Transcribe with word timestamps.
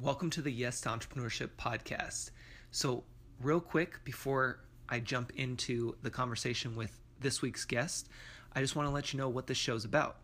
Welcome 0.00 0.30
to 0.30 0.42
the 0.42 0.52
Yes 0.52 0.80
to 0.82 0.90
Entrepreneurship 0.90 1.48
podcast. 1.58 2.30
So, 2.70 3.02
real 3.40 3.58
quick 3.58 3.98
before 4.04 4.60
I 4.88 5.00
jump 5.00 5.32
into 5.34 5.96
the 6.02 6.10
conversation 6.10 6.76
with 6.76 7.00
this 7.18 7.42
week's 7.42 7.64
guest, 7.64 8.08
I 8.52 8.60
just 8.60 8.76
want 8.76 8.88
to 8.88 8.94
let 8.94 9.12
you 9.12 9.18
know 9.18 9.28
what 9.28 9.48
this 9.48 9.58
show's 9.58 9.84
about. 9.84 10.18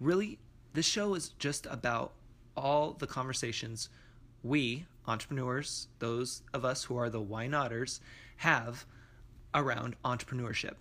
Really, 0.00 0.38
this 0.72 0.86
show 0.86 1.12
is 1.12 1.28
just 1.38 1.66
about 1.66 2.14
all 2.56 2.94
the 2.94 3.06
conversations 3.06 3.90
we, 4.42 4.86
entrepreneurs, 5.06 5.88
those 5.98 6.40
of 6.54 6.64
us 6.64 6.84
who 6.84 6.96
are 6.96 7.10
the 7.10 7.20
why 7.20 7.46
notters, 7.46 8.00
have 8.38 8.86
around 9.54 9.96
entrepreneurship. 10.02 10.76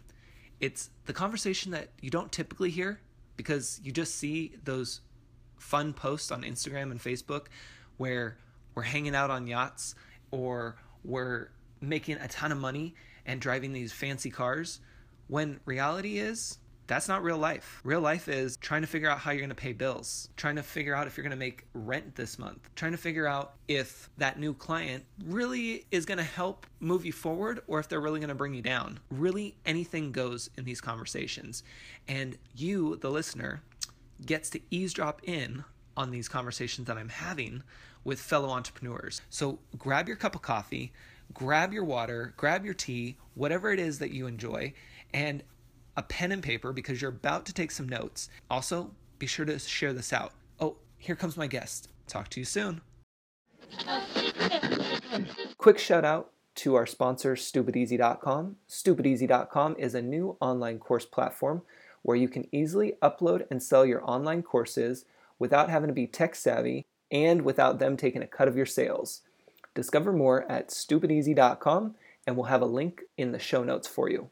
It's 0.62 0.92
the 1.08 1.14
conversation 1.14 1.74
that 1.74 1.90
you 2.00 2.10
don't 2.10 2.32
typically 2.32 2.70
hear 2.70 3.02
because 3.36 3.82
you 3.84 3.92
just 3.92 4.16
see 4.16 4.56
those 4.64 5.02
fun 5.58 5.92
posts 5.92 6.32
on 6.32 6.44
Instagram 6.44 6.92
and 6.92 7.02
Facebook 7.02 7.48
where 8.00 8.38
we're 8.74 8.82
hanging 8.82 9.14
out 9.14 9.30
on 9.30 9.46
yachts 9.46 9.94
or 10.32 10.76
we're 11.04 11.50
making 11.82 12.18
a 12.18 12.28
ton 12.28 12.52
of 12.52 12.58
money 12.58 12.96
and 13.26 13.40
driving 13.40 13.74
these 13.74 13.94
fancy 13.94 14.32
cars 14.32 14.80
when 15.28 15.60
reality 15.66 16.18
is 16.18 16.58
that's 16.90 17.08
not 17.08 17.22
real 17.22 17.38
life. 17.38 17.82
Real 17.84 18.02
life 18.02 18.28
is 18.28 18.58
trying 18.58 18.82
to 18.82 18.88
figure 18.88 19.08
out 19.08 19.20
how 19.20 19.30
you're 19.30 19.42
going 19.42 19.50
to 19.50 19.56
pay 19.56 19.74
bills, 19.74 20.28
trying 20.38 20.56
to 20.56 20.64
figure 20.64 20.96
out 20.96 21.06
if 21.06 21.16
you're 21.16 21.24
going 21.24 21.30
to 21.30 21.38
make 21.38 21.66
rent 21.76 22.16
this 22.16 22.40
month, 22.40 22.68
trying 22.76 22.94
to 22.94 22.98
figure 22.98 23.28
out 23.28 23.54
if 23.68 24.10
that 24.18 24.40
new 24.40 24.56
client 24.56 25.06
really 25.24 25.86
is 25.92 26.08
going 26.08 26.18
to 26.18 26.24
help 26.24 26.66
move 26.80 27.06
you 27.06 27.12
forward 27.12 27.62
or 27.68 27.80
if 27.80 27.88
they're 27.88 28.02
really 28.02 28.20
going 28.20 28.30
to 28.30 28.36
bring 28.36 28.56
you 28.56 28.64
down. 28.64 29.00
Really, 29.12 29.56
anything 29.68 30.12
goes 30.12 30.50
in 30.58 30.64
these 30.64 30.82
conversations. 30.82 31.62
And 32.08 32.40
you, 32.56 32.96
the 32.96 33.12
listener, 33.12 33.62
gets 34.26 34.50
to 34.50 34.60
eavesdrop 34.72 35.22
in 35.26 35.64
on 35.96 36.10
these 36.10 36.28
conversations 36.28 36.88
that 36.88 36.98
I'm 36.98 37.10
having 37.10 37.62
with 38.04 38.20
fellow 38.20 38.50
entrepreneurs. 38.50 39.22
So 39.30 39.60
grab 39.78 40.08
your 40.08 40.18
cup 40.18 40.36
of 40.36 40.42
coffee, 40.42 40.92
grab 41.34 41.74
your 41.74 41.84
water, 41.84 42.34
grab 42.38 42.66
your 42.66 42.74
tea, 42.74 43.18
whatever 43.36 43.72
it 43.72 43.80
is 43.80 44.00
that 44.00 44.12
you 44.12 44.28
enjoy, 44.28 44.74
and 45.14 45.44
a 45.98 46.04
pen 46.04 46.32
and 46.32 46.42
paper 46.42 46.72
because 46.72 47.02
you're 47.02 47.12
about 47.12 47.46
to 47.46 47.54
take 47.54 47.72
some 47.72 47.90
notes. 47.90 48.30
Also, 48.50 48.92
be 49.18 49.28
sure 49.28 49.46
to 49.46 49.60
share 49.60 49.94
this 49.94 50.14
out. 50.14 50.34
Oh, 50.60 50.78
here 50.98 51.16
comes 51.16 51.36
my 51.36 51.48
guest. 51.48 51.90
Talk 52.08 52.30
to 52.30 52.40
you 52.40 52.46
soon. 52.46 52.82
Quick 55.58 55.78
shout 55.78 56.06
out 56.06 56.32
to 56.56 56.76
our 56.76 56.86
sponsor, 56.86 57.36
StupidEasy.com. 57.36 58.56
StupidEasy.com 58.70 59.76
is 59.78 59.96
a 59.96 60.02
new 60.02 60.38
online 60.40 60.80
course 60.80 61.06
platform 61.06 61.62
where 62.02 62.18
you 62.18 62.30
can 62.30 62.48
easily 62.54 62.94
upload 63.02 63.46
and 63.52 63.62
sell 63.62 63.86
your 63.86 64.02
online 64.10 64.42
courses 64.42 65.06
without 65.38 65.70
having 65.70 65.88
to 65.88 65.94
be 65.94 66.08
tech 66.08 66.36
savvy 66.36 66.86
and 67.12 67.42
without 67.42 67.80
them 67.80 67.98
taking 67.98 68.22
a 68.22 68.28
cut 68.28 68.48
of 68.48 68.56
your 68.56 68.66
sales. 68.66 69.22
Discover 69.76 70.14
more 70.14 70.50
at 70.52 70.70
stupideasy.com 70.70 71.96
and 72.28 72.36
we'll 72.36 72.46
have 72.46 72.62
a 72.62 72.66
link 72.66 73.02
in 73.18 73.32
the 73.32 73.40
show 73.40 73.64
notes 73.64 73.88
for 73.88 74.10
you. 74.10 74.30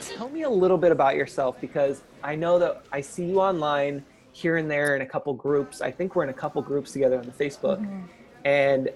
Tell 0.00 0.28
me 0.28 0.42
a 0.42 0.50
little 0.50 0.78
bit 0.78 0.92
about 0.92 1.16
yourself 1.16 1.60
because 1.60 2.02
I 2.22 2.34
know 2.36 2.58
that 2.58 2.84
I 2.92 3.00
see 3.00 3.24
you 3.26 3.40
online 3.40 4.04
here 4.32 4.56
and 4.56 4.70
there 4.70 4.96
in 4.96 5.02
a 5.02 5.06
couple 5.06 5.34
groups. 5.34 5.80
I 5.80 5.90
think 5.90 6.14
we're 6.14 6.22
in 6.22 6.30
a 6.30 6.34
couple 6.34 6.62
groups 6.62 6.92
together 6.92 7.18
on 7.18 7.26
the 7.26 7.32
Facebook. 7.32 7.80
Mm-hmm. 7.80 8.02
And 8.44 8.90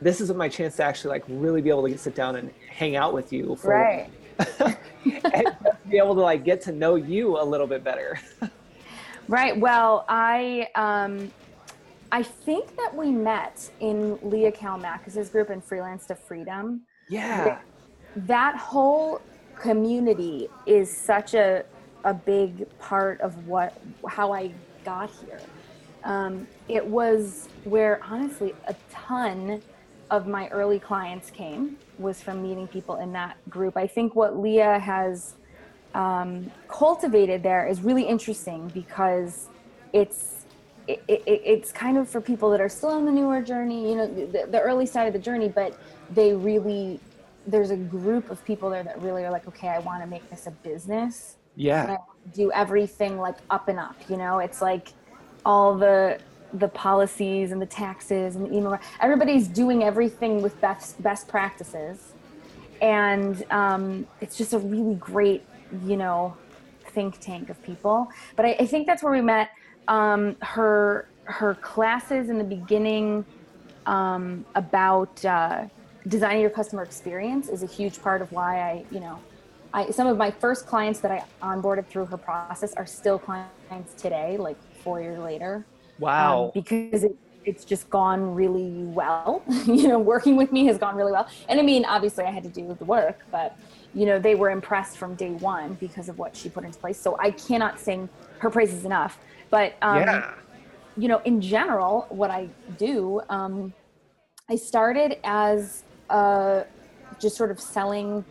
this 0.00 0.20
is 0.20 0.30
my 0.32 0.48
chance 0.48 0.76
to 0.76 0.84
actually 0.84 1.10
like 1.10 1.24
really 1.28 1.62
be 1.62 1.70
able 1.70 1.84
to 1.84 1.90
get, 1.90 2.00
sit 2.00 2.14
down 2.14 2.36
and 2.36 2.50
hang 2.68 2.96
out 2.96 3.14
with 3.14 3.32
you 3.32 3.56
for 3.56 3.70
right. 3.70 4.10
and 5.08 5.56
be 5.88 5.96
able 5.96 6.14
to 6.14 6.20
like 6.20 6.44
get 6.44 6.60
to 6.62 6.72
know 6.72 6.96
you 6.96 7.40
a 7.40 7.44
little 7.44 7.66
bit 7.66 7.82
better. 7.82 8.20
Right. 9.28 9.58
Well, 9.58 10.04
I 10.08 10.68
um, 10.74 11.32
I 12.12 12.22
think 12.22 12.76
that 12.76 12.94
we 12.94 13.10
met 13.10 13.70
in 13.80 14.18
Leah 14.22 14.52
Kalmakis' 14.52 15.30
group 15.30 15.50
in 15.50 15.60
Freelance 15.60 16.06
to 16.06 16.14
Freedom. 16.14 16.82
Yeah. 17.08 17.58
That 18.14 18.56
whole 18.56 19.20
community 19.58 20.48
is 20.66 20.94
such 20.94 21.34
a 21.34 21.64
a 22.04 22.14
big 22.14 22.66
part 22.78 23.20
of 23.20 23.46
what 23.46 23.80
how 24.08 24.32
I 24.32 24.52
got 24.84 25.10
here. 25.10 25.40
Um, 26.04 26.46
it 26.68 26.86
was 26.86 27.48
where 27.64 28.00
honestly 28.04 28.54
a 28.68 28.76
ton 28.92 29.60
of 30.10 30.28
my 30.28 30.46
early 30.48 30.78
clients 30.78 31.30
came 31.30 31.76
was 31.98 32.22
from 32.22 32.42
meeting 32.42 32.68
people 32.68 32.96
in 32.96 33.12
that 33.14 33.36
group. 33.50 33.76
I 33.76 33.88
think 33.88 34.14
what 34.14 34.38
Leah 34.38 34.78
has 34.78 35.34
um, 35.96 36.52
cultivated 36.68 37.42
there 37.42 37.66
is 37.66 37.80
really 37.80 38.02
interesting 38.02 38.68
because 38.68 39.48
it's 39.94 40.44
it, 40.86 41.02
it, 41.08 41.22
it's 41.26 41.72
kind 41.72 41.96
of 41.96 42.08
for 42.08 42.20
people 42.20 42.50
that 42.50 42.60
are 42.60 42.68
still 42.68 42.90
on 42.90 43.06
the 43.06 43.10
newer 43.10 43.42
journey, 43.42 43.90
you 43.90 43.96
know, 43.96 44.06
the, 44.06 44.46
the 44.48 44.60
early 44.60 44.86
side 44.86 45.08
of 45.08 45.12
the 45.14 45.18
journey, 45.18 45.48
but 45.48 45.76
they 46.10 46.32
really 46.32 47.00
there's 47.46 47.70
a 47.70 47.76
group 47.76 48.30
of 48.30 48.44
people 48.44 48.68
there 48.70 48.82
that 48.82 49.00
really 49.00 49.24
are 49.24 49.30
like, 49.30 49.48
okay, 49.48 49.68
I 49.68 49.78
want 49.78 50.02
to 50.02 50.06
make 50.06 50.28
this 50.30 50.46
a 50.46 50.50
business. 50.50 51.36
Yeah. 51.56 51.96
do 52.34 52.52
everything 52.52 53.18
like 53.18 53.36
up 53.48 53.68
and 53.68 53.78
up. 53.78 53.96
You 54.10 54.18
know, 54.18 54.40
it's 54.40 54.60
like 54.60 54.92
all 55.46 55.74
the 55.74 56.18
the 56.52 56.68
policies 56.68 57.52
and 57.52 57.60
the 57.60 57.66
taxes 57.66 58.36
and 58.36 58.46
the 58.46 58.54
email. 58.54 58.78
Everybody's 59.00 59.48
doing 59.48 59.82
everything 59.82 60.42
with 60.42 60.60
best 60.60 61.02
best 61.02 61.26
practices, 61.26 62.12
and 62.82 63.42
um, 63.50 64.06
it's 64.20 64.36
just 64.36 64.52
a 64.52 64.58
really 64.58 64.96
great 64.96 65.42
you 65.84 65.96
know 65.96 66.36
think 66.88 67.18
tank 67.20 67.50
of 67.50 67.62
people. 67.62 68.08
But 68.36 68.46
i, 68.46 68.56
I 68.60 68.66
think 68.66 68.86
that's 68.86 69.02
where 69.02 69.12
we 69.12 69.20
met 69.20 69.50
um, 69.88 70.36
her 70.42 71.08
her 71.24 71.54
classes 71.56 72.28
in 72.30 72.38
the 72.38 72.44
beginning 72.44 73.24
um, 73.86 74.44
about 74.54 75.24
uh, 75.24 75.64
designing 76.08 76.40
your 76.40 76.50
customer 76.50 76.82
experience 76.82 77.48
is 77.48 77.62
a 77.62 77.66
huge 77.66 78.00
part 78.00 78.22
of 78.22 78.30
why 78.32 78.60
i 78.60 78.84
you 78.90 79.00
know 79.00 79.18
I, 79.74 79.90
some 79.90 80.06
of 80.06 80.16
my 80.16 80.30
first 80.30 80.66
clients 80.66 81.00
that 81.00 81.10
i 81.10 81.24
onboarded 81.42 81.86
through 81.86 82.06
her 82.06 82.16
process 82.16 82.74
are 82.74 82.86
still 82.86 83.18
clients 83.18 83.94
today 83.96 84.36
like 84.36 84.56
four 84.82 85.00
years 85.00 85.18
later. 85.18 85.66
Wow. 85.98 86.44
Um, 86.44 86.50
because 86.54 87.02
it, 87.04 87.16
it's 87.44 87.64
just 87.64 87.90
gone 87.90 88.34
really 88.34 88.84
well. 89.00 89.42
You 89.66 89.88
know 89.88 89.98
working 89.98 90.36
with 90.36 90.52
me 90.52 90.66
has 90.66 90.78
gone 90.78 90.96
really 90.96 91.12
well. 91.12 91.28
And 91.48 91.58
i 91.58 91.62
mean 91.62 91.84
obviously 91.84 92.24
i 92.24 92.30
had 92.30 92.44
to 92.44 92.48
do 92.48 92.74
the 92.82 92.84
work 92.84 93.18
but 93.30 93.58
you 93.96 94.04
know, 94.04 94.18
they 94.18 94.34
were 94.34 94.50
impressed 94.50 94.98
from 94.98 95.14
day 95.14 95.30
one 95.30 95.72
because 95.80 96.10
of 96.10 96.18
what 96.18 96.36
she 96.36 96.50
put 96.50 96.64
into 96.64 96.78
place. 96.78 97.00
So 97.00 97.16
I 97.18 97.30
cannot 97.30 97.80
sing 97.80 98.10
her 98.40 98.50
praises 98.50 98.84
enough. 98.84 99.18
But, 99.48 99.74
um, 99.80 99.96
yeah. 99.96 100.34
you 100.98 101.08
know, 101.08 101.22
in 101.24 101.40
general, 101.40 102.04
what 102.10 102.30
I 102.30 102.50
do, 102.76 103.22
um, 103.30 103.72
I 104.50 104.56
started 104.56 105.16
as 105.24 105.84
uh, 106.10 106.64
just 107.18 107.38
sort 107.38 107.50
of 107.50 107.58
selling, 107.58 108.22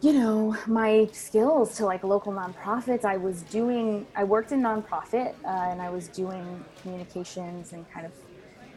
you 0.00 0.12
know, 0.12 0.56
my 0.68 1.08
skills 1.12 1.76
to 1.78 1.84
like 1.84 2.04
local 2.04 2.32
nonprofits. 2.32 3.04
I 3.04 3.16
was 3.16 3.42
doing, 3.42 4.06
I 4.14 4.22
worked 4.22 4.52
in 4.52 4.62
nonprofit 4.62 5.34
uh, 5.44 5.48
and 5.48 5.82
I 5.82 5.90
was 5.90 6.06
doing 6.06 6.64
communications 6.80 7.72
and 7.72 7.90
kind 7.90 8.06
of 8.06 8.12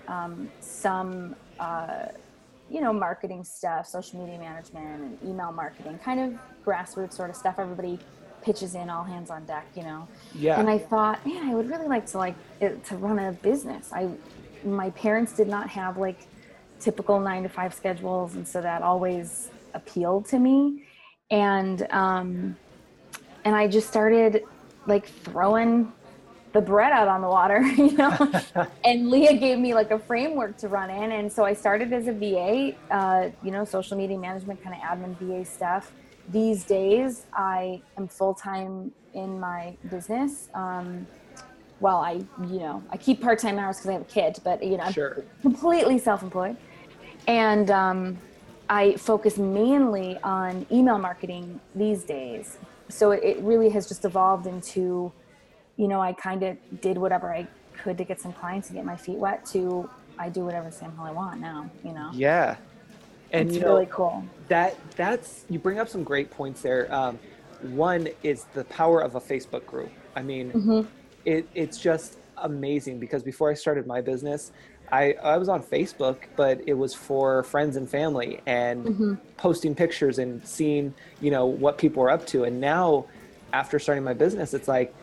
um, 0.07 0.49
some, 0.59 1.35
uh, 1.59 2.07
you 2.69 2.81
know, 2.81 2.91
marketing 2.91 3.44
stuff, 3.44 3.88
social 3.88 4.19
media 4.19 4.38
management 4.39 5.01
and 5.01 5.17
email 5.23 5.51
marketing, 5.51 6.00
kind 6.03 6.19
of 6.19 6.39
grassroots 6.66 7.13
sort 7.13 7.29
of 7.29 7.35
stuff. 7.35 7.55
Everybody 7.57 8.00
pitches 8.41 8.75
in 8.75 8.89
all 8.89 9.03
hands 9.03 9.29
on 9.29 9.45
deck, 9.45 9.66
you 9.75 9.83
know. 9.83 10.07
Yeah. 10.33 10.59
And 10.59 10.69
I 10.69 10.78
thought, 10.78 11.25
man, 11.25 11.50
I 11.50 11.55
would 11.55 11.69
really 11.69 11.88
like 11.88 12.05
to 12.07 12.17
like 12.17 12.35
it, 12.59 12.83
to 12.85 12.97
run 12.97 13.19
a 13.19 13.31
business. 13.31 13.91
I 13.94 14.09
my 14.63 14.89
parents 14.91 15.33
did 15.33 15.47
not 15.47 15.69
have 15.69 15.97
like 15.97 16.19
typical 16.79 17.19
9 17.19 17.44
to 17.44 17.50
5 17.50 17.73
schedules 17.73 18.35
and 18.35 18.47
so 18.47 18.61
that 18.61 18.81
always 18.81 19.49
appealed 19.73 20.25
to 20.29 20.39
me. 20.39 20.84
And 21.29 21.88
um 21.91 22.57
and 23.45 23.55
I 23.55 23.67
just 23.67 23.88
started 23.88 24.44
like 24.88 25.07
throwing 25.07 25.91
the 26.57 26.62
bread 26.63 26.91
out 26.91 27.07
on 27.07 27.22
the 27.22 27.28
water, 27.28 27.62
you 27.78 27.91
know. 27.91 28.31
and 28.84 29.12
Leah 29.12 29.38
gave 29.38 29.59
me 29.59 29.75
like 29.75 29.91
a 29.91 30.00
framework 30.00 30.58
to 30.58 30.67
run 30.67 30.90
in, 30.90 31.11
and 31.11 31.31
so 31.31 31.46
I 31.46 31.53
started 31.53 31.93
as 31.93 32.08
a 32.08 32.14
VA, 32.14 32.73
uh, 32.90 33.29
you 33.43 33.52
know, 33.52 33.64
social 33.64 33.96
media 33.96 34.17
management, 34.17 34.64
kind 34.64 34.76
of 34.76 34.81
admin 34.81 35.16
VA 35.20 35.46
stuff. 35.46 35.91
These 36.29 36.64
days, 36.64 37.28
I 37.31 37.81
am 37.96 38.08
full 38.08 38.34
time 38.34 38.91
in 39.14 39.40
my 39.40 39.78
business. 39.90 40.49
Um, 40.55 41.05
well, 41.79 41.97
I, 41.97 42.14
you 42.49 42.59
know, 42.59 42.84
I 42.90 42.97
keep 42.97 43.22
part 43.22 43.37
time 43.37 43.59
hours 43.59 43.78
because 43.78 43.90
I 43.90 43.93
have 43.93 44.02
a 44.02 44.05
kid, 44.05 44.40
but 44.43 44.64
you 44.64 44.78
know, 44.78 44.84
I'm 44.84 45.23
completely 45.43 45.99
self 45.99 46.23
employed, 46.23 46.58
and 47.28 47.70
um, 47.70 48.17
I 48.67 48.96
focus 48.96 49.37
mainly 49.37 50.17
on 50.23 50.66
email 50.72 50.97
marketing 50.97 51.61
these 51.76 52.03
days. 52.03 52.58
So 52.90 53.11
it 53.11 53.37
really 53.41 53.70
has 53.70 53.87
just 53.87 54.05
evolved 54.05 54.47
into 54.47 55.11
you 55.78 55.88
know, 55.88 56.02
I 56.02 56.14
kind 56.14 56.44
of 56.44 56.58
did 56.82 56.97
whatever 56.97 57.34
I 57.34 57.47
could 57.78 57.97
to 58.00 58.03
get 58.03 58.20
some 58.20 58.34
clients 58.34 58.70
and 58.70 58.78
get 58.78 58.85
my 58.85 58.97
feet 58.97 59.18
wet 59.18 59.46
to 59.47 59.90
I 60.20 60.29
do 60.29 60.44
whatever 60.44 60.72
Sam 60.72 60.91
Hall 60.96 61.06
I 61.06 61.12
want 61.12 61.40
now, 61.40 61.70
you 61.84 61.94
know? 61.94 62.09
Yeah. 62.14 62.58
And 63.32 63.50
it's 63.50 63.58
you 63.58 63.62
know, 63.64 63.74
really 63.74 63.88
cool. 63.91 64.26
That 64.47 64.76
that's 64.96 65.46
you 65.50 65.59
bring 65.59 65.79
up 65.79 65.90
some 65.90 66.03
great 66.03 66.32
points 66.32 66.62
there. 66.62 66.94
Um, 66.94 67.20
one 67.62 68.08
is 68.24 68.46
the 68.53 68.64
power 68.66 69.02
of 69.02 69.16
a 69.16 69.22
Facebook 69.22 69.66
group. 69.66 69.91
I 70.16 70.22
mean, 70.22 70.52
mm-hmm. 70.52 70.82
it, 71.26 71.47
it's 71.53 71.78
just 71.78 72.18
amazing 72.38 73.00
because 73.00 73.24
before 73.24 73.52
I 73.52 73.53
started 73.53 73.85
my 73.85 74.02
business, 74.02 74.52
I, 74.91 75.14
I 75.22 75.38
was 75.38 75.50
on 75.50 75.62
Facebook, 75.62 76.18
but 76.38 76.62
it 76.66 76.74
was 76.74 76.94
for 76.94 77.44
friends 77.44 77.76
and 77.76 77.90
family 77.90 78.40
and 78.46 78.85
mm-hmm. 78.85 79.14
posting 79.35 79.76
pictures 79.76 80.20
and 80.20 80.46
seeing, 80.47 80.94
you 81.20 81.29
know, 81.29 81.46
what 81.46 81.78
people 81.78 82.03
were 82.03 82.09
up 82.09 82.26
to. 82.28 82.46
And 82.46 82.62
now 82.62 83.06
after 83.52 83.79
starting 83.79 84.03
my 84.03 84.14
business, 84.14 84.53
it's 84.53 84.68
like 84.68 84.96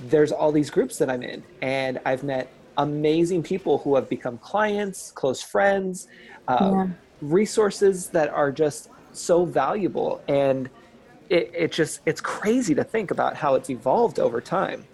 there's 0.00 0.32
all 0.32 0.52
these 0.52 0.70
groups 0.70 0.98
that 0.98 1.10
I'm 1.10 1.22
in 1.22 1.42
and 1.62 2.00
I've 2.04 2.24
met 2.24 2.50
amazing 2.76 3.42
people 3.42 3.78
who 3.78 3.94
have 3.94 4.08
become 4.08 4.38
clients, 4.38 5.12
close 5.12 5.40
friends, 5.40 6.08
uh, 6.48 6.70
yeah. 6.72 6.88
resources 7.20 8.08
that 8.08 8.30
are 8.30 8.50
just 8.50 8.90
so 9.12 9.44
valuable. 9.44 10.22
And 10.28 10.68
it, 11.30 11.50
it 11.54 11.72
just, 11.72 12.00
it's 12.06 12.20
crazy 12.20 12.74
to 12.74 12.84
think 12.84 13.10
about 13.10 13.36
how 13.36 13.54
it's 13.54 13.70
evolved 13.70 14.18
over 14.18 14.40
time. 14.40 14.84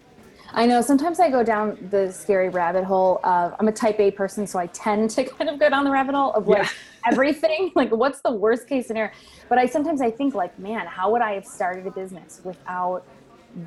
I 0.52 0.66
know 0.66 0.80
sometimes 0.80 1.20
I 1.20 1.30
go 1.30 1.44
down 1.44 1.88
the 1.90 2.10
scary 2.10 2.48
rabbit 2.48 2.84
hole 2.84 3.20
of 3.22 3.54
I'm 3.60 3.68
a 3.68 3.72
type 3.72 4.00
A 4.00 4.10
person, 4.10 4.46
so 4.46 4.58
I 4.58 4.66
tend 4.68 5.10
to 5.10 5.24
kind 5.38 5.48
of 5.48 5.60
go 5.60 5.70
down 5.70 5.84
the 5.84 5.90
rabbit 5.90 6.14
hole 6.14 6.32
of 6.32 6.48
like 6.48 6.64
yeah. 6.64 6.70
everything. 7.10 7.72
Like 7.76 7.90
what's 7.92 8.20
the 8.20 8.32
worst 8.32 8.68
case 8.68 8.88
scenario? 8.88 9.12
But 9.48 9.58
I 9.58 9.66
sometimes 9.66 10.00
I 10.00 10.10
think 10.10 10.34
like, 10.34 10.58
man, 10.58 10.86
how 10.86 11.10
would 11.12 11.22
I 11.22 11.34
have 11.34 11.46
started 11.46 11.86
a 11.86 11.90
business 11.90 12.40
without 12.44 13.04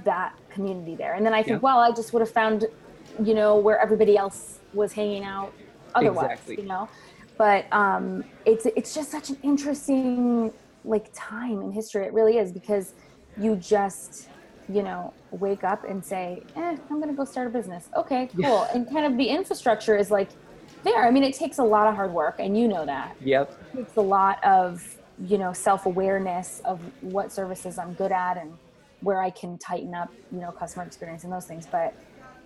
that 0.03 0.38
community 0.50 0.95
there? 0.95 1.13
And 1.13 1.25
then 1.25 1.33
I 1.33 1.44
think, 1.44 1.57
yeah. 1.57 1.65
well, 1.68 1.80
I 1.80 1.91
just 1.91 2.13
would 2.13 2.21
have 2.21 2.31
found, 2.31 2.65
you 3.21 3.33
know, 3.33 3.57
where 3.57 3.80
everybody 3.80 4.18
else 4.18 4.59
was 4.74 4.94
hanging 4.94 5.24
out 5.24 5.53
otherwise, 5.95 6.31
exactly. 6.31 6.62
you 6.62 6.68
know. 6.68 6.89
But 7.38 7.65
um 7.71 8.24
it's 8.45 8.65
it's 8.65 8.94
just 8.94 9.12
such 9.12 9.30
an 9.30 9.38
interesting 9.44 10.53
like 10.85 11.09
time 11.13 11.62
in 11.62 11.71
history. 11.71 12.06
It 12.06 12.13
really 12.13 12.38
is 12.38 12.51
because 12.51 12.94
you 13.38 13.56
just 13.56 14.30
you 14.69 14.81
know, 14.81 15.13
wake 15.31 15.63
up 15.63 15.83
and 15.83 16.03
say, 16.03 16.41
eh, 16.56 16.77
I'm 16.89 16.97
going 17.00 17.09
to 17.09 17.13
go 17.13 17.25
start 17.25 17.47
a 17.47 17.50
business. 17.50 17.89
Okay, 17.95 18.27
cool. 18.27 18.41
Yeah. 18.41 18.68
And 18.74 18.89
kind 18.89 19.06
of 19.06 19.18
the 19.18 19.27
infrastructure 19.27 19.97
is 19.97 20.09
like 20.09 20.29
there. 20.83 21.06
I 21.06 21.12
mean, 21.12 21.24
it 21.24 21.36
takes 21.36 21.57
a 21.57 21.63
lot 21.63 21.88
of 21.88 21.95
hard 21.95 22.13
work, 22.13 22.36
and 22.39 22.57
you 22.57 22.68
know 22.68 22.86
that. 22.86 23.15
Yep. 23.21 23.59
It 23.74 23.77
takes 23.77 23.95
a 23.97 24.01
lot 24.01 24.44
of, 24.44 24.97
you 25.25 25.38
know, 25.38 25.53
self 25.53 25.86
awareness 25.86 26.62
of 26.65 26.79
what 27.01 27.31
services 27.31 27.77
I'm 27.77 27.94
good 27.94 28.12
at 28.12 28.38
and 28.38 28.57
where 29.03 29.21
I 29.21 29.29
can 29.29 29.57
tighten 29.57 29.94
up, 29.94 30.11
you 30.31 30.39
know, 30.39 30.51
customer 30.51 30.85
experience 30.85 31.23
and 31.23 31.31
those 31.31 31.45
things. 31.45 31.65
But 31.65 31.94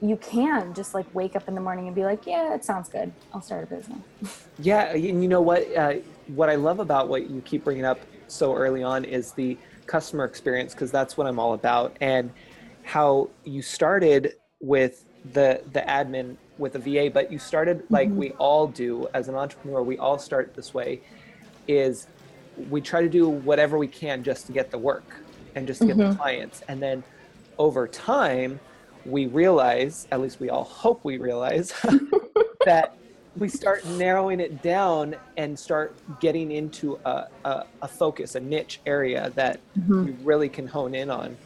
you 0.01 0.18
can 0.18 0.74
just 0.74 0.94
like 0.94 1.06
wake 1.15 1.36
up 1.36 1.48
in 1.48 1.56
the 1.56 1.62
morning 1.62 1.88
and 1.88 1.95
be 1.95 2.04
like, 2.04 2.25
yeah, 2.27 2.54
it 2.54 2.65
sounds 2.65 2.89
good. 2.89 3.12
I'll 3.33 3.42
start 3.42 3.63
a 3.63 3.75
business. 3.75 4.48
yeah. 4.59 4.94
And 4.94 5.21
you 5.21 5.27
know 5.30 5.42
what? 5.42 5.75
Uh, 5.75 5.95
what 6.27 6.50
I 6.50 6.56
love 6.56 6.80
about 6.80 7.07
what 7.07 7.30
you 7.30 7.42
keep 7.42 7.63
bringing 7.63 7.86
up 7.86 8.00
so 8.27 8.56
early 8.56 8.83
on 8.83 9.06
is 9.06 9.31
the, 9.31 9.57
customer 9.88 10.25
experience 10.25 10.74
because 10.74 10.92
that's 10.92 11.18
what 11.18 11.25
I'm 11.25 11.39
all 11.39 11.54
about. 11.54 11.98
And 12.01 12.31
how 12.83 13.30
you 13.44 13.62
started 13.62 14.33
with 14.59 15.06
the 15.33 15.62
the 15.74 15.81
admin 15.81 16.38
with 16.57 16.75
a 16.75 16.80
VA, 16.80 17.09
but 17.12 17.31
you 17.31 17.39
started 17.39 17.83
like 17.89 18.09
mm-hmm. 18.09 18.18
we 18.18 18.31
all 18.33 18.68
do 18.68 19.07
as 19.13 19.30
an 19.30 19.36
entrepreneur. 19.36 19.81
We 19.81 19.98
all 19.98 20.19
start 20.19 20.54
this 20.54 20.74
way. 20.74 21.01
Is 21.68 22.07
we 22.69 22.81
try 22.81 23.01
to 23.01 23.09
do 23.09 23.30
whatever 23.30 23.77
we 23.77 23.88
can 23.88 24.24
just 24.24 24.48
to 24.48 24.51
get 24.51 24.71
the 24.71 24.77
work 24.77 25.21
and 25.57 25.65
just 25.68 25.81
to 25.81 25.88
mm-hmm. 25.88 26.00
get 26.00 26.09
the 26.12 26.15
clients, 26.15 26.62
and 26.68 26.81
then 26.81 27.04
over 27.57 27.88
time 27.88 28.59
we 29.06 29.25
realize, 29.25 30.07
at 30.12 30.21
least 30.21 30.39
we 30.39 30.50
all 30.50 30.63
hope 30.63 31.04
we 31.04 31.18
realize, 31.18 31.74
that 32.65 32.95
we 33.38 33.48
start 33.48 33.86
narrowing 33.86 34.39
it 34.39 34.62
down 34.62 35.15
and 35.38 35.57
start 35.57 35.95
getting 36.19 36.51
into 36.51 37.00
a, 37.06 37.27
a, 37.45 37.65
a 37.81 37.88
focus, 37.88 38.36
a 38.36 38.39
niche 38.39 38.81
area 38.86 39.31
that 39.36 39.59
mm-hmm. 39.77 40.07
you 40.07 40.18
really 40.24 40.50
can 40.50 40.68
hone 40.68 40.94
in 40.94 41.09
on. 41.09 41.38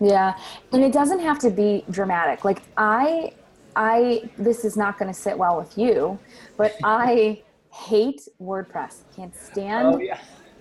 Yeah. 0.00 0.38
And 0.72 0.82
it 0.82 0.92
doesn't 0.92 1.20
have 1.20 1.38
to 1.40 1.50
be 1.50 1.84
dramatic. 1.90 2.44
Like 2.44 2.62
I, 2.76 3.32
I, 3.74 4.30
this 4.38 4.64
is 4.64 4.76
not 4.76 4.98
going 4.98 5.12
to 5.12 5.18
sit 5.18 5.36
well 5.36 5.58
with 5.58 5.76
you, 5.76 6.18
but 6.56 6.76
I 6.84 7.42
hate 7.72 8.28
WordPress. 8.40 9.02
Can't 9.16 9.34
stand 9.34 9.94
oh, 9.94 9.98
yeah. 9.98 10.20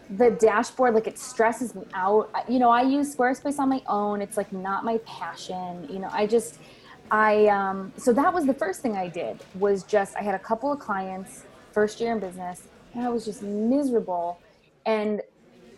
The 0.09 0.31
dashboard. 0.31 0.93
Like 0.93 1.07
it 1.07 1.19
stresses 1.19 1.75
me 1.75 1.83
out. 1.93 2.29
You 2.47 2.59
know, 2.59 2.69
I 2.69 2.81
use 2.81 3.15
Squarespace 3.15 3.59
on 3.59 3.69
my 3.69 3.81
own. 3.87 4.21
It's 4.21 4.37
like 4.37 4.51
not 4.53 4.83
my 4.83 4.99
passion. 4.99 5.87
You 5.89 5.99
know, 5.99 6.09
I 6.11 6.27
just, 6.27 6.59
I 7.11 7.47
um, 7.47 7.93
so 7.97 8.13
that 8.13 8.33
was 8.33 8.45
the 8.45 8.53
first 8.53 8.81
thing 8.81 8.95
I 8.97 9.07
did 9.07 9.39
was 9.55 9.83
just 9.83 10.15
I 10.15 10.21
had 10.21 10.35
a 10.35 10.39
couple 10.39 10.71
of 10.71 10.79
clients 10.79 11.43
first 11.71 12.01
year 12.01 12.11
in 12.11 12.19
business 12.19 12.67
and 12.93 13.05
I 13.05 13.09
was 13.09 13.23
just 13.23 13.43
miserable 13.43 14.39
and 14.85 15.21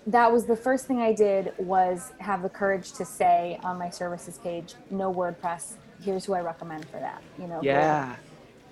that 0.07 0.31
was 0.31 0.45
the 0.45 0.55
first 0.55 0.87
thing 0.87 1.01
I 1.01 1.13
did 1.13 1.53
was 1.57 2.13
have 2.19 2.41
the 2.41 2.49
courage 2.49 2.93
to 2.93 3.05
say 3.05 3.59
on 3.63 3.77
my 3.77 3.89
services 3.89 4.37
page 4.37 4.75
no 4.89 5.13
WordPress 5.13 5.73
here's 6.01 6.25
who 6.25 6.33
I 6.33 6.41
recommend 6.41 6.85
for 6.85 6.99
that 6.99 7.21
you 7.37 7.47
know 7.47 7.59
yeah 7.61 8.15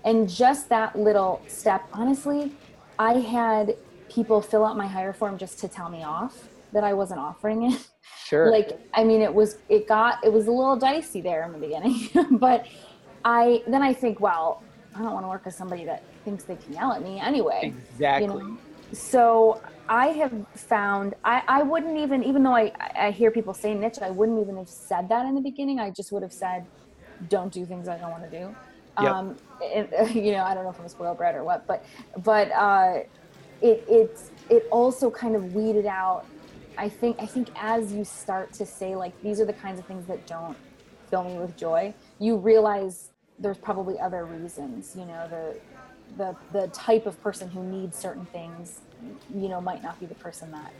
and 0.06 0.30
just 0.30 0.70
that 0.70 0.98
little 0.98 1.42
step 1.48 1.84
honestly 1.92 2.54
I 2.98 3.14
had 3.20 3.76
people 4.10 4.42
fill 4.42 4.66
out 4.66 4.78
my 4.78 4.88
hire 4.88 5.14
form 5.14 5.38
just 5.38 5.60
to 5.60 5.68
tell 5.68 5.90
me 5.90 6.04
off 6.04 6.48
that 6.74 6.84
I 6.84 6.94
wasn't 6.94 7.20
offering 7.20 7.72
it 7.72 7.88
Sure. 8.28 8.52
Like, 8.52 8.78
I 8.94 9.06
mean, 9.06 9.22
it 9.22 9.34
was, 9.34 9.58
it 9.70 9.88
got, 9.88 10.22
it 10.22 10.34
was 10.34 10.48
a 10.48 10.52
little 10.52 10.76
dicey 10.76 11.22
there 11.22 11.46
in 11.46 11.54
the 11.54 11.58
beginning, 11.58 12.10
but 12.40 12.68
I, 13.24 13.64
then 13.68 13.82
I 13.82 13.94
think, 13.94 14.20
well, 14.20 14.62
I 14.94 15.00
don't 15.00 15.14
want 15.14 15.24
to 15.24 15.30
work 15.30 15.46
with 15.46 15.56
somebody 15.56 15.86
that 15.86 16.04
thinks 16.26 16.44
they 16.44 16.58
can 16.58 16.74
yell 16.74 16.92
at 16.92 17.02
me 17.02 17.22
anyway. 17.22 17.74
Exactly. 17.94 18.28
You 18.28 18.50
know? 18.50 18.58
So 18.92 19.62
I 19.88 20.08
have 20.08 20.34
found, 20.56 21.14
I, 21.24 21.42
I 21.48 21.64
wouldn't 21.64 21.98
even, 21.98 22.22
even 22.22 22.44
though 22.44 22.56
I, 22.56 22.74
I 23.00 23.12
hear 23.12 23.32
people 23.32 23.54
say 23.54 23.74
niche, 23.74 24.00
I 24.02 24.10
wouldn't 24.10 24.42
even 24.42 24.58
have 24.58 24.68
said 24.68 25.08
that 25.08 25.26
in 25.26 25.34
the 25.34 25.42
beginning. 25.42 25.80
I 25.80 25.92
just 25.92 26.12
would 26.12 26.24
have 26.24 26.34
said, 26.34 26.66
don't 27.30 27.52
do 27.54 27.66
things 27.66 27.88
I 27.88 27.98
don't 27.98 28.12
want 28.12 28.30
to 28.30 28.30
do. 28.30 28.56
Yep. 29.02 29.10
Um, 29.10 29.38
it, 29.62 30.16
you 30.16 30.34
know, 30.34 30.44
I 30.44 30.54
don't 30.54 30.66
know 30.66 30.72
if 30.72 30.80
I'm 30.80 30.86
a 30.86 30.90
spoiled 30.90 31.18
brat 31.18 31.36
or 31.36 31.46
what, 31.46 31.66
but, 31.66 31.86
but, 32.24 32.52
uh, 32.52 33.04
it, 33.62 33.84
it's, 33.88 34.32
it 34.50 34.68
also 34.72 35.10
kind 35.10 35.36
of 35.36 35.54
weeded 35.54 35.86
out 35.86 36.26
I 36.78 36.90
think 36.90 37.18
I 37.20 37.26
think 37.26 37.50
as 37.56 37.92
you 37.92 38.06
start 38.06 38.54
to 38.54 38.66
say 38.66 38.96
like 38.96 39.20
these 39.22 39.40
are 39.40 39.46
the 39.46 39.54
kinds 39.54 39.80
of 39.80 39.86
things 39.86 40.06
that 40.08 40.26
don't 40.28 40.56
fill 41.10 41.24
me 41.24 41.38
with 41.38 41.58
joy, 41.58 41.94
you 42.20 42.38
realize 42.38 43.10
there's 43.40 43.58
probably 43.58 44.00
other 44.00 44.26
reasons. 44.26 44.96
You 44.96 45.06
know, 45.06 45.28
the 45.28 45.56
the 46.18 46.36
the 46.52 46.68
type 46.70 47.06
of 47.06 47.22
person 47.22 47.50
who 47.50 47.64
needs 47.64 47.98
certain 47.98 48.26
things, 48.26 48.82
you 49.34 49.50
know, 49.50 49.60
might 49.60 49.82
not 49.82 50.00
be 50.00 50.06
the 50.06 50.16
person 50.16 50.52
that 50.52 50.72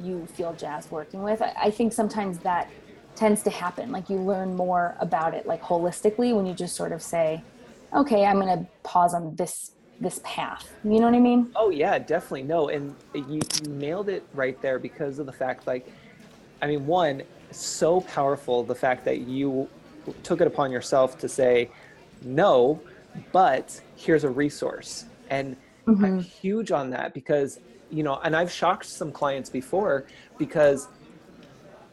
you 0.00 0.26
feel 0.26 0.54
jazz 0.54 0.90
working 0.90 1.22
with. 1.22 1.42
I, 1.42 1.52
I 1.64 1.70
think 1.70 1.92
sometimes 1.92 2.38
that 2.40 2.70
tends 3.14 3.42
to 3.42 3.50
happen. 3.50 3.92
Like 3.92 4.08
you 4.08 4.16
learn 4.16 4.56
more 4.56 4.96
about 5.00 5.34
it 5.34 5.46
like 5.46 5.62
holistically 5.62 6.34
when 6.34 6.46
you 6.46 6.54
just 6.54 6.74
sort 6.74 6.92
of 6.92 7.02
say, 7.02 7.42
okay, 7.92 8.24
I'm 8.24 8.40
going 8.40 8.58
to 8.58 8.66
pause 8.84 9.12
on 9.12 9.36
this 9.36 9.72
this 10.02 10.20
path. 10.24 10.72
You 10.84 10.98
know 10.98 11.06
what 11.06 11.14
I 11.14 11.20
mean? 11.20 11.50
Oh 11.56 11.70
yeah, 11.70 11.98
definitely. 11.98 12.42
No, 12.42 12.68
and 12.68 12.94
you, 13.14 13.40
you 13.60 13.68
nailed 13.68 14.08
it 14.08 14.24
right 14.34 14.60
there 14.60 14.78
because 14.78 15.18
of 15.18 15.26
the 15.26 15.32
fact 15.32 15.66
like 15.66 15.86
I 16.60 16.66
mean, 16.66 16.86
one, 16.86 17.22
so 17.50 18.00
powerful 18.02 18.62
the 18.62 18.74
fact 18.74 19.04
that 19.04 19.20
you 19.20 19.68
took 20.22 20.40
it 20.40 20.46
upon 20.46 20.70
yourself 20.70 21.18
to 21.18 21.28
say 21.28 21.70
no, 22.22 22.80
but 23.32 23.80
here's 23.96 24.24
a 24.24 24.30
resource. 24.30 25.06
And 25.30 25.56
mm-hmm. 25.86 26.04
I'm 26.04 26.20
huge 26.20 26.70
on 26.70 26.90
that 26.90 27.14
because, 27.14 27.60
you 27.90 28.02
know, 28.02 28.20
and 28.22 28.36
I've 28.36 28.50
shocked 28.50 28.86
some 28.86 29.12
clients 29.12 29.50
before 29.50 30.06
because 30.38 30.88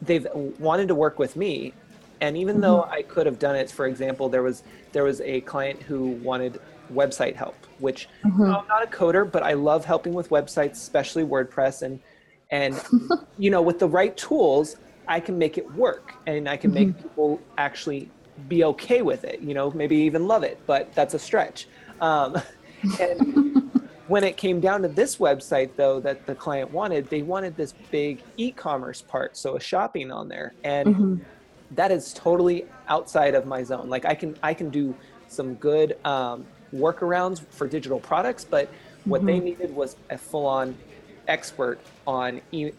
they've 0.02 0.26
wanted 0.34 0.88
to 0.88 0.94
work 0.94 1.18
with 1.18 1.36
me 1.36 1.74
and 2.20 2.36
even 2.36 2.56
mm-hmm. 2.56 2.62
though 2.62 2.82
I 2.84 3.02
could 3.02 3.26
have 3.26 3.38
done 3.38 3.56
it, 3.56 3.70
for 3.70 3.86
example, 3.86 4.28
there 4.28 4.42
was 4.42 4.62
there 4.92 5.04
was 5.04 5.20
a 5.22 5.40
client 5.42 5.82
who 5.82 6.08
wanted 6.22 6.60
website 6.92 7.36
help, 7.36 7.56
which 7.78 8.08
mm-hmm. 8.24 8.42
I'm 8.42 8.66
not 8.66 8.82
a 8.82 8.86
coder, 8.86 9.30
but 9.30 9.42
I 9.42 9.54
love 9.54 9.84
helping 9.84 10.14
with 10.14 10.30
websites, 10.30 10.72
especially 10.72 11.24
WordPress. 11.24 11.82
And, 11.82 12.00
and 12.50 12.80
you 13.38 13.50
know, 13.50 13.62
with 13.62 13.78
the 13.78 13.88
right 13.88 14.16
tools, 14.16 14.76
I 15.08 15.20
can 15.20 15.38
make 15.38 15.58
it 15.58 15.70
work 15.74 16.14
and 16.26 16.48
I 16.48 16.56
can 16.56 16.70
mm-hmm. 16.70 16.88
make 16.88 17.02
people 17.02 17.40
actually 17.58 18.10
be 18.48 18.64
okay 18.64 19.02
with 19.02 19.24
it, 19.24 19.40
you 19.40 19.54
know, 19.54 19.70
maybe 19.72 19.96
even 19.96 20.26
love 20.26 20.42
it, 20.42 20.58
but 20.66 20.92
that's 20.94 21.14
a 21.14 21.18
stretch. 21.18 21.66
Um, 22.00 22.40
and 23.00 23.70
when 24.08 24.24
it 24.24 24.36
came 24.36 24.60
down 24.60 24.82
to 24.82 24.88
this 24.88 25.16
website, 25.16 25.70
though, 25.76 26.00
that 26.00 26.26
the 26.26 26.34
client 26.34 26.72
wanted, 26.72 27.08
they 27.10 27.22
wanted 27.22 27.56
this 27.56 27.74
big 27.90 28.22
e 28.36 28.50
commerce 28.50 29.02
part, 29.02 29.36
so 29.36 29.56
a 29.56 29.60
shopping 29.60 30.10
on 30.10 30.28
there. 30.28 30.54
And 30.64 30.88
mm-hmm. 30.88 31.16
that 31.72 31.92
is 31.92 32.12
totally 32.12 32.66
outside 32.88 33.34
of 33.34 33.46
my 33.46 33.62
zone. 33.62 33.88
Like 33.88 34.04
I 34.04 34.14
can, 34.14 34.36
I 34.42 34.54
can 34.54 34.70
do 34.70 34.94
some 35.28 35.54
good 35.54 35.96
um, 36.04 36.46
workarounds 36.74 37.44
for 37.50 37.66
digital 37.66 38.00
products, 38.00 38.44
but 38.44 38.70
what 39.04 39.18
mm-hmm. 39.18 39.26
they 39.26 39.40
needed 39.40 39.74
was 39.74 39.96
a 40.10 40.18
full-on 40.18 40.76
expert 41.28 41.78
on 42.06 42.40
e 42.52 42.70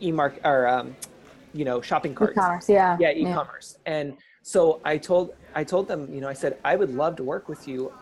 e-mark 0.00 0.38
or 0.44 0.68
um, 0.68 0.94
you 1.52 1.64
know 1.64 1.80
shopping 1.80 2.14
carts. 2.14 2.32
E-commerce, 2.32 2.68
yeah. 2.68 2.96
Yeah, 3.00 3.10
e-commerce. 3.10 3.78
Yeah. 3.84 3.94
And 3.96 4.16
so 4.42 4.80
I 4.84 4.98
told 4.98 5.34
I 5.54 5.64
told 5.64 5.88
them, 5.88 6.12
you 6.12 6.20
know, 6.20 6.28
I 6.28 6.34
said 6.34 6.58
I 6.64 6.76
would 6.76 6.94
love 6.94 7.16
to 7.16 7.24
work 7.24 7.48
with 7.48 7.66
you, 7.66 7.92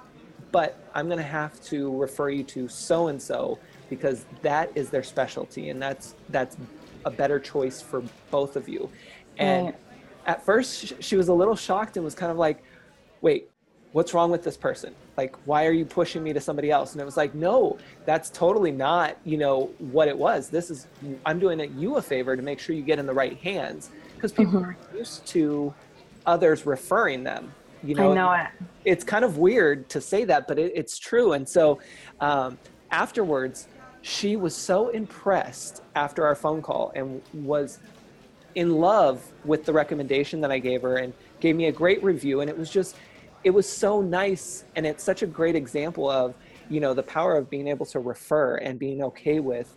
but 0.53 0.79
I'm 0.95 1.07
going 1.07 1.19
to 1.19 1.25
have 1.25 1.61
to 1.65 1.97
refer 1.97 2.31
you 2.31 2.45
to 2.45 2.69
so 2.69 3.09
and 3.09 3.21
so 3.21 3.59
because 3.89 4.27
that 4.43 4.71
is 4.75 4.91
their 4.91 5.03
specialty 5.03 5.71
and 5.71 5.81
that's 5.81 6.15
that's 6.29 6.57
a 7.05 7.11
better 7.11 7.39
choice 7.39 7.81
for 7.81 8.03
both 8.31 8.57
of 8.57 8.69
you. 8.69 8.91
And 9.39 9.67
right. 9.67 9.77
at 10.27 10.45
first 10.45 11.03
she 11.03 11.17
was 11.17 11.29
a 11.29 11.35
little 11.35 11.57
shocked 11.57 11.97
and 11.97 12.05
was 12.05 12.15
kind 12.15 12.33
of 12.33 12.39
like, 12.39 12.63
"Wait, 13.21 13.51
what's 13.97 14.13
wrong 14.13 14.31
with 14.31 14.45
this 14.45 14.59
person? 14.59 14.95
Like, 15.17 15.35
why 15.47 15.65
are 15.65 15.73
you 15.73 15.87
pushing 15.87 16.23
me 16.23 16.35
to 16.35 16.41
somebody 16.41 16.71
else? 16.71 16.93
And 16.93 17.01
it 17.01 17.07
was 17.07 17.17
like, 17.17 17.35
no, 17.35 17.79
that's 18.05 18.29
totally 18.29 18.71
not, 18.71 19.17
you 19.25 19.39
know, 19.39 19.71
what 19.79 20.07
it 20.07 20.19
was. 20.19 20.51
This 20.51 20.71
is, 20.71 20.87
I'm 21.25 21.39
doing 21.39 21.61
it 21.61 21.71
you 21.71 21.97
a 21.97 22.03
favor 22.03 22.37
to 22.37 22.43
make 22.43 22.59
sure 22.59 22.77
you 22.77 22.83
get 22.83 22.99
in 22.99 23.07
the 23.07 23.15
right 23.15 23.39
hands 23.39 23.89
because 24.15 24.33
people 24.33 24.61
mm-hmm. 24.61 24.65
are 24.65 24.77
used 24.95 25.27
to 25.29 25.73
others 26.27 26.67
referring 26.67 27.25
them. 27.25 27.51
You 27.83 27.95
know, 27.95 28.13
I 28.13 28.15
know 28.15 28.33
it. 28.33 28.49
It's 28.85 29.03
kind 29.03 29.25
of 29.25 29.39
weird 29.39 29.89
to 29.89 30.03
say 30.03 30.27
that, 30.27 30.47
but 30.47 30.59
it, 30.59 30.73
it's 30.75 30.99
true. 30.99 31.33
And 31.33 31.49
so 31.49 31.81
um, 32.21 32.59
afterwards, 32.91 33.67
she 34.03 34.37
was 34.37 34.55
so 34.55 34.91
impressed 34.91 35.83
after 35.95 36.27
our 36.27 36.35
phone 36.35 36.61
call 36.61 36.93
and 36.95 37.23
was 37.33 37.79
in 38.57 38.77
love 38.77 39.27
with 39.47 39.65
the 39.65 39.73
recommendation 39.73 40.43
that 40.43 40.51
I 40.51 40.59
gave 40.59 40.83
her 40.83 40.99
and 40.99 41.15
gave 41.41 41.57
me 41.57 41.69
a 41.69 41.73
great 41.73 42.05
review. 42.05 42.43
And 42.43 42.51
it 42.51 42.59
was 42.59 42.69
just, 42.69 42.95
it 43.47 43.55
was 43.55 43.69
so 43.69 44.03
nice 44.03 44.65
and 44.75 44.85
it's 44.85 45.05
such 45.05 45.23
a 45.23 45.27
great 45.27 45.55
example 45.55 46.11
of 46.11 46.35
you 46.69 46.81
know 46.81 46.93
the 46.93 47.03
power 47.03 47.37
of 47.37 47.49
being 47.49 47.69
able 47.69 47.87
to 47.87 48.01
refer 48.01 48.57
and 48.57 48.77
being 48.77 49.05
okay 49.05 49.39
with 49.39 49.77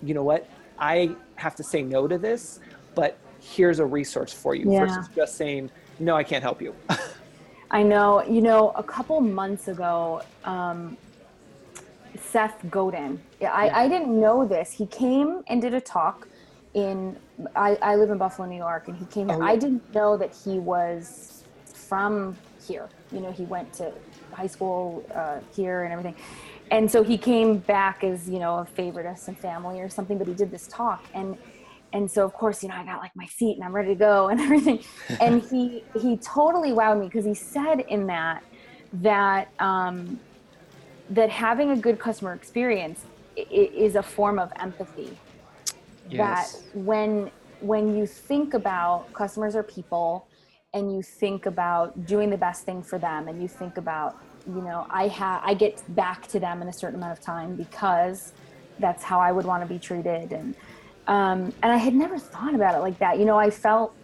you 0.00 0.14
know 0.14 0.22
what 0.22 0.48
i 0.78 1.10
have 1.34 1.56
to 1.56 1.64
say 1.64 1.82
no 1.82 2.06
to 2.06 2.16
this 2.18 2.60
but 2.94 3.18
here's 3.40 3.80
a 3.80 3.84
resource 3.84 4.32
for 4.32 4.54
you 4.54 4.72
yeah. 4.72 4.86
versus 4.86 5.08
just 5.12 5.36
saying 5.36 5.68
no 5.98 6.14
i 6.14 6.22
can't 6.22 6.44
help 6.44 6.62
you 6.62 6.72
i 7.72 7.82
know 7.82 8.22
you 8.22 8.40
know 8.40 8.70
a 8.76 8.82
couple 8.82 9.20
months 9.20 9.66
ago 9.66 10.22
um, 10.44 10.96
seth 12.16 12.58
godin 12.70 13.20
I, 13.40 13.66
yeah. 13.66 13.76
I 13.76 13.88
didn't 13.88 14.20
know 14.20 14.46
this 14.46 14.70
he 14.70 14.86
came 14.86 15.42
and 15.48 15.60
did 15.60 15.74
a 15.74 15.80
talk 15.80 16.28
in 16.74 17.16
I, 17.56 17.76
I 17.82 17.96
live 17.96 18.10
in 18.10 18.18
buffalo 18.18 18.46
new 18.46 18.56
york 18.56 18.86
and 18.86 18.96
he 18.96 19.04
came 19.06 19.32
oh, 19.32 19.38
yeah. 19.38 19.44
i 19.46 19.56
didn't 19.56 19.92
know 19.92 20.16
that 20.16 20.32
he 20.44 20.60
was 20.60 21.42
from 21.64 22.36
here 22.64 22.88
you 23.12 23.20
know, 23.20 23.32
he 23.32 23.44
went 23.44 23.72
to 23.74 23.92
high 24.32 24.46
school 24.46 25.04
uh, 25.14 25.40
here 25.54 25.84
and 25.84 25.92
everything. 25.92 26.16
And 26.70 26.90
so 26.90 27.02
he 27.02 27.18
came 27.18 27.58
back 27.58 28.04
as, 28.04 28.28
you 28.28 28.38
know, 28.38 28.58
a 28.58 28.64
favorite 28.64 29.06
of 29.06 29.18
some 29.18 29.34
family 29.34 29.80
or 29.80 29.88
something, 29.88 30.18
but 30.18 30.28
he 30.28 30.34
did 30.34 30.50
this 30.50 30.66
talk. 30.68 31.04
And 31.14 31.36
and 31.92 32.08
so 32.08 32.24
of 32.24 32.32
course, 32.32 32.62
you 32.62 32.68
know, 32.68 32.76
I 32.76 32.84
got 32.84 33.00
like 33.00 33.14
my 33.16 33.26
seat 33.26 33.56
and 33.56 33.64
I'm 33.64 33.74
ready 33.74 33.88
to 33.88 33.94
go 33.96 34.28
and 34.30 34.40
everything. 34.40 34.80
and 35.20 35.42
he 35.42 35.84
he 36.00 36.16
totally 36.18 36.70
wowed 36.70 37.00
me 37.00 37.06
because 37.06 37.24
he 37.24 37.34
said 37.34 37.80
in 37.80 38.06
that 38.06 38.42
that 38.92 39.48
um, 39.58 40.20
that 41.10 41.30
having 41.30 41.70
a 41.70 41.76
good 41.76 41.98
customer 41.98 42.32
experience 42.34 43.04
is 43.36 43.96
a 43.96 44.02
form 44.02 44.38
of 44.38 44.52
empathy. 44.56 45.18
Yes. 46.08 46.52
That 46.52 46.78
when 46.78 47.30
when 47.60 47.96
you 47.96 48.06
think 48.06 48.54
about 48.54 49.12
customers 49.12 49.54
are 49.54 49.62
people 49.62 50.26
and 50.72 50.92
you 50.94 51.02
think 51.02 51.46
about 51.46 52.06
doing 52.06 52.30
the 52.30 52.36
best 52.36 52.64
thing 52.64 52.82
for 52.82 52.98
them 52.98 53.28
and 53.28 53.42
you 53.42 53.48
think 53.48 53.76
about 53.76 54.16
you 54.46 54.62
know 54.62 54.86
i 54.90 55.08
have 55.08 55.42
i 55.44 55.52
get 55.52 55.82
back 55.94 56.26
to 56.28 56.38
them 56.38 56.62
in 56.62 56.68
a 56.68 56.72
certain 56.72 56.96
amount 56.96 57.16
of 57.16 57.22
time 57.22 57.56
because 57.56 58.32
that's 58.78 59.02
how 59.02 59.20
i 59.20 59.32
would 59.32 59.44
want 59.44 59.62
to 59.62 59.66
be 59.66 59.78
treated 59.78 60.32
and 60.32 60.54
um, 61.06 61.52
and 61.62 61.72
i 61.72 61.76
had 61.76 61.94
never 61.94 62.18
thought 62.18 62.54
about 62.54 62.74
it 62.74 62.78
like 62.78 62.98
that. 62.98 63.18
You 63.18 63.24
know 63.24 63.36
i 63.36 63.50
felt 63.50 63.94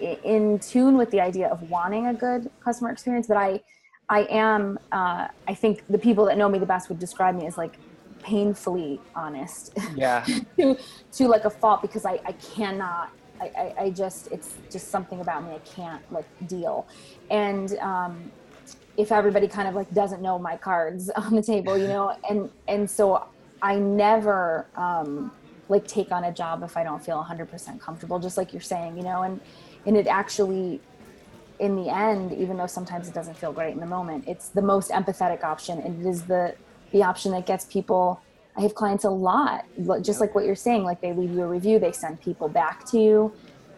in 0.00 0.58
tune 0.58 0.96
with 0.96 1.10
the 1.10 1.20
idea 1.20 1.48
of 1.48 1.70
wanting 1.70 2.08
a 2.08 2.14
good 2.14 2.50
customer 2.60 2.90
experience 2.90 3.26
but 3.26 3.36
i 3.36 3.60
i 4.08 4.22
am 4.24 4.78
uh, 4.90 5.28
i 5.48 5.54
think 5.54 5.82
the 5.88 5.98
people 5.98 6.24
that 6.26 6.36
know 6.36 6.48
me 6.48 6.58
the 6.58 6.66
best 6.66 6.88
would 6.88 6.98
describe 6.98 7.34
me 7.34 7.46
as 7.46 7.56
like 7.56 7.78
painfully 8.22 9.00
honest 9.16 9.76
yeah. 9.96 10.24
to 10.58 10.76
to 11.10 11.26
like 11.26 11.44
a 11.44 11.50
fault 11.50 11.80
because 11.82 12.04
i 12.04 12.20
i 12.24 12.32
cannot 12.32 13.10
I, 13.42 13.74
I, 13.78 13.82
I, 13.84 13.90
just 13.90 14.30
it's 14.30 14.54
just 14.70 14.88
something 14.88 15.20
about 15.20 15.44
me 15.44 15.54
I 15.54 15.58
can't 15.60 16.02
like 16.12 16.26
deal. 16.46 16.86
And 17.30 17.76
um, 17.78 18.30
if 18.96 19.10
everybody 19.10 19.48
kind 19.48 19.68
of 19.68 19.74
like 19.74 19.92
doesn't 19.92 20.22
know 20.22 20.38
my 20.38 20.56
cards 20.56 21.10
on 21.16 21.34
the 21.34 21.42
table, 21.42 21.76
you 21.76 21.88
know, 21.88 22.16
and 22.28 22.50
and 22.68 22.90
so 22.90 23.26
I 23.60 23.76
never 23.76 24.66
um, 24.76 25.32
like 25.68 25.86
take 25.86 26.12
on 26.12 26.24
a 26.24 26.32
job 26.32 26.62
if 26.62 26.76
I 26.76 26.84
don't 26.84 27.04
feel 27.04 27.22
100% 27.22 27.80
comfortable, 27.80 28.18
just 28.18 28.36
like 28.36 28.52
you're 28.52 28.60
saying, 28.60 28.96
you 28.96 29.02
know, 29.02 29.22
and 29.22 29.40
and 29.86 29.96
it 29.96 30.06
actually 30.06 30.80
in 31.58 31.76
the 31.76 31.88
end, 31.88 32.32
even 32.32 32.56
though 32.56 32.66
sometimes 32.66 33.08
it 33.08 33.14
doesn't 33.14 33.36
feel 33.36 33.52
great 33.52 33.72
in 33.72 33.80
the 33.80 33.86
moment, 33.86 34.24
it's 34.26 34.48
the 34.48 34.62
most 34.62 34.90
empathetic 34.90 35.44
option, 35.44 35.78
and 35.80 36.04
it 36.04 36.08
is 36.08 36.22
the 36.22 36.54
the 36.92 37.02
option 37.02 37.32
that 37.32 37.46
gets 37.46 37.64
people 37.64 38.20
I 38.56 38.60
have 38.60 38.74
clients 38.74 39.04
a 39.04 39.10
lot, 39.10 39.64
just 40.02 40.20
like 40.20 40.34
what 40.34 40.44
you're 40.44 40.54
saying. 40.54 40.84
Like 40.84 41.00
they 41.00 41.12
leave 41.12 41.30
you 41.30 41.42
a 41.42 41.46
review, 41.46 41.78
they 41.78 41.92
send 41.92 42.20
people 42.20 42.48
back 42.48 42.84
to 42.90 42.98
you, 42.98 43.32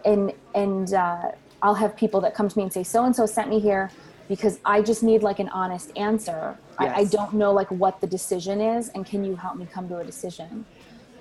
and 0.05 0.33
and 0.55 0.93
uh, 0.93 1.33
I'll 1.63 1.75
have 1.75 1.97
people 1.97 2.21
that 2.23 2.35
come 2.35 2.49
to 2.49 2.59
me 2.59 2.65
and 2.65 2.73
say, 2.73 2.83
"So 2.83 3.05
and 3.05 3.15
so 3.15 3.25
sent 3.27 3.49
me 3.49 3.61
here 3.61 3.91
because 4.29 4.59
I 4.65 4.83
just 4.83 5.03
need 5.03 5.23
like 5.23 5.39
an 5.39 5.49
honest 5.51 5.97
answer. 5.97 6.59
Yes. 6.81 6.97
I, 6.97 7.01
I 7.01 7.05
don't 7.05 7.35
know 7.35 7.53
like 7.53 7.71
what 7.71 8.01
the 8.01 8.07
decision 8.07 8.61
is, 8.61 8.89
and 8.91 9.07
can 9.07 9.25
you 9.25 9.37
help 9.37 9.57
me 9.57 9.67
come 9.71 9.89
to 9.89 9.99
a 9.99 10.05
decision?" 10.05 10.65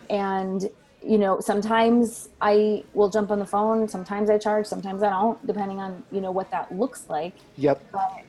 And 0.09 0.67
you 1.05 1.17
know, 1.17 1.39
sometimes 1.39 2.29
I 2.41 2.83
will 2.93 3.09
jump 3.09 3.29
on 3.29 3.37
the 3.37 3.45
phone. 3.45 3.87
Sometimes 3.87 4.29
I 4.29 4.37
charge. 4.37 4.65
Sometimes 4.65 5.03
I 5.03 5.09
don't, 5.09 5.45
depending 5.45 5.79
on 5.79 6.03
you 6.11 6.21
know 6.21 6.31
what 6.31 6.49
that 6.49 6.75
looks 6.75 7.07
like. 7.07 7.35
Yep. 7.57 7.83
But, 7.91 8.21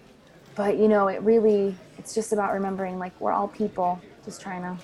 but 0.54 0.76
you 0.76 0.88
know, 0.88 1.08
it 1.08 1.22
really 1.22 1.74
it's 1.96 2.14
just 2.14 2.32
about 2.32 2.52
remembering 2.52 2.98
like 2.98 3.18
we're 3.20 3.32
all 3.32 3.48
people, 3.48 4.00
just 4.26 4.42
trying 4.42 4.62
to 4.62 4.76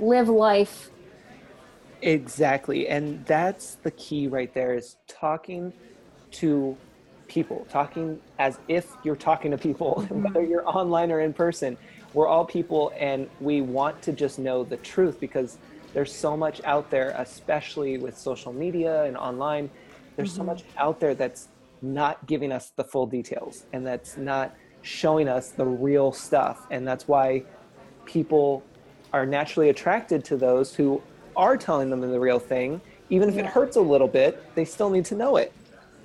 live 0.00 0.28
life. 0.28 0.90
Exactly. 2.02 2.88
And 2.88 3.24
that's 3.26 3.76
the 3.76 3.90
key 3.92 4.26
right 4.26 4.52
there 4.54 4.74
is 4.74 4.96
talking 5.06 5.72
to 6.32 6.76
people, 7.28 7.66
talking 7.70 8.18
as 8.38 8.58
if 8.68 8.90
you're 9.04 9.16
talking 9.16 9.50
to 9.50 9.58
people, 9.58 9.96
mm-hmm. 10.10 10.22
whether 10.22 10.42
you're 10.42 10.66
online 10.68 11.12
or 11.12 11.20
in 11.20 11.32
person. 11.32 11.76
We're 12.12 12.26
all 12.26 12.44
people 12.44 12.92
and 12.98 13.28
we 13.40 13.60
want 13.60 14.02
to 14.02 14.12
just 14.12 14.38
know 14.38 14.64
the 14.64 14.78
truth 14.78 15.20
because 15.20 15.58
there's 15.92 16.12
so 16.14 16.36
much 16.36 16.60
out 16.64 16.90
there, 16.90 17.14
especially 17.18 17.98
with 17.98 18.16
social 18.16 18.52
media 18.52 19.04
and 19.04 19.16
online. 19.16 19.70
There's 20.16 20.30
mm-hmm. 20.30 20.38
so 20.38 20.44
much 20.44 20.64
out 20.76 21.00
there 21.00 21.14
that's 21.14 21.48
not 21.82 22.26
giving 22.26 22.52
us 22.52 22.72
the 22.76 22.84
full 22.84 23.06
details 23.06 23.64
and 23.72 23.86
that's 23.86 24.16
not 24.16 24.54
showing 24.82 25.28
us 25.28 25.50
the 25.50 25.64
real 25.64 26.12
stuff. 26.12 26.66
And 26.70 26.86
that's 26.86 27.06
why 27.06 27.44
people 28.06 28.64
are 29.12 29.26
naturally 29.26 29.68
attracted 29.68 30.24
to 30.26 30.36
those 30.36 30.74
who 30.74 31.02
are 31.36 31.56
telling 31.56 31.90
them 31.90 32.00
the 32.00 32.20
real 32.20 32.38
thing. 32.38 32.80
Even 33.08 33.28
if 33.28 33.34
yeah. 33.34 33.42
it 33.42 33.46
hurts 33.46 33.76
a 33.76 33.80
little 33.80 34.08
bit, 34.08 34.42
they 34.54 34.64
still 34.64 34.90
need 34.90 35.04
to 35.06 35.14
know 35.14 35.36
it. 35.36 35.52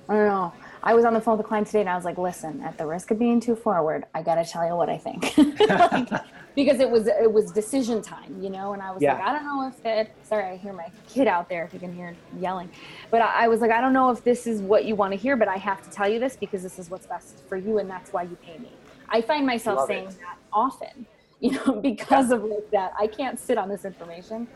I 0.08 0.14
don't 0.14 0.26
know. 0.26 0.52
I 0.82 0.94
was 0.94 1.04
on 1.04 1.14
the 1.14 1.20
phone 1.20 1.36
with 1.36 1.44
a 1.44 1.48
client 1.48 1.66
today 1.66 1.80
and 1.80 1.88
I 1.88 1.96
was 1.96 2.04
like, 2.04 2.16
listen, 2.16 2.60
at 2.62 2.78
the 2.78 2.86
risk 2.86 3.10
of 3.10 3.18
being 3.18 3.40
too 3.40 3.56
forward, 3.56 4.04
I 4.14 4.22
got 4.22 4.36
to 4.36 4.44
tell 4.44 4.66
you 4.66 4.76
what 4.76 4.88
I 4.88 4.98
think. 4.98 5.36
like, 5.68 6.08
because 6.54 6.78
it 6.78 6.88
was 6.88 7.08
it 7.08 7.30
was 7.30 7.50
decision 7.50 8.02
time, 8.02 8.40
you 8.40 8.50
know, 8.50 8.72
and 8.72 8.80
I 8.80 8.92
was 8.92 9.02
yeah. 9.02 9.14
like, 9.14 9.22
I 9.24 9.32
don't 9.32 9.44
know 9.44 9.66
if 9.66 9.84
it 9.84 10.12
sorry, 10.22 10.44
I 10.44 10.56
hear 10.56 10.72
my 10.72 10.88
kid 11.08 11.26
out 11.26 11.48
there 11.48 11.64
if 11.64 11.74
you 11.74 11.80
can 11.80 11.92
hear 11.92 12.14
yelling. 12.38 12.70
But 13.10 13.20
I, 13.22 13.44
I 13.44 13.48
was 13.48 13.60
like, 13.60 13.72
I 13.72 13.80
don't 13.80 13.92
know 13.92 14.10
if 14.10 14.22
this 14.22 14.46
is 14.46 14.60
what 14.60 14.84
you 14.84 14.94
want 14.94 15.12
to 15.12 15.18
hear, 15.18 15.36
but 15.36 15.48
I 15.48 15.56
have 15.56 15.82
to 15.82 15.90
tell 15.90 16.08
you 16.08 16.20
this 16.20 16.36
because 16.36 16.62
this 16.62 16.78
is 16.78 16.88
what's 16.88 17.06
best 17.06 17.42
for 17.48 17.56
you 17.56 17.78
and 17.78 17.90
that's 17.90 18.12
why 18.12 18.22
you 18.22 18.36
pay 18.36 18.58
me. 18.58 18.70
I 19.08 19.20
find 19.20 19.44
myself 19.44 19.78
Love 19.78 19.88
saying 19.88 20.08
it. 20.08 20.18
that 20.20 20.38
often 20.52 21.06
you 21.40 21.52
know, 21.52 21.72
because 21.82 22.30
of 22.30 22.44
like 22.44 22.70
that. 22.70 22.92
I 22.98 23.06
can't 23.06 23.38
sit 23.38 23.58
on 23.58 23.68
this 23.68 23.84
information. 23.84 24.46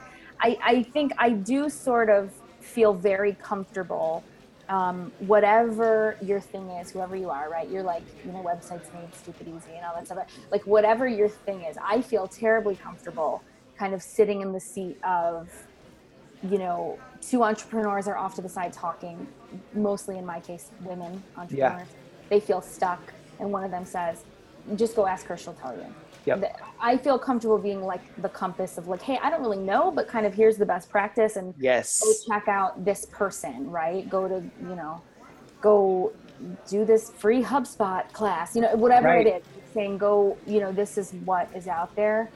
I, 0.41 0.59
I 0.63 0.83
think 0.83 1.13
I 1.19 1.31
do 1.31 1.69
sort 1.69 2.09
of 2.09 2.33
feel 2.61 2.95
very 2.95 3.35
comfortable. 3.35 4.25
Um, 4.69 5.11
whatever 5.19 6.17
your 6.23 6.41
thing 6.41 6.69
is, 6.71 6.93
whoever 6.93 7.17
you 7.17 7.29
are, 7.29 7.51
right? 7.51 7.69
You're 7.69 7.83
like, 7.83 8.05
you 8.25 8.31
know, 8.31 8.43
websites 8.43 8.93
made 8.95 9.13
stupid 9.15 9.49
easy 9.49 9.73
and 9.75 9.85
all 9.85 9.95
that 9.97 10.07
stuff. 10.07 10.29
Like 10.53 10.65
whatever 10.65 11.09
your 11.09 11.29
thing 11.29 11.63
is, 11.63 11.77
I 11.83 12.01
feel 12.01 12.29
terribly 12.29 12.77
comfortable 12.77 13.43
kind 13.77 13.95
of 13.95 14.03
sitting 14.03 14.43
in 14.43 14.53
the 14.53 14.61
seat 14.61 14.97
of, 15.03 15.51
you 16.49 16.59
know, 16.59 16.99
two 17.21 17.43
entrepreneurs 17.43 18.07
are 18.07 18.17
off 18.17 18.35
to 18.37 18.43
the 18.43 18.49
side 18.49 18.73
talking, 18.73 19.27
mostly 19.75 20.19
in 20.19 20.25
my 20.25 20.39
case, 20.39 20.71
women 20.83 21.23
entrepreneurs. 21.37 21.89
Yeah. 21.89 22.29
They 22.29 22.41
feel 22.41 22.61
stuck, 22.61 23.01
and 23.41 23.51
one 23.51 23.65
of 23.65 23.71
them 23.71 23.85
says, 23.85 24.23
just 24.77 24.95
go 24.95 25.07
ask 25.07 25.27
her, 25.27 25.37
she'll 25.37 25.55
tell 25.55 25.75
you. 25.75 25.87
Yep. 26.27 26.61
I 26.81 26.97
feel 26.97 27.19
comfortable 27.19 27.59
being 27.59 27.83
like 27.83 28.01
the 28.23 28.29
compass 28.29 28.79
of 28.79 28.89
like, 28.89 29.03
hey, 29.03 29.19
I 29.23 29.31
don't 29.31 29.41
really 29.41 29.59
know, 29.59 29.91
but 29.91 30.09
kind 30.09 30.27
of 30.27 30.35
here's 30.35 30.57
the 30.57 30.67
best 30.67 30.91
practice 30.91 31.37
and 31.37 31.55
yes, 31.59 32.01
go 32.01 32.35
check 32.35 32.49
out 32.49 32.85
this 32.85 33.07
person, 33.07 33.71
right? 33.71 34.09
Go 34.09 34.29
to, 34.29 34.43
you 34.63 34.77
know, 34.77 35.03
go 35.61 36.13
do 36.69 36.85
this 36.85 37.11
free 37.11 37.43
HubSpot 37.43 38.11
class, 38.13 38.55
you 38.55 38.63
know, 38.63 38.75
whatever 38.77 39.09
right. 39.09 39.27
it 39.27 39.37
is. 39.37 39.43
Saying 39.73 39.99
go, 39.99 40.37
you 40.47 40.59
know, 40.59 40.73
this 40.73 40.99
is 40.99 41.13
what 41.25 41.49
is 41.55 41.69
out 41.69 41.95
there. 41.95 42.29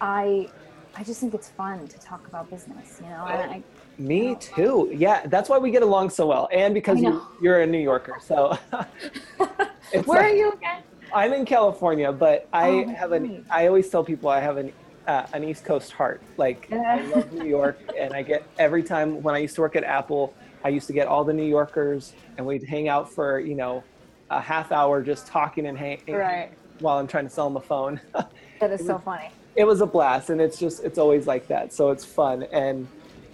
I 0.00 0.48
I 0.94 1.02
just 1.02 1.20
think 1.20 1.34
it's 1.34 1.48
fun 1.48 1.86
to 1.88 1.98
talk 1.98 2.26
about 2.26 2.48
business, 2.48 3.00
you 3.02 3.10
know. 3.10 3.26
Oh, 3.28 3.32
I, 3.32 3.62
me 3.98 4.34
too. 4.36 4.90
Yeah, 4.94 5.26
that's 5.26 5.48
why 5.48 5.58
we 5.58 5.70
get 5.70 5.82
along 5.82 6.10
so 6.10 6.26
well, 6.26 6.48
and 6.52 6.72
because 6.72 7.00
you, 7.00 7.22
you're 7.42 7.60
a 7.62 7.66
New 7.66 7.78
Yorker. 7.78 8.18
So, 8.20 8.56
where 8.70 10.04
like, 10.06 10.08
are 10.08 10.28
you 10.28 10.52
again? 10.52 10.82
I'm 11.12 11.32
in 11.32 11.44
California, 11.44 12.12
but 12.12 12.48
I 12.52 12.68
oh, 12.68 12.88
have 12.88 13.12
an. 13.12 13.46
I 13.50 13.66
always 13.66 13.88
tell 13.88 14.04
people 14.04 14.28
I 14.28 14.40
have 14.40 14.56
an 14.56 14.72
uh, 15.06 15.26
an 15.32 15.44
East 15.44 15.64
Coast 15.64 15.92
heart. 15.92 16.20
Like 16.36 16.70
I 16.72 17.02
love 17.06 17.32
New 17.32 17.46
York, 17.46 17.78
and 17.98 18.12
I 18.12 18.22
get 18.22 18.44
every 18.58 18.82
time 18.82 19.22
when 19.22 19.34
I 19.34 19.38
used 19.38 19.54
to 19.56 19.60
work 19.60 19.76
at 19.76 19.84
Apple, 19.84 20.34
I 20.64 20.68
used 20.68 20.86
to 20.88 20.92
get 20.92 21.06
all 21.06 21.24
the 21.24 21.32
New 21.32 21.44
Yorkers, 21.44 22.12
and 22.36 22.46
we'd 22.46 22.64
hang 22.64 22.88
out 22.88 23.10
for 23.10 23.40
you 23.40 23.54
know 23.54 23.84
a 24.30 24.40
half 24.40 24.72
hour 24.72 25.02
just 25.02 25.26
talking 25.26 25.66
and 25.66 25.78
hang, 25.78 26.00
right. 26.08 26.50
while 26.80 26.98
I'm 26.98 27.06
trying 27.06 27.24
to 27.24 27.30
sell 27.30 27.48
them 27.48 27.56
a 27.56 27.60
phone. 27.60 28.00
that 28.60 28.70
is 28.70 28.84
so 28.84 28.98
funny. 28.98 29.30
It 29.54 29.64
was 29.64 29.80
a 29.80 29.86
blast, 29.86 30.30
and 30.30 30.40
it's 30.40 30.58
just 30.58 30.84
it's 30.84 30.98
always 30.98 31.26
like 31.26 31.46
that. 31.48 31.72
So 31.72 31.90
it's 31.90 32.04
fun, 32.04 32.44
and 32.52 32.86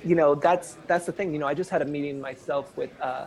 you 0.04 0.14
know 0.14 0.34
that's 0.34 0.76
that's 0.86 1.06
the 1.06 1.12
thing. 1.12 1.32
You 1.32 1.38
know, 1.38 1.46
I 1.46 1.54
just 1.54 1.70
had 1.70 1.82
a 1.82 1.86
meeting 1.86 2.20
myself 2.20 2.76
with 2.76 2.90
uh, 3.00 3.26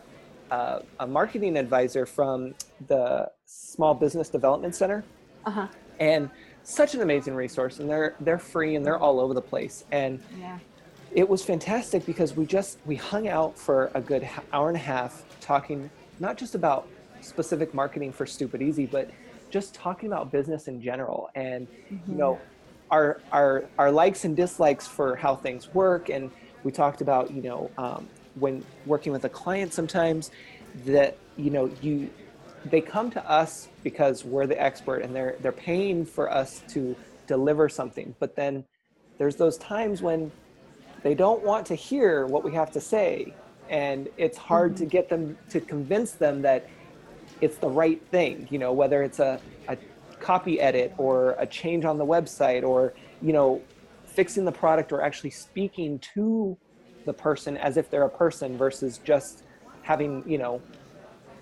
uh, 0.52 0.80
a 1.00 1.08
marketing 1.08 1.58
advisor 1.58 2.06
from 2.06 2.54
the 2.88 3.32
Small 3.46 3.94
Business 3.94 4.30
Development 4.30 4.74
Center, 4.76 5.04
Uh-huh. 5.46 5.68
and 6.00 6.30
such 6.64 6.96
an 6.96 7.02
amazing 7.02 7.36
resource. 7.36 7.80
And 7.80 7.90
they're 7.90 8.16
they're 8.20 8.40
free 8.40 8.76
and 8.76 8.86
they're 8.86 8.98
all 8.98 9.20
over 9.20 9.34
the 9.34 9.42
place. 9.42 9.84
And 9.92 10.20
Yeah. 10.40 10.60
it 11.14 11.30
was 11.30 11.44
fantastic 11.44 12.06
because 12.06 12.36
we 12.36 12.46
just 12.46 12.80
we 12.86 12.96
hung 12.96 13.28
out 13.28 13.58
for 13.58 13.92
a 13.94 14.02
good 14.02 14.28
hour 14.52 14.68
and 14.70 14.76
a 14.76 14.80
half 14.82 15.24
talking 15.40 15.90
not 16.20 16.38
just 16.38 16.56
about 16.56 16.88
specific 17.22 17.74
marketing 17.74 18.12
for 18.12 18.26
stupid 18.26 18.62
easy 18.62 18.86
but 18.86 19.10
just 19.50 19.74
talking 19.74 20.08
about 20.12 20.32
business 20.32 20.68
in 20.68 20.82
general 20.82 21.30
and 21.36 21.68
you 22.08 22.16
know 22.16 22.40
our 22.92 23.22
our 23.32 23.64
our 23.78 23.92
likes 23.92 24.26
and 24.26 24.36
dislikes 24.36 24.86
for 24.88 25.16
how 25.16 25.36
things 25.36 25.74
work 25.74 26.10
and 26.10 26.32
we 26.64 26.72
talked 26.72 27.02
about 27.02 27.32
you 27.32 27.42
know 27.42 27.72
um, 27.78 28.08
when 28.36 28.64
working 28.86 29.12
with 29.14 29.24
a 29.26 29.30
client 29.30 29.74
sometimes 29.74 30.32
that 30.86 31.16
you 31.38 31.50
know 31.52 31.70
you 31.82 32.10
they 32.66 32.82
come 32.82 33.12
to 33.12 33.30
us 33.30 33.70
because 33.84 34.26
we're 34.26 34.48
the 34.48 34.62
expert 34.62 34.98
and 34.98 35.16
they're 35.16 35.36
they're 35.42 35.52
paying 35.52 36.06
for 36.06 36.32
us 36.32 36.64
to 36.70 36.96
deliver 37.28 37.70
something. 37.70 38.16
But 38.20 38.36
then 38.36 38.66
there's 39.18 39.36
those 39.36 39.58
times 39.58 40.02
when 40.02 40.32
they 41.04 41.14
don't 41.14 41.44
want 41.44 41.66
to 41.68 41.76
hear 41.76 42.26
what 42.26 42.44
we 42.44 42.54
have 42.54 42.72
to 42.72 42.82
say. 42.82 43.34
And 43.70 44.10
it's 44.18 44.38
hard 44.38 44.76
to 44.78 44.84
mm-hmm. 44.84 44.90
get 44.90 45.10
them 45.10 45.38
to 45.50 45.60
convince 45.60 46.14
them 46.14 46.42
that 46.44 46.70
it's 47.42 47.58
the 47.58 47.70
right 47.70 48.02
thing 48.10 48.48
you 48.50 48.60
know 48.60 48.72
whether 48.72 49.04
it's 49.04 49.20
a, 49.20 49.40
a 49.68 49.78
copy 50.20 50.60
edit 50.60 50.94
or 50.98 51.36
a 51.38 51.46
change 51.46 51.86
on 51.86 51.98
the 51.98 52.06
website 52.06 52.64
or 52.64 52.94
you 53.22 53.34
know 53.34 53.62
fixing 54.06 54.46
the 54.46 54.52
product 54.52 54.92
or 54.92 55.02
actually 55.02 55.30
speaking 55.30 56.00
to 56.00 56.58
the 57.06 57.14
person 57.14 57.58
as 57.58 57.78
if 57.78 57.90
they're 57.90 58.04
a 58.04 58.10
person 58.10 58.58
versus 58.58 59.00
just 59.04 59.44
having 59.82 60.24
you 60.30 60.38
know 60.38 60.62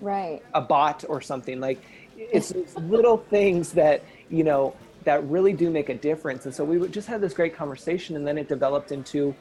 Right. 0.04 0.42
a 0.52 0.60
bot 0.60 1.04
or 1.08 1.22
something 1.22 1.60
like 1.60 1.80
it's 2.16 2.52
little 2.76 3.16
things 3.16 3.72
that 3.72 4.04
you 4.28 4.44
know 4.44 4.76
that 5.04 5.24
really 5.28 5.54
do 5.54 5.70
make 5.70 5.88
a 5.88 5.94
difference 5.94 6.44
and 6.44 6.54
so 6.54 6.62
we 6.62 6.86
just 6.88 7.08
had 7.08 7.22
this 7.22 7.32
great 7.32 7.56
conversation 7.56 8.14
and 8.14 8.26
then 8.26 8.36
it 8.36 8.46
developed 8.46 8.92
into 8.92 9.34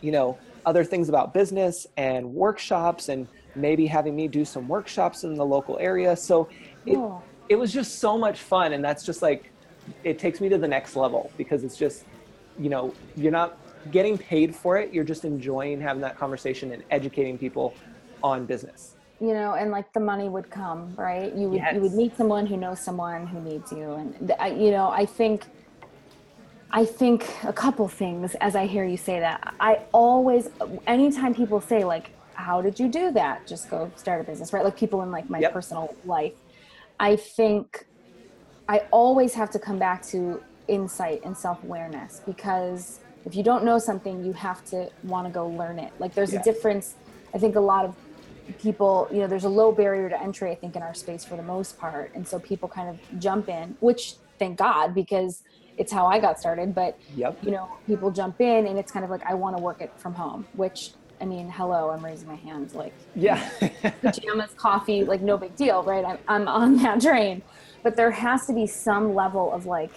you 0.00 0.12
know 0.12 0.38
other 0.64 0.84
things 0.84 1.08
about 1.08 1.34
business 1.34 1.88
and 1.96 2.24
workshops 2.32 3.08
and 3.08 3.26
maybe 3.56 3.84
having 3.84 4.14
me 4.14 4.28
do 4.28 4.44
some 4.44 4.68
workshops 4.68 5.24
in 5.24 5.34
the 5.34 5.44
local 5.44 5.76
area 5.78 6.16
so 6.16 6.48
it, 6.86 6.94
Cool. 6.94 7.22
it 7.48 7.56
was 7.56 7.72
just 7.72 7.98
so 7.98 8.16
much 8.16 8.38
fun 8.38 8.74
and 8.74 8.84
that's 8.84 9.04
just 9.04 9.22
like 9.22 9.50
it 10.04 10.20
takes 10.20 10.40
me 10.40 10.48
to 10.48 10.56
the 10.56 10.68
next 10.68 10.94
level 10.94 11.32
because 11.36 11.64
it's 11.64 11.76
just 11.76 12.04
you 12.60 12.68
know 12.68 12.94
you're 13.16 13.32
not 13.32 13.58
getting 13.90 14.16
paid 14.16 14.54
for 14.54 14.78
it 14.78 14.94
you're 14.94 15.04
just 15.04 15.24
enjoying 15.24 15.80
having 15.80 16.00
that 16.00 16.16
conversation 16.16 16.70
and 16.70 16.84
educating 16.92 17.36
people 17.36 17.74
on 18.22 18.46
business 18.46 18.93
you 19.20 19.32
know 19.32 19.54
and 19.54 19.70
like 19.70 19.92
the 19.92 20.00
money 20.00 20.28
would 20.28 20.50
come 20.50 20.94
right? 20.96 21.32
You 21.34 21.48
would 21.50 21.62
you 21.74 21.80
would 21.80 21.92
meet 21.94 22.16
someone 22.16 22.46
who 22.46 22.56
knows 22.56 22.84
someone 22.84 23.26
who 23.26 23.40
needs 23.40 23.70
you 23.72 23.94
and 23.94 24.32
I, 24.40 24.48
you 24.48 24.70
know 24.70 24.88
i 24.90 25.06
think 25.06 25.46
i 26.72 26.84
think 26.84 27.28
a 27.44 27.52
couple 27.52 27.86
things 27.88 28.34
as 28.40 28.56
i 28.56 28.66
hear 28.66 28.84
you 28.84 28.96
say 28.96 29.20
that. 29.20 29.40
I 29.60 29.78
always 29.92 30.48
anytime 30.86 31.34
people 31.34 31.60
say 31.60 31.84
like 31.84 32.10
how 32.36 32.60
did 32.60 32.80
you 32.80 32.88
do 32.90 33.12
that? 33.12 33.46
Just 33.48 33.68
go 33.70 33.92
start 33.96 34.20
a 34.20 34.24
business 34.24 34.52
right? 34.52 34.64
Like 34.64 34.76
people 34.76 35.02
in 35.02 35.12
like 35.12 35.30
my 35.30 35.40
Yep. 35.40 35.52
personal 35.52 35.96
life 36.04 36.34
i 36.98 37.16
think 37.16 37.84
i 38.68 38.82
always 38.92 39.34
have 39.34 39.50
to 39.50 39.58
come 39.58 39.78
back 39.78 40.06
to 40.08 40.40
insight 40.68 41.20
and 41.24 41.36
self-awareness 41.36 42.22
because 42.26 43.00
if 43.24 43.34
you 43.36 43.42
don't 43.44 43.64
know 43.64 43.78
something 43.78 44.22
you 44.24 44.32
have 44.32 44.64
to 44.64 44.88
want 45.02 45.26
to 45.26 45.30
go 45.32 45.48
learn 45.48 45.78
it. 45.78 45.92
Like 45.98 46.14
there's 46.14 46.32
Yeah. 46.32 46.40
a 46.40 46.42
difference 46.42 46.96
i 47.34 47.38
think 47.38 47.54
a 47.56 47.60
lot 47.60 47.84
of 47.84 47.94
people 48.58 49.08
you 49.10 49.20
know 49.20 49.26
there's 49.26 49.44
a 49.44 49.48
low 49.48 49.72
barrier 49.72 50.08
to 50.08 50.20
entry 50.20 50.50
i 50.50 50.54
think 50.54 50.76
in 50.76 50.82
our 50.82 50.94
space 50.94 51.24
for 51.24 51.36
the 51.36 51.42
most 51.42 51.78
part. 51.78 52.14
And 52.14 52.26
so 52.26 52.38
people 52.38 52.68
kind 52.68 52.88
of 52.88 53.20
jump 53.20 53.48
in 53.48 53.76
which 53.80 54.14
thank 54.38 54.58
god 54.58 54.94
because 54.94 55.42
it's 55.76 55.92
how 55.92 56.06
i 56.06 56.18
got 56.18 56.38
started. 56.38 56.74
But 56.74 56.98
yep. 57.16 57.38
you 57.42 57.50
know 57.50 57.68
people 57.86 58.10
jump 58.10 58.40
in 58.40 58.66
and 58.66 58.78
it's 58.78 58.92
kind 58.92 59.04
of 59.04 59.10
like 59.10 59.24
i 59.24 59.34
want 59.34 59.56
to 59.56 59.62
work 59.62 59.80
it 59.80 59.92
from 59.96 60.14
home 60.14 60.46
which 60.54 60.92
i 61.20 61.24
mean 61.24 61.48
hello 61.48 61.90
i'm 61.90 62.04
raising 62.04 62.28
my 62.28 62.34
hand 62.34 62.74
like 62.74 62.92
yeah. 63.14 63.48
pajamas 64.02 64.50
coffee 64.56 65.04
like 65.04 65.20
no 65.20 65.36
big 65.36 65.54
deal 65.56 65.82
right? 65.82 66.04
I'm, 66.04 66.18
I'm 66.28 66.48
on 66.48 66.76
that 66.82 67.00
train. 67.00 67.42
But 67.82 67.96
there 67.96 68.10
has 68.10 68.46
to 68.46 68.54
be 68.54 68.66
some 68.66 69.14
level 69.14 69.52
of 69.52 69.66
like 69.66 69.92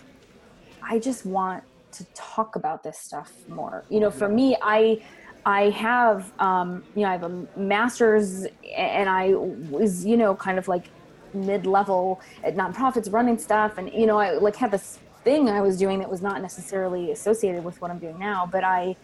i 0.81 0.99
just 0.99 1.25
want 1.25 1.63
to 1.93 2.05
talk 2.13 2.55
about 2.55 2.83
this 2.83 2.99
stuff 2.99 3.31
more. 3.47 3.83
You 3.89 3.99
know 3.99 4.12
for 4.12 4.29
me 4.29 4.57
i 4.62 5.01
i 5.47 5.69
have 5.69 6.31
um 6.39 6.83
you 6.93 7.01
know 7.01 7.07
i 7.07 7.13
have 7.13 7.23
a 7.23 7.47
master's 7.57 8.45
and 8.75 9.10
i 9.10 9.33
was 9.33 10.05
you 10.05 10.17
know 10.17 10.36
kind 10.36 10.60
of 10.60 10.67
like 10.67 10.86
mid-level 11.33 12.19
at 12.43 12.55
nonprofits 12.55 13.12
running 13.12 13.38
stuff 13.38 13.77
and 13.77 13.91
you 13.93 14.05
know 14.05 14.17
i 14.17 14.31
like 14.33 14.55
had 14.55 14.71
this 14.71 14.99
thing 15.23 15.49
i 15.49 15.62
was 15.62 15.77
doing 15.77 15.99
that 15.99 16.10
was 16.10 16.21
not 16.21 16.41
necessarily 16.41 17.12
associated 17.12 17.63
with 17.63 17.79
what 17.81 17.89
i'm 17.89 17.99
doing 17.99 18.19
now 18.19 18.47
but 18.51 18.63
i 18.63 18.95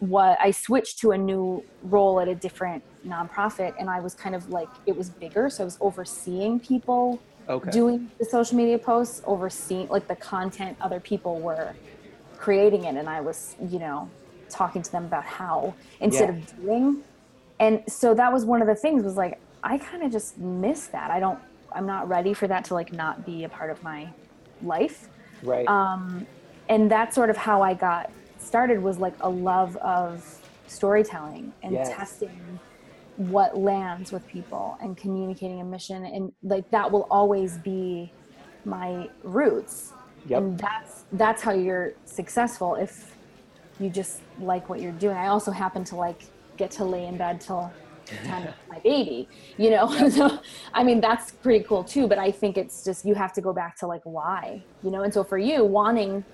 what 0.00 0.38
I 0.40 0.50
switched 0.50 0.98
to 1.00 1.10
a 1.10 1.18
new 1.18 1.62
role 1.82 2.20
at 2.20 2.28
a 2.28 2.34
different 2.34 2.82
nonprofit 3.06 3.74
and 3.78 3.90
I 3.90 4.00
was 4.00 4.14
kind 4.14 4.34
of 4.34 4.48
like 4.48 4.68
it 4.86 4.96
was 4.96 5.10
bigger 5.10 5.50
so 5.50 5.62
I 5.62 5.66
was 5.66 5.76
overseeing 5.80 6.58
people 6.58 7.20
okay. 7.48 7.70
doing 7.70 8.10
the 8.18 8.24
social 8.24 8.56
media 8.56 8.78
posts 8.78 9.22
overseeing 9.26 9.88
like 9.88 10.08
the 10.08 10.16
content 10.16 10.76
other 10.80 11.00
people 11.00 11.38
were 11.38 11.74
creating 12.38 12.84
it 12.84 12.96
and 12.96 13.10
I 13.10 13.20
was 13.20 13.56
you 13.68 13.78
know 13.78 14.10
talking 14.50 14.82
to 14.82 14.90
them 14.92 15.04
about 15.06 15.24
how 15.24 15.74
instead 16.00 16.28
Yeah. 16.28 16.30
of 16.30 16.46
doing 16.56 17.04
and 17.58 17.82
so 17.88 18.14
that 18.14 18.32
was 18.32 18.44
one 18.44 18.62
of 18.62 18.68
the 18.68 18.74
things 18.74 19.04
was 19.04 19.16
like 19.16 19.34
I 19.62 19.78
kind 19.78 20.02
of 20.02 20.12
just 20.12 20.38
miss 20.38 20.88
that 20.92 21.10
I 21.10 21.20
don't 21.20 21.40
I'm 21.74 21.86
not 21.86 22.08
ready 22.08 22.34
for 22.34 22.48
that 22.48 22.64
to 22.66 22.74
like 22.74 22.92
not 22.92 23.24
be 23.24 23.44
a 23.44 23.48
part 23.48 23.70
of 23.70 23.78
my 23.82 24.14
life 24.60 25.08
right 25.42 25.66
um, 25.66 26.26
and 26.68 26.90
that's 26.90 27.14
sort 27.14 27.30
of 27.30 27.36
how 27.36 27.62
I 27.62 27.74
got 27.74 28.06
started 28.38 28.80
was 28.80 28.98
like 28.98 29.14
a 29.20 29.30
love 29.30 29.76
of 29.78 30.22
storytelling 30.66 31.54
and 31.62 31.78
Yes. 31.78 31.84
testing 31.84 32.60
what 33.16 33.56
lands 33.56 34.12
with 34.12 34.26
people 34.26 34.76
and 34.80 34.96
communicating 34.96 35.60
a 35.60 35.64
mission 35.64 36.04
and 36.04 36.32
like 36.42 36.64
that 36.72 36.90
will 36.92 37.06
always 37.10 37.58
be 37.58 38.14
my 38.64 39.06
roots 39.22 39.94
Yep. 40.24 40.44
and 40.44 40.58
that's 40.58 41.04
that's 41.12 41.42
how 41.42 41.52
you're 41.52 41.92
successful 42.06 42.76
if 42.76 43.16
you 43.80 43.90
just 43.90 44.20
like 44.38 44.68
what 44.68 44.80
you're 44.80 44.92
doing. 44.92 45.16
I 45.16 45.28
also 45.28 45.50
happen 45.50 45.82
to 45.84 45.96
like 45.96 46.22
get 46.56 46.70
to 46.72 46.84
lay 46.84 47.06
in 47.06 47.16
bed 47.16 47.40
till 47.40 47.72
time 48.24 48.44
with 48.44 48.54
my 48.68 48.78
baby 48.80 49.28
you 49.56 49.70
know? 49.70 49.86
So 50.10 50.40
i 50.74 50.82
mean 50.82 51.00
that's 51.00 51.30
pretty 51.30 51.64
cool 51.64 51.84
too 51.84 52.08
but 52.08 52.18
i 52.18 52.32
think 52.32 52.58
it's 52.58 52.82
just 52.82 53.04
you 53.04 53.14
have 53.14 53.32
to 53.34 53.40
go 53.40 53.52
back 53.52 53.76
to 53.78 53.86
like 53.86 54.00
why 54.02 54.64
you 54.82 54.90
know? 54.90 55.02
And 55.04 55.14
so 55.14 55.22
for 55.22 55.38
you 55.38 55.64
wanting 55.64 56.24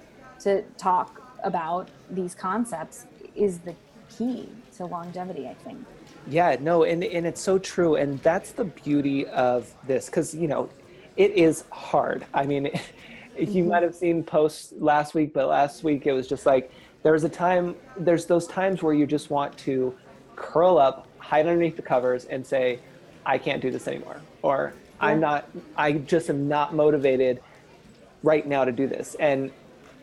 to 0.40 0.62
talk 0.78 1.20
about 1.44 1.90
these 2.10 2.34
concepts 2.34 3.04
is 3.34 3.58
the 3.58 3.74
key 4.08 4.48
to 4.76 4.86
longevity 4.86 5.48
i 5.48 5.54
think. 5.54 5.84
Yeah, 6.28 6.56
no, 6.60 6.82
and, 6.82 7.04
and 7.04 7.26
it's 7.26 7.40
so 7.40 7.58
true. 7.58 7.94
And 7.96 8.18
that's 8.20 8.50
the 8.52 8.64
beauty 8.64 9.26
of 9.28 9.72
this 9.86 10.06
because, 10.06 10.34
you 10.34 10.48
know, 10.48 10.68
it 11.16 11.30
is 11.32 11.64
hard. 11.70 12.26
I 12.34 12.46
mean, 12.46 12.64
you 13.38 13.46
mm-hmm. 13.46 13.68
might 13.68 13.82
have 13.82 13.94
seen 13.94 14.24
posts 14.24 14.72
last 14.78 15.14
week, 15.14 15.32
but 15.32 15.46
last 15.46 15.84
week 15.84 16.06
it 16.06 16.12
was 16.12 16.26
just 16.26 16.44
like 16.44 16.72
there 17.06 17.12
was 17.12 17.22
a 17.22 17.28
time, 17.28 17.76
there's 17.96 18.26
those 18.26 18.48
times 18.48 18.82
where 18.82 18.92
you 18.92 19.06
just 19.06 19.30
want 19.30 19.56
to 19.58 19.94
curl 20.34 20.76
up, 20.76 21.06
hide 21.18 21.46
underneath 21.46 21.76
the 21.76 21.82
covers, 21.82 22.24
and 22.24 22.44
say, 22.44 22.80
I 23.24 23.38
can't 23.38 23.62
do 23.62 23.70
this 23.70 23.86
anymore. 23.86 24.20
Or 24.42 24.74
I'm 24.98 25.20
not, 25.20 25.48
I 25.76 25.92
just 25.92 26.28
am 26.30 26.48
not 26.48 26.74
motivated 26.74 27.40
right 28.24 28.44
now 28.44 28.64
to 28.64 28.72
do 28.72 28.88
this. 28.88 29.14
And, 29.20 29.52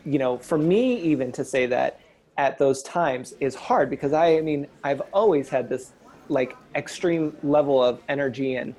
you 0.06 0.18
know, 0.18 0.38
for 0.38 0.56
me, 0.56 0.98
even 1.02 1.30
to 1.32 1.44
say 1.44 1.66
that 1.66 2.00
at 2.38 2.56
those 2.56 2.82
times 2.82 3.34
is 3.38 3.54
hard 3.54 3.90
because 3.90 4.14
I, 4.14 4.38
I 4.38 4.40
mean, 4.40 4.66
I've 4.82 5.02
always 5.12 5.50
had 5.50 5.68
this 5.68 5.92
like 6.30 6.56
extreme 6.74 7.36
level 7.42 7.84
of 7.84 8.00
energy 8.08 8.54
and 8.54 8.74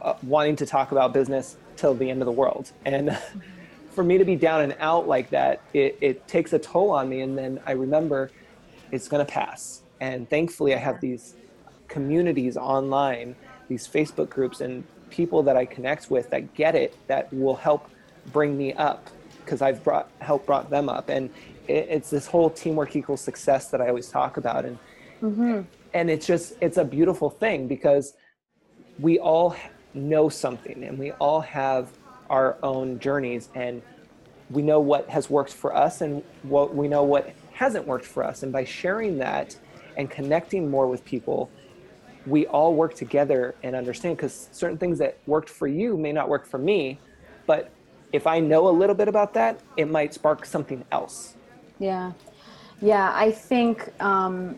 uh, 0.00 0.14
wanting 0.22 0.54
to 0.54 0.64
talk 0.64 0.92
about 0.92 1.12
business 1.12 1.56
till 1.74 1.92
the 1.92 2.08
end 2.08 2.22
of 2.22 2.26
the 2.26 2.30
world. 2.30 2.70
And 2.84 3.18
for 3.98 4.04
me 4.04 4.16
to 4.16 4.24
be 4.24 4.36
down 4.36 4.60
and 4.60 4.76
out 4.78 5.08
like 5.08 5.28
that, 5.30 5.60
it, 5.74 5.98
it 6.00 6.28
takes 6.28 6.52
a 6.52 6.58
toll 6.60 6.92
on 6.92 7.08
me. 7.08 7.22
And 7.22 7.36
then 7.36 7.58
I 7.66 7.72
remember 7.72 8.30
it's 8.92 9.08
going 9.08 9.26
to 9.26 9.32
pass. 9.32 9.82
And 10.00 10.30
thankfully, 10.30 10.72
I 10.72 10.78
have 10.78 11.00
these 11.00 11.34
communities 11.88 12.56
online, 12.56 13.34
these 13.66 13.88
Facebook 13.88 14.30
groups, 14.30 14.60
and 14.60 14.84
people 15.10 15.42
that 15.42 15.56
I 15.56 15.64
connect 15.64 16.12
with 16.12 16.30
that 16.30 16.54
get 16.54 16.76
it, 16.76 16.94
that 17.08 17.32
will 17.32 17.56
help 17.56 17.90
bring 18.32 18.56
me 18.56 18.72
up 18.74 19.10
because 19.44 19.62
I've 19.62 19.82
brought 19.82 20.08
helped 20.20 20.46
brought 20.46 20.70
them 20.70 20.88
up. 20.88 21.08
And 21.08 21.28
it, 21.66 21.88
it's 21.90 22.08
this 22.08 22.28
whole 22.28 22.50
teamwork 22.50 22.94
equals 22.94 23.20
success 23.20 23.68
that 23.70 23.80
I 23.80 23.88
always 23.88 24.08
talk 24.08 24.36
about. 24.36 24.64
And 24.64 24.78
mm-hmm. 25.20 25.62
and 25.92 26.08
it's 26.08 26.24
just 26.24 26.52
it's 26.60 26.76
a 26.76 26.84
beautiful 26.84 27.30
thing 27.30 27.66
because 27.66 28.14
we 29.00 29.18
all 29.18 29.56
know 29.92 30.28
something 30.28 30.84
and 30.84 30.96
we 31.00 31.10
all 31.12 31.40
have 31.40 31.90
our 32.30 32.56
own 32.62 32.98
journeys 32.98 33.48
and 33.54 33.82
we 34.50 34.62
know 34.62 34.80
what 34.80 35.08
has 35.08 35.28
worked 35.28 35.52
for 35.52 35.74
us 35.74 36.00
and 36.00 36.22
what 36.42 36.74
we 36.74 36.88
know 36.88 37.02
what 37.02 37.32
hasn't 37.52 37.86
worked 37.86 38.06
for 38.06 38.24
us. 38.24 38.42
And 38.42 38.52
by 38.52 38.64
sharing 38.64 39.18
that 39.18 39.56
and 39.96 40.10
connecting 40.10 40.70
more 40.70 40.86
with 40.86 41.04
people, 41.04 41.50
we 42.26 42.46
all 42.46 42.74
work 42.74 42.94
together 42.94 43.54
and 43.62 43.74
understand 43.74 44.16
because 44.16 44.48
certain 44.52 44.78
things 44.78 44.98
that 44.98 45.18
worked 45.26 45.48
for 45.50 45.66
you 45.66 45.96
may 45.96 46.12
not 46.12 46.28
work 46.28 46.46
for 46.46 46.58
me. 46.58 46.98
But 47.46 47.70
if 48.12 48.26
I 48.26 48.40
know 48.40 48.68
a 48.68 48.70
little 48.70 48.94
bit 48.94 49.08
about 49.08 49.34
that, 49.34 49.60
it 49.76 49.86
might 49.90 50.14
spark 50.14 50.44
something 50.44 50.84
else. 50.92 51.34
Yeah. 51.78 52.12
Yeah. 52.80 53.12
I 53.14 53.32
think 53.32 53.90
um, 54.00 54.56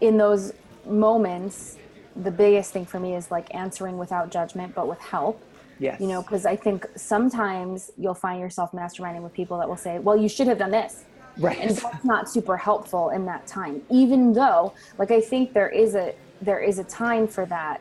in 0.00 0.16
those 0.16 0.52
moments, 0.86 1.78
the 2.16 2.30
biggest 2.30 2.72
thing 2.72 2.84
for 2.84 3.00
me 3.00 3.14
is 3.14 3.30
like 3.30 3.54
answering 3.54 3.98
without 3.98 4.30
judgment, 4.30 4.74
but 4.74 4.88
with 4.88 4.98
help. 4.98 5.40
Yes. 5.82 6.00
You 6.00 6.06
know, 6.06 6.22
because 6.22 6.46
I 6.46 6.56
think 6.56 6.86
sometimes 6.96 7.90
you'll 7.98 8.14
find 8.14 8.38
yourself 8.40 8.70
masterminding 8.72 9.22
with 9.22 9.32
people 9.32 9.58
that 9.58 9.68
will 9.68 9.76
say, 9.76 9.98
well, 9.98 10.16
you 10.16 10.28
should 10.28 10.46
have 10.46 10.58
done 10.58 10.70
this. 10.70 11.04
Right. 11.38 11.58
And 11.58 11.70
that's 11.76 12.04
not 12.04 12.30
super 12.30 12.56
helpful 12.56 13.10
in 13.10 13.24
that 13.26 13.46
time, 13.46 13.82
even 13.90 14.32
though, 14.32 14.74
like, 14.98 15.10
I 15.10 15.20
think 15.20 15.52
there 15.54 15.68
is 15.70 15.94
a, 15.94 16.14
there 16.40 16.60
is 16.60 16.78
a 16.78 16.84
time 16.84 17.26
for 17.26 17.46
that 17.46 17.80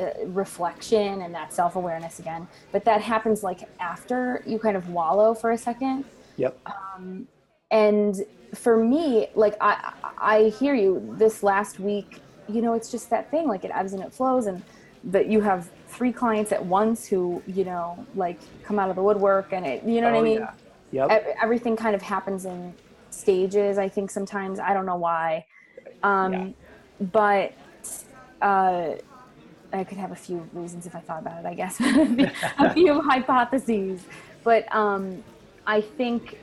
uh, 0.00 0.10
reflection 0.26 1.22
and 1.22 1.34
that 1.34 1.52
self-awareness 1.52 2.20
again 2.20 2.46
but 2.70 2.84
that 2.84 3.00
happens 3.00 3.42
like 3.42 3.60
after 3.80 4.44
you 4.46 4.56
kind 4.56 4.76
of 4.76 4.88
wallow 4.90 5.34
for 5.34 5.50
a 5.50 5.58
second 5.58 6.04
Yep. 6.36 6.56
um, 6.66 7.26
and 7.72 8.24
for 8.54 8.76
me 8.76 9.26
like 9.34 9.56
i 9.60 9.92
i 10.16 10.54
hear 10.60 10.74
you 10.76 11.14
this 11.18 11.42
last 11.42 11.80
week 11.80 12.20
you 12.48 12.62
know 12.62 12.74
it's 12.74 12.92
just 12.92 13.10
that 13.10 13.28
thing 13.32 13.48
like 13.48 13.64
it 13.64 13.72
ebbs 13.74 13.92
and 13.92 14.00
it 14.04 14.12
flows 14.12 14.46
and 14.46 14.62
that 15.02 15.26
you 15.26 15.40
have 15.40 15.68
three 15.88 16.12
clients 16.12 16.52
at 16.52 16.64
once 16.64 17.06
who 17.06 17.42
you 17.46 17.64
know 17.64 18.06
like 18.14 18.42
come 18.62 18.78
out 18.78 18.90
of 18.90 18.96
the 18.96 19.02
woodwork 19.02 19.52
and 19.52 19.66
it 19.66 19.82
you 19.84 20.00
know 20.00 20.08
what 20.08 20.16
Oh, 20.16 20.20
i 20.20 20.22
mean 20.22 20.40
yeah. 20.40 21.06
Yep. 21.08 21.26
E- 21.28 21.32
everything 21.42 21.76
kind 21.76 21.94
of 21.94 22.02
happens 22.02 22.44
in 22.44 22.74
stages 23.10 23.78
i 23.78 23.88
think 23.88 24.10
sometimes 24.10 24.58
i 24.60 24.72
don't 24.74 24.86
know 24.86 24.96
why 24.96 25.44
um 26.02 26.32
Yeah. 26.32 26.48
but 27.00 27.52
uh 28.42 28.92
i 29.72 29.84
could 29.84 29.98
have 29.98 30.12
a 30.12 30.16
few 30.16 30.48
reasons 30.52 30.86
if 30.86 30.94
i 30.94 31.00
thought 31.00 31.20
about 31.20 31.44
it 31.44 31.46
i 31.46 31.54
guess 31.54 31.80
a 32.58 32.72
few 32.74 33.00
hypotheses 33.10 34.06
but 34.44 34.72
um 34.74 35.24
i 35.66 35.80
think 35.80 36.36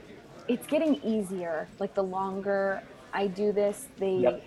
it's 0.47 0.67
getting 0.67 0.95
easier 1.03 1.71
like 1.79 1.93
the 1.95 2.03
longer 2.03 2.83
i 3.13 3.27
do 3.27 3.51
this 3.51 3.89
they 3.99 4.17
Yep. 4.21 4.43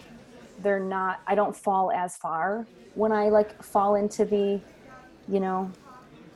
they're 0.58 0.80
not 0.80 1.18
i 1.26 1.34
don't 1.34 1.56
fall 1.56 1.90
as 1.92 2.16
far 2.16 2.68
when 2.94 3.12
i 3.12 3.28
like 3.28 3.62
fall 3.62 3.94
into 3.94 4.24
the 4.24 4.60
you 5.28 5.40
know 5.40 5.70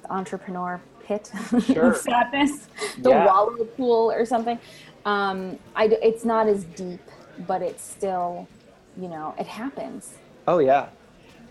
the 0.03 0.13
entrepreneur 0.13 0.81
pit 1.01 1.31
Sure. 1.73 1.91
of 1.93 1.97
sadness 2.09 2.69
the 2.99 3.11
Yeah. 3.11 3.27
wallow 3.27 3.65
pool 3.77 4.13
or 4.13 4.25
something 4.25 4.59
um 5.05 5.59
i 5.75 5.85
it's 6.03 6.25
not 6.25 6.47
as 6.47 6.65
deep 6.65 7.01
but 7.39 7.63
it's 7.63 7.83
still 7.85 8.49
you 8.97 9.09
know 9.09 9.35
it 9.39 9.47
happens 9.47 10.19
Oh 10.49 10.59
yeah. 10.59 10.89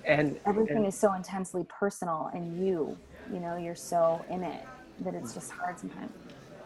And 0.05 0.37
everything 0.45 0.79
and- 0.79 0.87
is 0.87 0.99
so 0.99 1.13
intensely 1.13 1.63
personal 1.79 2.29
and 2.33 2.43
you 2.65 2.99
you 3.25 3.39
know 3.39 3.55
you're 3.55 3.75
so 3.75 4.25
in 4.29 4.43
it 4.43 4.67
that 4.99 5.13
it's 5.15 5.33
just 5.33 5.51
hard 5.51 5.79
sometimes 5.79 6.11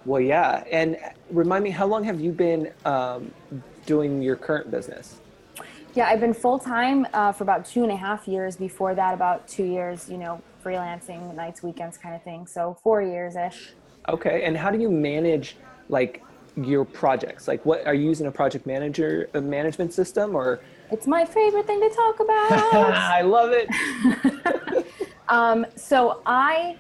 well, 0.08 0.22
yeah. 0.22 0.64
And 0.72 0.98
remind 1.32 1.64
me, 1.64 1.72
how 1.72 1.88
long 1.88 2.04
have 2.04 2.22
you 2.22 2.32
been 2.32 2.72
um, 2.86 3.34
doing 3.88 4.22
your 4.22 4.36
current 4.36 4.70
business? 4.70 5.22
yeah 5.94 6.08
i've 6.10 6.20
been 6.20 6.34
full-time 6.34 7.08
uh, 7.14 7.32
for 7.32 7.44
about 7.44 7.64
two 7.66 7.84
and 7.84 7.92
a 7.92 7.96
half 7.96 8.28
years 8.28 8.56
before 8.58 8.94
that 8.96 9.14
about 9.14 9.48
two 9.48 9.64
years 9.64 10.10
you 10.10 10.18
know 10.18 10.44
freelancing 10.65 11.36
nights 11.36 11.62
weekends 11.62 11.97
kind 11.97 12.15
of 12.15 12.23
thing 12.23 12.47
so 12.47 12.75
four 12.84 13.01
years 13.01 13.36
ish 13.36 13.75
Okay. 14.08 14.43
And 14.43 14.56
how 14.56 14.71
do 14.71 14.80
you 14.80 14.89
manage 14.89 15.58
like 15.89 16.23
your 16.56 16.86
projects? 16.86 17.47
Like, 17.47 17.65
what 17.65 17.86
are 17.86 17.93
you 17.93 18.06
using 18.06 18.28
a 18.28 18.32
project 18.32 18.65
manager 18.65 19.30
a 19.34 19.41
management 19.41 19.93
system 19.93 20.36
or? 20.36 20.62
it's 20.91 21.08
my 21.08 21.25
favorite 21.25 21.65
thing 21.65 21.82
to 21.82 21.89
talk 21.89 22.19
about 22.19 22.51
I 22.51 23.21
love 23.21 23.51
it. 23.54 23.67
Um, 25.28 25.65
so 25.75 26.21
I 26.28 26.78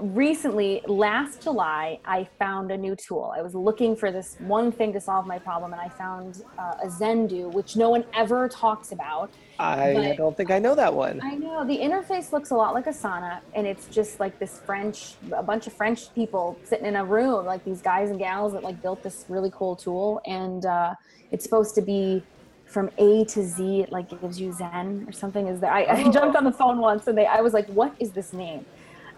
recently, 0.00 0.82
last 0.88 1.40
July, 1.40 2.00
I 2.04 2.28
found 2.36 2.72
a 2.72 2.76
new 2.76 2.96
tool. 2.96 3.32
I 3.32 3.42
was 3.42 3.54
looking 3.54 3.94
for 3.94 4.10
this 4.10 4.34
one 4.40 4.72
thing 4.72 4.92
to 4.94 5.00
solve 5.00 5.24
my 5.24 5.38
problem, 5.38 5.72
and 5.72 5.80
I 5.80 5.88
found 5.90 6.42
uh, 6.58 6.74
Azendoo, 6.84 7.52
which 7.52 7.76
no 7.76 7.90
one 7.90 8.04
ever 8.12 8.48
talks 8.48 8.90
about. 8.90 9.30
I 9.58 9.94
But- 9.94 10.16
don't 10.16 10.36
think 10.36 10.50
I 10.50 10.58
know 10.58 10.74
that 10.74 10.92
one. 10.94 11.20
I 11.22 11.34
know 11.34 11.64
the 11.64 11.78
interface 11.78 12.32
looks 12.32 12.50
a 12.50 12.54
lot 12.54 12.74
like 12.74 12.86
Asana, 12.86 13.40
and 13.54 13.66
it's 13.66 13.86
just 13.86 14.20
like 14.20 14.38
this 14.38 14.60
French, 14.60 15.14
a 15.32 15.42
bunch 15.42 15.66
of 15.66 15.72
French 15.72 16.14
people 16.14 16.56
sitting 16.64 16.86
in 16.86 16.96
a 16.96 17.04
room, 17.04 17.46
like 17.46 17.64
these 17.64 17.80
guys 17.82 18.10
and 18.10 18.18
gals 18.18 18.52
that 18.52 18.62
like 18.62 18.80
built 18.82 19.02
this 19.02 19.24
really 19.28 19.50
cool 19.54 19.74
tool, 19.76 20.20
and 20.26 20.66
uh, 20.66 20.94
it's 21.30 21.44
supposed 21.44 21.74
to 21.76 21.82
be 21.82 22.22
from 22.66 22.90
A 22.98 23.24
to 23.24 23.42
Z. 23.42 23.80
It 23.82 23.92
like 23.92 24.08
gives 24.20 24.40
you 24.40 24.52
Zen 24.52 25.04
or 25.08 25.12
something. 25.12 25.46
Is 25.46 25.60
there? 25.60 25.72
I, 25.72 25.84
I 25.84 26.10
jumped 26.10 26.36
on 26.36 26.44
the 26.44 26.52
phone 26.52 26.78
once, 26.78 27.06
and 27.06 27.16
they, 27.16 27.26
I 27.26 27.40
was 27.40 27.54
like, 27.54 27.66
"What 27.68 27.94
is 27.98 28.10
this 28.12 28.32
name?" 28.32 28.66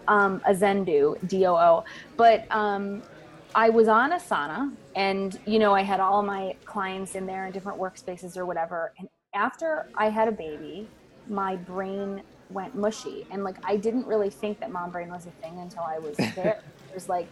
Um, 0.07 0.39
Azendoo, 0.47 1.15
D 1.27 1.45
O 1.45 1.55
O. 1.55 1.83
But 2.15 2.45
um, 2.51 3.01
I 3.55 3.69
was 3.69 3.87
on 3.87 4.11
Asana, 4.11 4.71
and 4.95 5.37
you 5.45 5.59
know, 5.59 5.73
I 5.73 5.81
had 5.81 5.99
all 5.99 6.23
my 6.23 6.55
clients 6.65 7.15
in 7.15 7.25
there 7.25 7.45
in 7.45 7.51
different 7.51 7.79
workspaces 7.79 8.37
or 8.37 8.45
whatever. 8.45 8.93
And 8.99 9.09
after 9.39 9.87
I 9.95 10.09
had 10.09 10.27
a 10.27 10.31
baby, 10.31 10.87
my 11.27 11.55
brain 11.55 12.23
went 12.49 12.75
mushy, 12.75 13.25
and 13.31 13.43
like 13.43 13.57
I 13.63 13.77
didn't 13.77 14.07
really 14.07 14.29
think 14.29 14.59
that 14.59 14.71
mom 14.71 14.91
brain 14.91 15.09
was 15.09 15.25
a 15.27 15.31
thing 15.31 15.59
until 15.59 15.83
I 15.83 15.99
was 15.99 16.15
there. 16.35 16.61
it 16.89 16.93
was 16.93 17.07
like, 17.09 17.29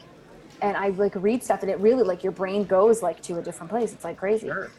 and 0.62 0.78
I 0.78 0.90
like 0.90 1.16
read 1.16 1.44
stuff, 1.44 1.62
and 1.64 1.72
it 1.72 1.80
really 1.80 2.04
like 2.04 2.24
your 2.24 2.32
brain 2.32 2.66
goes 2.66 3.02
like 3.02 3.22
to 3.24 3.38
a 3.40 3.42
different 3.42 3.70
place. 3.72 3.94
It's 3.94 4.04
like 4.04 4.18
crazy 4.18 4.48
Sure. 4.48 4.70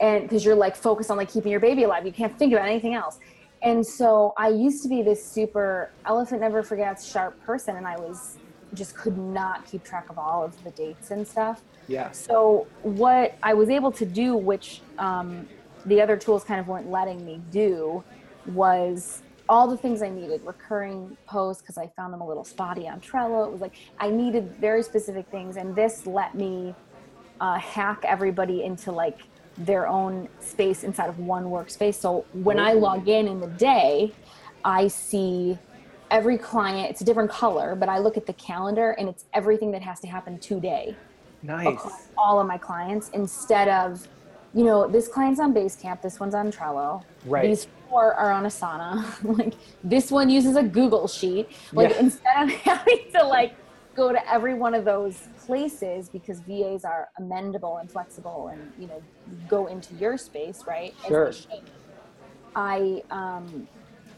and 0.00 0.22
because 0.22 0.44
you're 0.44 0.54
like 0.54 0.76
focused 0.76 1.10
on 1.10 1.16
like 1.16 1.30
keeping 1.30 1.50
your 1.50 1.60
baby 1.60 1.82
alive 1.82 2.06
you 2.06 2.12
can't 2.12 2.36
think 2.38 2.52
about 2.52 2.66
anything 2.68 2.94
else 2.94 3.18
and 3.62 3.84
so 3.84 4.32
i 4.36 4.46
used 4.48 4.80
to 4.84 4.88
be 4.88 5.02
this 5.02 5.20
super 5.26 5.90
elephant 6.06 6.40
never 6.40 6.62
forgets 6.62 7.04
sharp 7.10 7.36
person 7.40 7.74
and 7.76 7.84
i 7.84 7.96
was 7.98 8.38
just 8.74 8.94
could 8.96 9.18
not 9.18 9.64
keep 9.66 9.82
track 9.82 10.08
of 10.08 10.16
all 10.16 10.44
of 10.44 10.62
the 10.62 10.70
dates 10.70 11.10
and 11.10 11.26
stuff 11.26 11.62
Yeah. 11.88 12.12
so 12.12 12.68
what 12.82 13.36
i 13.42 13.54
was 13.54 13.68
able 13.70 13.90
to 13.92 14.06
do 14.06 14.36
which 14.36 14.82
um, 14.98 15.48
the 15.88 16.00
other 16.00 16.16
tools 16.16 16.44
kind 16.44 16.60
of 16.60 16.68
weren't 16.68 16.90
letting 16.90 17.24
me 17.24 17.40
do 17.50 18.02
was 18.46 19.22
all 19.48 19.68
the 19.68 19.76
things 19.76 20.02
i 20.02 20.08
needed 20.08 20.40
recurring 20.44 21.16
posts 21.26 21.62
because 21.62 21.78
i 21.78 21.86
found 21.96 22.12
them 22.12 22.20
a 22.20 22.26
little 22.26 22.44
spotty 22.44 22.88
on 22.88 23.00
trello 23.00 23.46
it 23.46 23.52
was 23.52 23.60
like 23.60 23.74
i 23.98 24.10
needed 24.10 24.54
very 24.60 24.82
specific 24.82 25.26
things 25.30 25.56
and 25.56 25.74
this 25.74 26.06
let 26.06 26.34
me 26.34 26.74
uh, 27.40 27.58
hack 27.58 28.04
everybody 28.04 28.62
into 28.64 28.92
like 28.92 29.20
their 29.58 29.86
own 29.88 30.28
space 30.40 30.84
inside 30.84 31.08
of 31.08 31.18
one 31.18 31.46
workspace. 31.46 31.94
So 31.94 32.24
when 32.32 32.58
I 32.58 32.72
log 32.72 33.08
in 33.08 33.26
in 33.26 33.40
the 33.40 33.48
day, 33.48 34.12
I 34.64 34.88
see 34.88 35.58
every 36.10 36.38
client. 36.38 36.90
It's 36.90 37.00
a 37.00 37.04
different 37.04 37.30
color, 37.30 37.74
but 37.74 37.88
I 37.88 37.98
look 37.98 38.16
at 38.16 38.26
the 38.26 38.32
calendar 38.34 38.92
and 38.92 39.08
it's 39.08 39.24
everything 39.34 39.72
that 39.72 39.82
has 39.82 40.00
to 40.00 40.06
happen 40.06 40.38
today 40.38 40.96
Nice. 41.42 41.80
all 42.16 42.40
of 42.40 42.46
my 42.46 42.56
clients 42.58 43.10
instead 43.10 43.68
of, 43.68 44.06
you 44.54 44.64
know, 44.64 44.88
this 44.88 45.08
client's 45.08 45.40
on 45.40 45.52
Basecamp, 45.52 46.02
this 46.02 46.18
one's 46.18 46.34
on 46.34 46.50
Trello. 46.50 47.02
Right. 47.26 47.46
These 47.46 47.68
four 47.88 48.14
are 48.14 48.32
on 48.32 48.44
Asana. 48.44 49.04
like 49.38 49.54
this 49.84 50.10
one 50.10 50.30
uses 50.30 50.56
a 50.56 50.62
Google 50.62 51.08
sheet. 51.08 51.48
Like 51.72 51.90
Yeah. 51.90 52.00
instead 52.00 52.42
of 52.44 52.50
having 52.62 53.10
to 53.14 53.24
like 53.24 53.54
go 53.94 54.12
to 54.12 54.32
every 54.32 54.54
one 54.54 54.74
of 54.74 54.84
those 54.84 55.28
places 55.44 56.08
because 56.08 56.40
VAs 56.40 56.84
are 56.84 57.08
amendable 57.20 57.80
and 57.80 57.90
flexible 57.90 58.48
and 58.48 58.72
you 58.78 58.86
know 58.86 59.02
go 59.48 59.66
into 59.66 59.94
your 59.96 60.16
space, 60.16 60.64
right? 60.66 60.94
Sure. 61.06 61.32
I 62.54 63.02
um, 63.10 63.68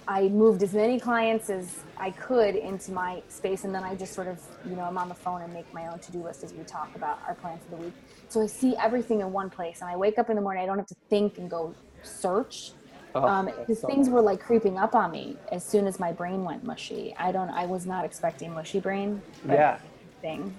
I 0.08 0.28
moved 0.28 0.62
as 0.62 0.72
many 0.72 0.98
clients 0.98 1.50
as 1.50 1.84
I 1.96 2.10
could 2.10 2.56
into 2.56 2.90
my 2.92 3.22
space, 3.28 3.64
and 3.64 3.74
then 3.74 3.84
I 3.84 3.94
just 3.94 4.12
sort 4.12 4.26
of, 4.26 4.40
you 4.68 4.74
know, 4.74 4.82
I'm 4.82 4.98
on 4.98 5.08
the 5.08 5.14
phone 5.14 5.42
and 5.42 5.52
make 5.52 5.72
my 5.72 5.86
own 5.86 5.98
to-do 6.00 6.22
list 6.22 6.42
as 6.42 6.52
we 6.52 6.64
talk 6.64 6.90
about 6.96 7.20
our 7.28 7.34
plan 7.34 7.58
for 7.58 7.76
the 7.76 7.82
week. 7.82 7.92
So 8.30 8.40
I 8.40 8.46
see 8.46 8.76
everything 8.76 9.20
in 9.20 9.32
one 9.32 9.50
place, 9.50 9.80
and 9.80 9.90
I 9.90 9.96
wake 9.96 10.16
up 10.16 10.30
in 10.30 10.36
the 10.36 10.42
morning. 10.42 10.62
I 10.62 10.66
don't 10.66 10.78
have 10.78 10.86
to 10.86 10.94
think 11.10 11.38
and 11.38 11.50
go 11.50 11.74
search 12.02 12.72
Oh, 13.12 13.26
um, 13.26 13.46
because 13.46 13.80
so 13.80 13.88
things 13.88 14.06
nice. 14.06 14.14
were 14.14 14.22
like 14.22 14.40
creeping 14.40 14.78
up 14.78 14.94
on 14.94 15.10
me 15.10 15.36
as 15.50 15.64
soon 15.64 15.88
as 15.88 15.98
my 15.98 16.12
brain 16.12 16.44
went 16.44 16.62
mushy. 16.62 17.12
I 17.18 17.32
don't. 17.32 17.50
I 17.50 17.66
was 17.66 17.86
not 17.86 18.04
expecting 18.04 18.54
mushy 18.54 18.78
brain. 18.78 19.20
Yeah. 19.48 19.78
Thing. 20.22 20.54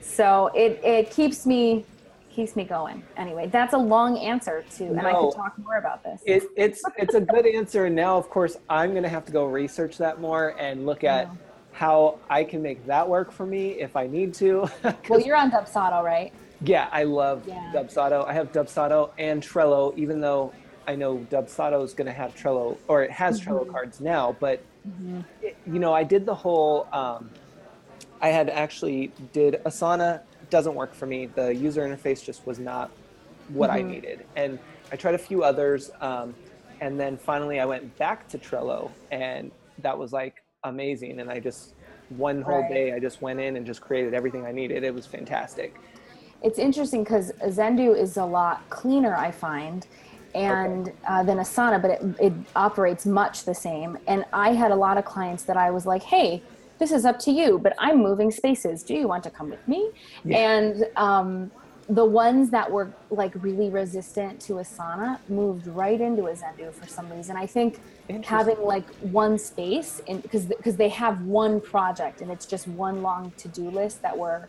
So 0.00 0.50
it 0.54 0.80
it 0.82 1.10
keeps 1.10 1.44
me 1.44 1.84
keeps 2.30 2.56
me 2.56 2.64
going. 2.64 3.02
Anyway, 3.18 3.48
that's 3.48 3.74
a 3.74 3.78
long 3.78 4.16
answer 4.16 4.64
to, 4.76 4.84
and 4.84 5.00
I 5.00 5.12
No. 5.12 5.26
could 5.26 5.36
talk 5.36 5.58
more 5.58 5.76
about 5.76 6.02
this. 6.02 6.22
It, 6.24 6.44
it's 6.56 6.82
it's 6.96 7.14
a 7.14 7.20
good 7.20 7.46
answer. 7.46 7.84
And 7.84 7.94
now, 7.94 8.16
of 8.16 8.30
course, 8.30 8.56
I'm 8.70 8.94
gonna 8.94 9.10
have 9.10 9.26
to 9.26 9.32
go 9.32 9.44
research 9.44 9.98
that 9.98 10.22
more 10.22 10.54
and 10.58 10.86
look 10.86 11.04
at 11.04 11.28
how 11.72 12.18
I 12.30 12.44
can 12.44 12.62
make 12.62 12.86
that 12.86 13.06
work 13.06 13.30
for 13.30 13.44
me 13.44 13.72
if 13.72 13.94
I 13.94 14.06
need 14.06 14.32
to. 14.34 14.70
well, 15.10 15.20
you're 15.20 15.36
on 15.36 15.50
Dubsado, 15.50 16.02
right? 16.02 16.32
Yeah, 16.64 16.88
I 16.92 17.04
love 17.04 17.44
Yeah. 17.46 17.72
Dubsado. 17.74 18.26
I 18.26 18.32
have 18.34 18.52
Dubsado 18.52 19.10
and 19.18 19.42
Trello, 19.42 19.92
even 19.96 20.20
though 20.20 20.54
I 20.86 20.96
know 20.96 21.26
Dubsado 21.30 21.82
is 21.84 21.94
gonna 21.94 22.12
have 22.12 22.34
Trello 22.34 22.80
or 22.88 23.02
it 23.02 23.10
has 23.10 23.40
Trello 23.40 23.64
Mhm. 23.64 23.72
cards 23.72 24.00
now. 24.00 24.36
But 24.40 24.66
Mm-hmm. 24.86 25.20
it, 25.40 25.56
you 25.64 25.78
know, 25.80 25.92
I 25.94 26.04
did 26.04 26.26
the 26.26 26.34
whole. 26.34 26.88
Um, 26.92 27.30
I 28.20 28.28
had 28.28 28.50
actually 28.50 29.14
did 29.32 29.58
Asana 29.66 30.22
doesn't 30.50 30.74
work 30.74 30.94
for 30.94 31.06
me. 31.06 31.26
The 31.34 31.54
user 31.54 31.82
interface 31.82 32.24
just 32.24 32.46
was 32.46 32.58
not 32.58 32.92
what 33.46 33.70
I 33.70 33.82
Mhm. 33.82 33.86
needed, 33.88 34.24
and 34.36 34.58
I 34.92 34.96
tried 34.96 35.14
a 35.14 35.18
few 35.18 35.42
others, 35.42 35.90
um, 36.00 36.36
and 36.80 36.98
then 37.00 37.16
finally 37.18 37.60
I 37.60 37.64
went 37.66 37.96
back 37.98 38.28
to 38.30 38.38
Trello, 38.38 38.96
and 39.10 39.52
that 39.78 39.96
was 39.98 40.12
like 40.12 40.36
amazing. 40.64 41.20
And 41.20 41.30
I 41.30 41.40
just 41.40 41.74
one 42.08 42.42
whole 42.42 42.62
Right. 42.62 42.68
day 42.68 42.92
I 42.92 43.00
just 43.00 43.20
went 43.22 43.40
in 43.40 43.56
and 43.56 43.64
just 43.66 43.80
created 43.80 44.14
everything 44.14 44.46
I 44.46 44.52
needed. 44.52 44.84
It 44.84 44.94
was 44.94 45.06
fantastic. 45.06 45.80
It's 46.42 46.58
interesting 46.58 47.04
because 47.04 47.32
Zendu 47.44 47.96
is 47.96 48.16
a 48.16 48.24
lot 48.24 48.68
cleaner, 48.70 49.14
I 49.16 49.30
find, 49.30 49.86
and 50.34 50.92
uh, 51.06 51.22
than 51.22 51.38
Asana, 51.38 51.80
but 51.80 51.90
it, 51.92 52.02
it 52.20 52.32
operates 52.56 53.06
much 53.06 53.44
the 53.44 53.54
same. 53.54 53.98
And 54.06 54.24
I 54.32 54.54
had 54.54 54.70
a 54.70 54.76
lot 54.76 54.96
of 54.96 55.04
clients 55.04 55.42
that 55.44 55.56
I 55.56 55.70
was 55.70 55.86
like, 55.86 56.02
"Hey, 56.02 56.42
this 56.78 56.90
is 56.90 57.04
up 57.04 57.18
to 57.20 57.30
you, 57.30 57.58
but 57.58 57.74
I'm 57.78 57.98
moving 57.98 58.30
spaces. 58.30 58.82
Do 58.82 58.94
you 58.94 59.06
want 59.06 59.24
to 59.24 59.30
come 59.30 59.50
with 59.50 59.66
me?" 59.68 59.90
Yeah. 60.24 60.38
And 60.38 60.86
um, 60.96 61.50
the 61.88 62.04
ones 62.04 62.50
that 62.50 62.70
were 62.70 62.90
like 63.10 63.32
really 63.42 63.68
resistant 63.68 64.40
to 64.40 64.54
Asana 64.54 65.18
moved 65.28 65.66
right 65.66 66.00
into 66.00 66.22
Azendoo 66.22 66.72
for 66.72 66.86
some 66.86 67.10
reason. 67.10 67.36
I 67.36 67.46
think 67.46 67.78
having 68.24 68.60
like 68.62 68.88
one 69.00 69.38
space 69.38 70.00
because 70.06 70.46
because 70.46 70.76
they 70.76 70.88
have 70.88 71.22
one 71.22 71.60
project 71.60 72.20
and 72.20 72.30
it's 72.30 72.46
just 72.46 72.68
one 72.68 73.02
long 73.02 73.32
to-do 73.36 73.68
list 73.70 74.02
that 74.02 74.16
we're 74.16 74.46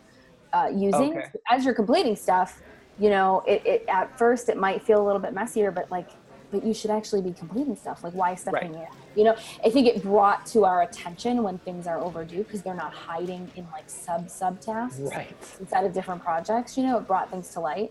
uh, 0.54 0.70
using. 0.74 1.18
Okay. 1.18 1.26
as 1.50 1.66
you're 1.66 1.74
completing 1.74 2.16
stuff 2.16 2.62
you 2.98 3.10
know 3.10 3.42
it, 3.48 3.62
it 3.66 3.84
at 3.88 4.16
first 4.18 4.50
it 4.50 4.58
might 4.58 4.84
feel 4.84 5.02
a 5.04 5.06
little 5.06 5.20
bit 5.22 5.34
messier 5.34 5.72
but 5.72 5.90
like 5.90 6.10
but 6.52 6.64
you 6.64 6.74
should 6.76 6.92
actually 6.92 7.24
be 7.24 7.34
completing 7.34 7.76
stuff. 7.76 8.04
Like 8.04 8.14
why 8.14 8.36
stepping 8.36 8.76
in 8.76 8.86
you 9.16 9.24
know 9.24 9.36
i 9.66 9.70
think 9.70 9.88
it 9.88 10.02
brought 10.04 10.46
to 10.48 10.66
our 10.66 10.84
attention 10.84 11.42
when 11.44 11.58
things 11.60 11.88
are 11.88 12.00
overdue 12.00 12.44
because 12.44 12.62
they're 12.64 12.76
not 12.76 12.94
hiding 12.94 13.52
in 13.56 13.68
like 13.72 13.86
sub 13.90 14.30
sub 14.30 14.60
tasks 14.62 15.00
Right. 15.00 15.36
inside 15.60 15.86
of 15.86 15.94
different 15.94 16.22
projects 16.24 16.78
you 16.78 16.84
know 16.84 16.98
it 17.00 17.08
brought 17.08 17.30
things 17.32 17.50
to 17.50 17.60
light. 17.60 17.90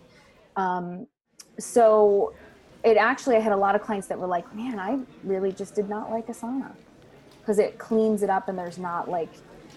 Um, 0.56 1.06
so 1.58 2.34
it 2.84 2.96
actually 2.96 3.36
i 3.36 3.40
had 3.40 3.52
a 3.52 3.56
lot 3.56 3.74
of 3.74 3.82
clients 3.82 4.06
that 4.08 4.18
were 4.18 4.26
like 4.26 4.52
man 4.54 4.78
i 4.78 4.98
really 5.22 5.52
just 5.52 5.74
did 5.74 5.88
not 5.88 6.10
like 6.10 6.26
asana. 6.28 6.76
Because 7.40 7.58
it 7.58 7.76
cleans 7.78 8.22
it 8.22 8.30
up 8.30 8.48
and 8.48 8.56
there's 8.58 8.78
not 8.78 9.08
like 9.08 9.32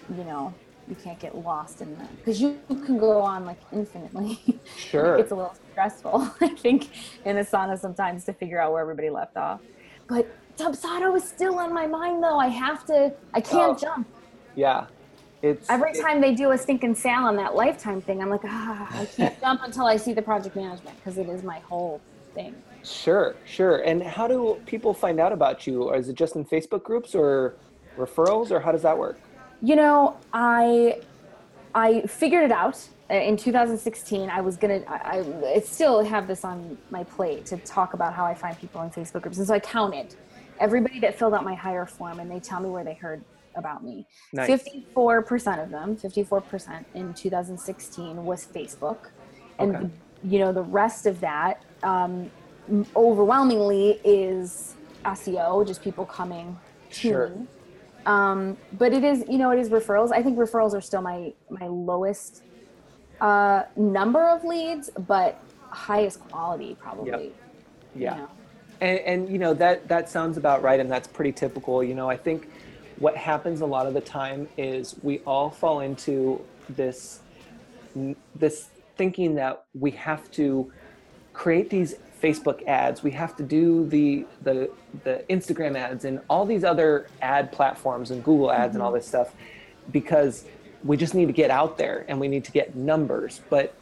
you 0.08 0.24
know 0.24 0.60
you 0.88 0.94
can't 0.96 1.18
get 1.18 1.34
lost 1.36 1.80
in 1.80 1.96
that 1.98 2.16
because 2.18 2.40
you 2.40 2.58
can 2.68 2.98
go 2.98 3.20
on 3.20 3.44
like 3.44 3.58
infinitely 3.72 4.38
Sure. 4.76 5.16
it's 5.16 5.32
a 5.32 5.34
little 5.34 5.54
stressful 5.72 6.28
i 6.40 6.48
think 6.48 6.88
in 7.24 7.36
asana 7.36 7.78
sometimes 7.78 8.24
to 8.24 8.32
figure 8.32 8.60
out 8.60 8.72
where 8.72 8.80
everybody 8.80 9.10
left 9.10 9.36
off 9.36 9.60
but 10.06 10.26
dubsado 10.56 11.14
is 11.16 11.24
still 11.24 11.58
on 11.58 11.72
my 11.74 11.86
mind 11.86 12.22
though 12.22 12.38
i 12.38 12.46
have 12.48 12.84
to 12.86 13.12
i 13.34 13.40
can't 13.40 13.76
Oh. 13.82 13.86
jump 13.86 14.06
Yeah. 14.54 14.86
It's 15.42 15.68
Every 15.68 15.90
it- 15.90 16.00
time 16.00 16.20
they 16.22 16.34
do 16.34 16.52
a 16.52 16.58
stinking 16.58 16.94
sale 16.94 17.20
on 17.30 17.36
that 17.36 17.54
lifetime 17.54 18.00
thing, 18.00 18.22
I'm 18.22 18.30
like, 18.30 18.40
ah, 18.46 18.88
I 18.98 19.04
can't 19.16 19.38
jump 19.38 19.60
until 19.64 19.84
I 19.84 19.98
see 19.98 20.14
the 20.14 20.22
project 20.22 20.56
management 20.56 20.96
because 20.96 21.18
it 21.18 21.28
is 21.28 21.42
my 21.42 21.58
whole 21.58 22.00
thing. 22.34 22.54
Sure, 22.82 23.36
sure. 23.44 23.76
And 23.82 24.02
how 24.02 24.26
do 24.26 24.58
people 24.64 24.94
find 24.94 25.20
out 25.20 25.32
about 25.32 25.66
you? 25.66 25.82
Or 25.82 25.94
is 25.96 26.08
it 26.08 26.14
just 26.16 26.36
in 26.36 26.44
Facebook 26.46 26.82
groups 26.84 27.14
or 27.14 27.54
referrals, 27.98 28.50
or 28.50 28.60
how 28.60 28.72
does 28.72 28.80
that 28.82 28.96
work? 28.96 29.18
You 29.60 29.76
know, 29.76 30.20
I 30.32 31.02
I 31.74 32.02
figured 32.02 32.44
it 32.44 32.52
out 32.52 32.88
Uh, 33.08 33.14
in 33.14 33.36
2016. 33.36 34.28
I 34.30 34.40
was 34.40 34.56
gonna, 34.56 34.80
I, 34.88 34.96
I, 35.18 35.52
I 35.56 35.60
still 35.60 36.02
have 36.04 36.26
this 36.26 36.44
on 36.44 36.76
my 36.90 37.04
plate 37.04 37.46
to 37.46 37.56
talk 37.58 37.94
about 37.94 38.14
how 38.14 38.24
I 38.26 38.34
find 38.34 38.58
people 38.58 38.82
in 38.82 38.90
Facebook 38.90 39.22
groups, 39.22 39.38
and 39.38 39.46
so 39.46 39.54
I 39.54 39.60
counted 39.60 40.16
everybody 40.58 40.98
that 41.00 41.16
filled 41.18 41.32
out 41.34 41.44
my 41.44 41.54
hire 41.54 41.86
form, 41.86 42.18
and 42.18 42.28
they 42.30 42.40
tell 42.40 42.60
me 42.60 42.68
where 42.68 42.82
they 42.84 42.94
heard 42.94 43.24
about 43.56 43.84
me. 43.84 44.06
Nice. 44.32 44.48
54% 44.50 45.62
of 45.62 45.70
them, 45.70 45.96
54% 45.96 46.84
in 46.94 47.14
2016 47.14 48.24
was 48.24 48.46
Facebook. 48.54 48.98
And, 49.58 49.76
Okay. 49.76 49.90
you 50.22 50.38
know, 50.40 50.52
the 50.52 50.62
rest 50.64 51.06
of 51.06 51.20
that 51.20 51.58
um, 51.82 52.32
overwhelmingly 52.96 54.00
is 54.04 54.76
SEO, 55.04 55.64
just 55.66 55.80
people 55.82 56.06
coming 56.06 56.60
to 56.90 57.08
Sure. 57.08 57.28
me. 57.28 57.46
Um, 58.06 58.58
but 58.72 58.92
it 58.94 59.04
is, 59.04 59.24
you 59.28 59.38
know, 59.38 59.50
it 59.50 59.58
is 59.58 59.70
referrals. 59.70 60.12
I 60.12 60.22
think 60.22 60.38
referrals 60.38 60.74
are 60.74 60.80
still 60.80 61.02
my, 61.02 61.34
my 61.50 61.66
lowest 61.68 62.44
uh, 63.20 63.64
number 63.76 64.28
of 64.28 64.44
leads, 64.44 64.90
but 64.98 65.44
highest 65.70 66.20
quality 66.20 66.76
probably. 66.80 67.36
you 68.00 68.04
Yeah. 68.04 68.16
know. 68.16 68.28
And, 68.80 69.00
and 69.00 69.30
you 69.30 69.38
know 69.38 69.54
that 69.54 69.88
that 69.88 70.08
sounds 70.10 70.36
about 70.36 70.62
right, 70.62 70.80
and 70.80 70.90
that's 70.90 71.08
pretty 71.08 71.32
typical. 71.32 71.82
You 71.82 71.94
know, 71.94 72.10
I 72.10 72.16
think 72.16 72.48
what 72.96 73.16
happens 73.16 73.62
a 73.62 73.66
lot 73.66 73.86
of 73.86 73.94
the 73.94 74.02
time 74.02 74.48
is 74.58 74.96
we 75.02 75.20
all 75.20 75.50
fall 75.50 75.80
into 75.80 76.46
this 76.68 77.22
this 78.34 78.70
thinking 78.96 79.34
that 79.36 79.64
we 79.74 79.90
have 79.92 80.30
to 80.32 80.72
create 81.32 81.70
these 81.70 81.94
Facebook 82.22 82.66
ads, 82.66 83.02
we 83.02 83.10
have 83.12 83.36
to 83.36 83.42
do 83.42 83.86
the 83.88 84.26
the 84.42 84.70
the 85.04 85.24
Instagram 85.28 85.76
ads 85.76 86.04
and 86.04 86.20
all 86.28 86.46
these 86.46 86.64
other 86.64 87.08
ad 87.20 87.52
platforms 87.52 88.10
and 88.10 88.24
Google 88.24 88.50
ads 88.50 88.74
and 88.74 88.82
all 88.82 88.90
mm-hmm. 88.90 88.98
this 88.98 89.08
stuff 89.08 89.34
because 89.92 90.46
we 90.84 90.96
just 90.96 91.14
need 91.14 91.26
to 91.26 91.32
get 91.32 91.50
out 91.50 91.78
there 91.78 92.04
and 92.08 92.18
we 92.18 92.28
need 92.28 92.44
to 92.44 92.52
get 92.52 92.74
numbers. 92.74 93.40
But 93.50 93.74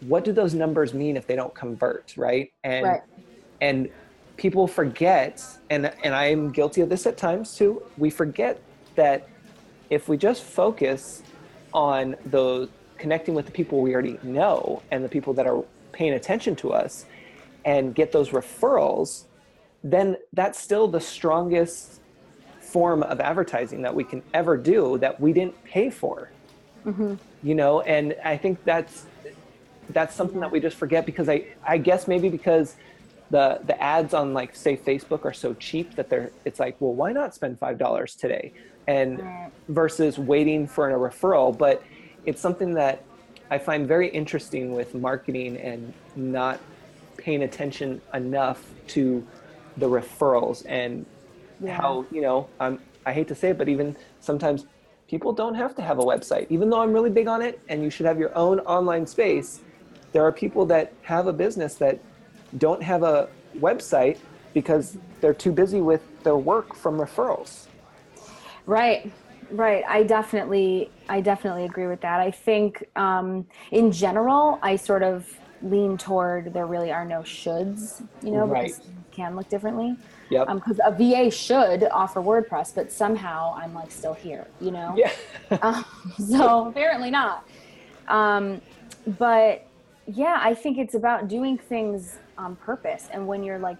what 0.00 0.24
do 0.24 0.32
those 0.32 0.54
numbers 0.54 0.92
mean 0.92 1.16
if 1.16 1.26
they 1.26 1.36
don't 1.36 1.54
convert, 1.54 2.14
right? 2.16 2.52
And 2.62 2.84
Right. 2.84 3.00
and 3.60 3.88
people 4.36 4.66
forget 4.66 5.44
and 5.70 5.92
and 6.02 6.14
i'm 6.14 6.50
guilty 6.50 6.80
of 6.80 6.88
this 6.88 7.06
at 7.06 7.16
times 7.16 7.56
too 7.56 7.82
we 7.96 8.10
forget 8.10 8.60
that 8.96 9.28
if 9.90 10.08
we 10.08 10.16
just 10.16 10.42
focus 10.42 11.22
on 11.72 12.16
the 12.26 12.68
connecting 12.98 13.34
with 13.34 13.46
the 13.46 13.52
people 13.52 13.80
we 13.80 13.92
already 13.92 14.18
know 14.22 14.82
and 14.90 15.04
the 15.04 15.08
people 15.08 15.32
that 15.32 15.46
are 15.46 15.62
paying 15.92 16.14
attention 16.14 16.56
to 16.56 16.72
us 16.72 17.06
and 17.64 17.94
get 17.94 18.12
those 18.12 18.30
referrals 18.30 19.24
then 19.84 20.16
that's 20.32 20.58
still 20.58 20.88
the 20.88 21.00
strongest 21.00 22.00
form 22.58 23.02
of 23.02 23.20
advertising 23.20 23.82
that 23.82 23.94
we 23.94 24.02
can 24.02 24.22
ever 24.32 24.56
do 24.56 24.98
that 24.98 25.20
we 25.20 25.32
didn't 25.32 25.62
pay 25.64 25.90
for. 25.90 26.30
Mm-hmm. 26.86 27.14
You 27.42 27.54
know 27.54 27.80
and 27.82 28.14
i 28.24 28.36
think 28.36 28.62
that's 28.64 29.06
that's 29.90 30.14
something 30.14 30.40
that 30.40 30.50
we 30.50 30.60
just 30.60 30.76
forget 30.76 31.04
because 31.06 31.28
i 31.28 31.46
i 31.66 31.76
guess 31.78 32.08
maybe 32.08 32.28
because 32.28 32.76
the 33.30 33.60
the 33.66 33.80
ads 33.82 34.12
on 34.14 34.34
like 34.34 34.54
say 34.54 34.76
facebook 34.76 35.24
are 35.24 35.32
so 35.32 35.54
cheap 35.54 35.94
that 35.96 36.08
they're 36.10 36.30
it's 36.44 36.60
like 36.60 36.76
well 36.80 36.92
why 36.92 37.12
not 37.12 37.34
spend 37.34 37.58
five 37.58 37.78
dollars 37.78 38.14
today? 38.14 38.52
And 38.86 39.18
Right. 39.20 39.50
versus 39.68 40.18
waiting 40.18 40.66
for 40.66 40.90
a 40.90 41.10
referral 41.10 41.56
but 41.56 41.82
it's 42.26 42.40
something 42.40 42.74
that 42.74 43.02
i 43.50 43.56
find 43.58 43.86
very 43.88 44.08
interesting 44.08 44.74
with 44.74 44.94
marketing 44.94 45.56
and 45.56 45.92
not 46.16 46.60
paying 47.18 47.42
attention 47.42 48.02
enough 48.12 48.74
to 48.88 49.28
the 49.76 49.86
referrals 49.88 50.62
and 50.68 51.06
Yeah. 51.58 51.80
how 51.80 52.06
you 52.10 52.20
know 52.22 52.50
I'm, 52.60 52.80
i 53.06 53.12
hate 53.12 53.28
to 53.28 53.34
say 53.34 53.50
it 53.50 53.58
but 53.58 53.68
even 53.68 53.96
sometimes 54.20 54.66
people 55.08 55.32
don't 55.32 55.54
have 55.54 55.74
to 55.76 55.82
have 55.82 55.98
a 55.98 56.02
website 56.04 56.46
even 56.50 56.70
though 56.70 56.80
i'm 56.80 56.92
really 56.92 57.10
big 57.10 57.28
on 57.28 57.42
it 57.42 57.62
and 57.68 57.82
you 57.82 57.90
should 57.90 58.06
have 58.06 58.18
your 58.18 58.36
own 58.36 58.60
online 58.60 59.06
space 59.06 59.62
there 60.12 60.24
are 60.24 60.32
people 60.32 60.66
that 60.66 60.94
have 61.02 61.26
a 61.26 61.32
business 61.32 61.76
that 61.76 62.04
don't 62.56 62.82
have 62.82 63.02
a 63.02 63.28
website 63.58 64.20
because 64.54 64.98
they're 65.20 65.34
too 65.34 65.52
busy 65.52 65.80
with 65.80 66.02
their 66.24 66.36
work 66.38 66.74
from 66.76 66.96
referrals 66.98 67.68
Right, 68.66 69.12
right. 69.50 69.84
I 69.88 70.02
definitely, 70.04 70.92
I 71.08 71.20
definitely 71.20 71.64
agree 71.64 71.86
with 71.86 72.00
that. 72.02 72.20
I 72.20 72.30
think, 72.30 72.84
um, 72.96 73.46
in 73.70 73.92
general, 73.92 74.58
I 74.62 74.76
sort 74.76 75.02
of 75.02 75.28
lean 75.64 75.96
toward 75.98 76.52
there 76.52 76.66
really 76.66 76.92
are 76.92 77.04
no 77.04 77.20
shoulds, 77.20 78.02
you 78.22 78.30
know, 78.32 78.44
Right. 78.46 78.66
because 78.66 78.80
can 79.10 79.36
look 79.36 79.48
differently. 79.48 79.96
yep 80.28 80.48
Because 80.48 80.80
a 80.84 80.90
VA 80.90 81.30
should 81.30 81.84
offer 81.92 82.20
WordPress, 82.20 82.74
but 82.74 82.90
somehow 82.90 83.54
I'm 83.56 83.72
like 83.72 83.90
still 83.92 84.14
here, 84.14 84.46
you 84.60 84.70
know. 84.72 84.94
yeah 84.96 85.12
Um, 85.62 85.84
so 86.18 86.66
apparently 86.68 87.10
not. 87.10 87.46
Um, 88.08 88.60
but 89.18 89.66
yeah, 90.06 90.38
I 90.42 90.52
think 90.54 90.78
it's 90.78 90.94
about 90.94 91.28
doing 91.28 91.56
things 91.56 92.18
on 92.36 92.56
purpose. 92.56 93.08
And 93.12 93.26
when 93.26 93.42
you're 93.44 93.58
like 93.60 93.78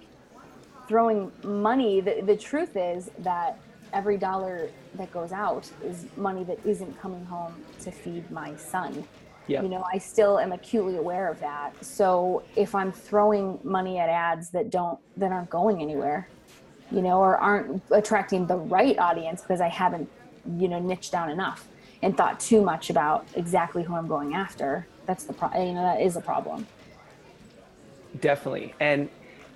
throwing 0.88 1.32
money, 1.42 2.00
the, 2.00 2.22
the 2.22 2.36
truth 2.36 2.76
is 2.76 3.10
that 3.18 3.58
every 3.92 4.16
dollar 4.16 4.70
that 4.94 5.10
goes 5.12 5.32
out 5.32 5.68
is 5.84 6.06
money 6.16 6.44
that 6.44 6.58
isn't 6.64 6.98
coming 7.00 7.24
home 7.26 7.54
to 7.82 7.90
feed 7.90 8.30
my 8.30 8.54
son. 8.56 9.04
Yeah. 9.46 9.62
You 9.62 9.68
know, 9.68 9.84
I 9.92 9.98
still 9.98 10.38
am 10.38 10.52
acutely 10.52 10.96
aware 10.96 11.28
of 11.28 11.38
that. 11.40 11.84
So 11.84 12.42
if 12.56 12.74
I'm 12.74 12.92
throwing 12.92 13.58
money 13.62 13.98
at 13.98 14.08
ads 14.08 14.50
that 14.50 14.70
don't 14.70 14.98
that 15.18 15.32
aren't 15.32 15.50
going 15.50 15.82
anywhere, 15.82 16.28
you 16.90 17.02
know, 17.02 17.18
or 17.18 17.36
aren't 17.36 17.82
attracting 17.90 18.46
the 18.46 18.56
right 18.56 18.98
audience 18.98 19.42
because 19.42 19.60
I 19.60 19.68
haven't, 19.68 20.08
you 20.58 20.68
know, 20.68 20.78
niched 20.78 21.12
down 21.12 21.30
enough 21.30 21.66
and 22.02 22.16
thought 22.16 22.40
too 22.40 22.62
much 22.62 22.90
about 22.90 23.26
exactly 23.34 23.82
who 23.82 23.94
I'm 23.94 24.08
going 24.08 24.34
after. 24.34 24.86
That's 25.06 25.24
the 25.24 25.34
pro- 25.34 25.52
you 25.62 25.74
know 25.74 25.82
that 25.82 26.00
is 26.00 26.16
a 26.16 26.20
problem. 26.20 26.66
definitely 28.20 28.74
and 28.80 29.08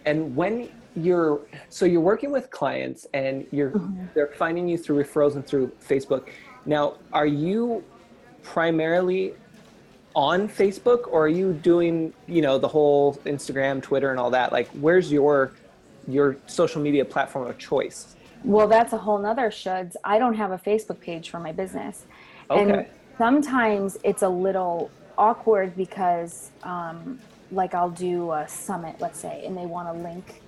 and 0.06 0.34
when 0.34 0.68
you're 0.96 1.40
so 1.68 1.84
you're 1.84 2.00
working 2.00 2.30
with 2.30 2.50
clients 2.50 3.06
and 3.14 3.46
you're 3.52 3.70
mm-hmm. 3.70 4.06
they're 4.14 4.32
finding 4.36 4.68
you 4.68 4.76
through 4.76 5.02
referrals 5.02 5.34
and 5.36 5.46
through 5.46 5.70
facebook 5.86 6.30
now 6.66 6.94
are 7.12 7.26
you 7.26 7.84
primarily 8.42 9.34
on 10.18 10.48
Facebook 10.48 11.06
or 11.12 11.26
are 11.26 11.28
you 11.28 11.52
doing, 11.52 12.12
you 12.26 12.42
know, 12.42 12.58
the 12.58 12.66
whole 12.66 13.14
Instagram, 13.24 13.80
Twitter 13.80 14.10
and 14.10 14.18
all 14.18 14.30
that? 14.30 14.50
Like 14.50 14.68
where's 14.70 15.12
your 15.12 15.52
your 16.08 16.36
social 16.48 16.82
media 16.82 17.04
platform 17.04 17.48
of 17.48 17.56
choice? 17.56 18.16
Well, 18.42 18.66
that's 18.66 18.92
a 18.92 18.98
whole 18.98 19.18
nother 19.18 19.48
shoulds. 19.48 19.94
I 20.02 20.18
don't 20.18 20.34
have 20.34 20.50
a 20.50 20.58
Facebook 20.58 20.98
page 20.98 21.30
for 21.30 21.38
my 21.38 21.52
business. 21.52 22.04
Okay. 22.50 22.62
And 22.62 22.86
sometimes 23.16 23.96
it's 24.02 24.22
a 24.22 24.28
little 24.28 24.90
awkward 25.16 25.76
because 25.76 26.50
um, 26.64 27.20
like 27.52 27.74
I'll 27.74 27.90
do 27.90 28.32
a 28.32 28.48
summit, 28.48 28.96
let's 28.98 29.20
say, 29.20 29.44
and 29.46 29.56
they 29.56 29.66
want 29.66 29.86
to 29.86 30.02
link 30.02 30.42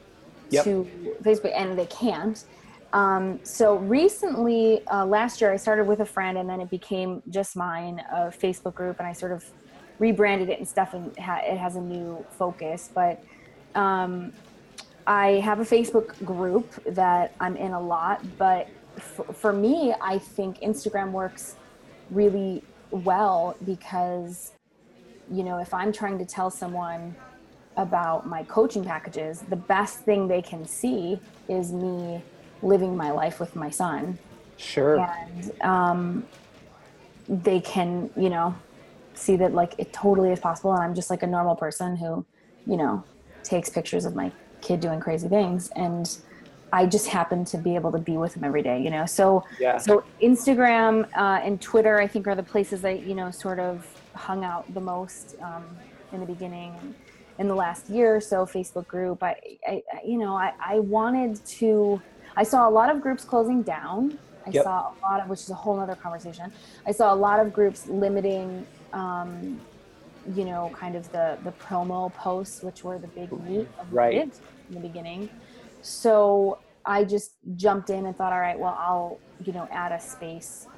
Yep. 0.50 0.64
to 0.64 1.16
Facebook 1.22 1.52
and 1.54 1.78
they 1.78 1.86
can't. 1.86 2.42
Um, 2.92 3.38
so 3.44 3.76
recently, 3.76 4.84
uh, 4.88 5.06
last 5.06 5.40
year, 5.40 5.52
I 5.52 5.56
started 5.56 5.86
with 5.86 6.00
a 6.00 6.04
friend 6.04 6.36
and 6.38 6.48
then 6.50 6.60
it 6.60 6.70
became 6.70 7.22
just 7.30 7.54
mine, 7.54 8.02
a 8.10 8.32
Facebook 8.44 8.74
group, 8.74 8.98
and 8.98 9.06
I 9.06 9.12
sort 9.12 9.30
of 9.30 9.44
rebranded 10.00 10.48
it 10.48 10.58
and 10.58 10.66
stuff, 10.66 10.94
and 10.94 11.16
ha- 11.18 11.42
it 11.44 11.56
has 11.56 11.76
a 11.76 11.80
new 11.80 12.24
focus. 12.32 12.90
But 12.92 13.22
um, 13.76 14.32
I 15.06 15.34
have 15.44 15.60
a 15.60 15.64
Facebook 15.64 16.08
group 16.24 16.72
that 16.86 17.34
I'm 17.38 17.56
in 17.56 17.72
a 17.72 17.80
lot, 17.80 18.24
but 18.36 18.66
f- 18.96 19.36
for 19.36 19.52
me, 19.52 19.94
I 20.00 20.18
think 20.18 20.60
Instagram 20.60 21.12
works 21.12 21.54
really 22.10 22.64
well 22.90 23.56
because, 23.64 24.52
you 25.30 25.44
know, 25.44 25.58
if 25.58 25.72
I'm 25.72 25.92
trying 25.92 26.18
to 26.18 26.24
tell 26.24 26.50
someone 26.50 27.14
about 27.76 28.26
my 28.26 28.42
coaching 28.44 28.84
packages, 28.84 29.42
the 29.48 29.56
best 29.56 30.00
thing 30.00 30.26
they 30.26 30.42
can 30.42 30.66
see 30.66 31.20
is 31.48 31.72
me 31.72 32.20
living 32.62 32.96
my 32.96 33.10
life 33.10 33.38
with 33.38 33.54
my 33.54 33.70
son. 33.70 34.18
Sure. 34.56 34.98
And 34.98 35.62
um, 35.62 36.26
they 37.28 37.60
can, 37.60 38.10
you 38.16 38.28
know, 38.28 38.54
see 39.14 39.36
that 39.36 39.52
like 39.54 39.74
it 39.78 39.92
totally 39.92 40.32
is 40.32 40.40
possible. 40.40 40.72
And 40.72 40.82
I'm 40.82 40.94
just 40.94 41.10
like 41.10 41.22
a 41.22 41.26
normal 41.26 41.56
person 41.56 41.96
who, 41.96 42.26
you 42.66 42.76
know, 42.76 43.04
takes 43.42 43.68
pictures 43.68 44.04
of 44.04 44.14
my 44.14 44.32
kid 44.60 44.80
doing 44.80 45.00
crazy 45.00 45.28
things. 45.28 45.68
And 45.74 46.06
I 46.72 46.86
just 46.86 47.08
happen 47.08 47.44
to 47.46 47.58
be 47.58 47.74
able 47.74 47.90
to 47.92 47.98
be 47.98 48.16
with 48.16 48.36
him 48.36 48.44
every 48.44 48.62
day, 48.62 48.80
you 48.80 48.90
know? 48.90 49.06
So, 49.06 49.42
Yeah. 49.58 49.78
so 49.78 50.04
Instagram 50.22 51.04
uh, 51.16 51.40
and 51.42 51.60
Twitter, 51.60 52.00
I 52.00 52.06
think, 52.06 52.26
are 52.28 52.36
the 52.36 52.42
places 52.44 52.82
that 52.82 53.00
you 53.02 53.14
know 53.14 53.30
sort 53.30 53.58
of 53.58 53.84
hung 54.16 54.44
out 54.44 54.72
the 54.72 54.80
most 54.80 55.34
um, 55.44 55.80
in 56.12 56.20
the 56.20 56.26
beginning. 56.26 56.94
In 57.38 57.48
the 57.48 57.54
last 57.54 57.88
year 57.88 58.16
or 58.16 58.20
so, 58.20 58.44
Facebook 58.44 58.86
group, 58.86 59.22
I, 59.22 59.34
I 59.66 59.82
you 60.04 60.18
know, 60.18 60.34
I, 60.36 60.52
I 60.64 60.80
wanted 60.80 61.38
to. 61.58 62.02
I 62.36 62.42
saw 62.44 62.68
a 62.68 62.70
lot 62.70 62.94
of 62.94 63.00
groups 63.00 63.24
closing 63.24 63.62
down. 63.62 64.18
I 64.46 64.52
Yep. 64.52 64.64
saw 64.64 64.70
a 64.80 64.94
lot 65.10 65.22
of, 65.22 65.28
which 65.28 65.40
is 65.40 65.50
a 65.50 65.54
whole 65.54 65.80
other 65.80 65.96
conversation. 65.96 66.52
I 66.86 66.92
saw 66.92 67.12
a 67.12 67.16
lot 67.16 67.40
of 67.40 67.52
groups 67.52 67.86
limiting, 67.86 68.66
um, 68.92 69.62
you 70.24 70.44
know, 70.44 70.70
kind 70.78 70.96
of 70.96 71.10
the 71.12 71.38
the 71.42 71.52
promo 71.52 72.14
posts, 72.14 72.62
which 72.62 72.84
were 72.84 72.98
the 72.98 73.08
big 73.08 73.30
meat 73.32 73.68
of 73.78 73.88
what 73.90 74.04
Right. 74.04 74.14
it 74.14 74.28
is 74.28 74.40
in 74.68 74.74
the 74.74 74.80
beginning. 74.80 75.30
So 75.80 76.60
I 76.84 77.04
just 77.04 77.32
jumped 77.56 77.90
in 77.90 78.06
and 78.06 78.16
thought, 78.16 78.32
all 78.32 78.40
right, 78.40 78.58
well, 78.58 78.76
I'll, 78.78 79.22
you 79.38 79.52
know, 79.52 79.68
add 79.72 79.92
a 79.92 80.00
space 80.00 80.68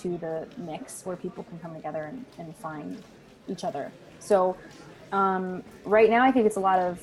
to 0.00 0.18
the 0.18 0.48
mix 0.56 1.04
where 1.04 1.16
people 1.16 1.44
can 1.44 1.58
come 1.58 1.74
together 1.74 2.04
and, 2.04 2.26
and 2.38 2.56
find 2.58 3.02
each 3.48 3.64
other. 3.64 3.96
So 4.18 4.60
um, 5.12 5.62
right 5.84 6.10
now, 6.10 6.24
I 6.24 6.32
think 6.32 6.46
it's 6.46 6.56
a 6.56 6.60
lot 6.60 6.78
of 6.80 7.00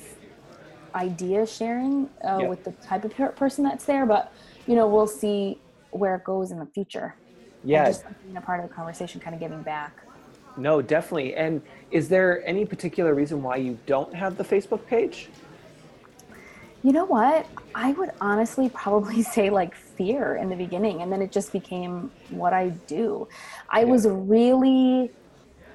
idea 0.94 1.46
sharing 1.46 2.10
uh, 2.24 2.42
Yeah. 2.42 2.48
with 2.48 2.64
the 2.64 2.72
type 2.86 3.04
of 3.04 3.12
person 3.36 3.64
that's 3.64 3.84
there, 3.86 4.06
but 4.06 4.28
you 4.66 4.74
know, 4.76 4.88
we'll 4.88 5.06
see 5.06 5.62
where 5.90 6.16
it 6.16 6.24
goes 6.24 6.50
in 6.50 6.58
the 6.58 6.66
future. 6.74 7.16
Yeah. 7.62 7.86
just 7.88 8.04
being 8.22 8.36
a 8.36 8.40
part 8.42 8.60
of 8.62 8.68
the 8.68 8.74
conversation, 8.74 9.20
kind 9.20 9.34
of 9.34 9.40
giving 9.40 9.62
back. 9.62 9.94
No, 10.56 10.80
definitely. 10.82 11.34
And 11.34 11.62
is 11.90 12.08
there 12.08 12.46
any 12.46 12.64
particular 12.64 13.14
reason 13.14 13.42
why 13.42 13.56
you 13.56 13.80
don't 13.86 14.14
have 14.14 14.36
the 14.36 14.44
Facebook 14.44 14.86
page? 14.86 15.32
You 16.82 16.92
know 16.92 17.04
what? 17.06 17.46
I 17.74 17.92
would 17.92 18.10
honestly 18.20 18.70
probably 18.70 19.22
say 19.22 19.50
like 19.50 19.74
fear 19.96 20.36
in 20.36 20.48
the 20.48 20.56
beginning, 20.56 21.02
and 21.02 21.12
then 21.12 21.22
it 21.22 21.32
just 21.32 21.52
became 21.52 22.12
what 22.28 22.52
I 22.52 22.70
do. 22.86 23.26
I 23.70 23.84
Yeah. 23.84 23.86
was 23.86 24.06
really, 24.08 25.12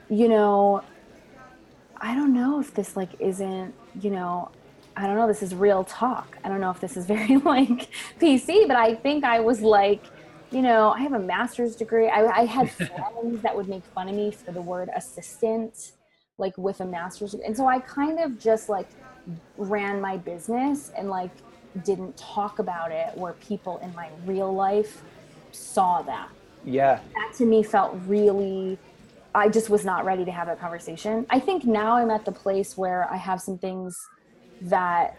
you 0.10 0.30
know, 0.30 0.84
I 2.00 2.16
don't 2.16 2.34
know 2.34 2.60
if 2.60 2.74
this 2.74 2.96
like 2.96 3.16
isn't, 3.20 3.76
you 3.94 4.10
know, 4.12 4.50
I 4.96 5.08
don't 5.08 5.16
know, 5.16 5.28
this 5.28 5.44
is 5.44 5.54
real 5.56 5.84
talk. 5.84 6.36
I 6.44 6.50
don't 6.50 6.62
know 6.62 6.72
if 6.72 6.80
this 6.80 6.98
is 6.98 7.06
very 7.06 7.38
like 7.46 7.90
PC, 8.20 8.66
but 8.68 8.76
I 8.78 8.96
think 8.96 9.24
I 9.24 9.40
was 9.42 9.62
like, 9.62 10.08
you 10.52 10.62
know, 10.62 10.92
I 10.92 11.00
have 11.00 11.14
a 11.14 11.20
master's 11.20 11.76
degree. 11.76 12.08
I, 12.10 12.26
I 12.26 12.46
had 12.46 12.70
friends 12.72 13.42
that 13.42 13.56
would 13.56 13.68
make 13.68 13.84
fun 13.86 14.10
of 14.10 14.16
me 14.16 14.32
for 14.32 14.52
the 14.52 14.62
word 14.62 14.90
assistant, 14.96 15.94
like 16.38 16.58
with 16.58 16.82
a 16.82 16.86
master's. 16.86 17.32
degree. 17.32 17.46
And 17.46 17.56
so 17.56 17.68
I 17.68 17.80
kind 17.80 18.20
of 18.20 18.40
just 18.40 18.70
like 18.70 18.88
ran 19.58 20.02
my 20.02 20.18
business 20.18 20.92
and 20.98 21.10
like 21.10 21.32
didn't 21.84 22.18
talk 22.18 22.60
about 22.60 22.92
it 22.92 23.16
where 23.18 23.34
people 23.34 23.78
in 23.80 23.94
my 23.96 24.10
real 24.26 24.54
life 24.54 25.02
saw 25.52 26.02
that. 26.02 26.30
Yeah. 26.66 27.00
That 27.16 27.34
to 27.38 27.46
me 27.46 27.64
felt 27.64 27.98
really 28.06 28.78
I 29.34 29.48
just 29.48 29.70
was 29.70 29.86
not 29.86 30.04
ready 30.04 30.26
to 30.26 30.32
have 30.32 30.48
that 30.48 30.60
conversation. 30.60 31.26
I 31.30 31.40
think 31.40 31.64
now 31.64 31.96
I'm 31.96 32.12
at 32.12 32.26
the 32.26 32.32
place 32.32 32.78
where 32.78 33.10
I 33.10 33.16
have 33.16 33.40
some 33.42 33.58
things 33.58 33.98
that 34.62 35.18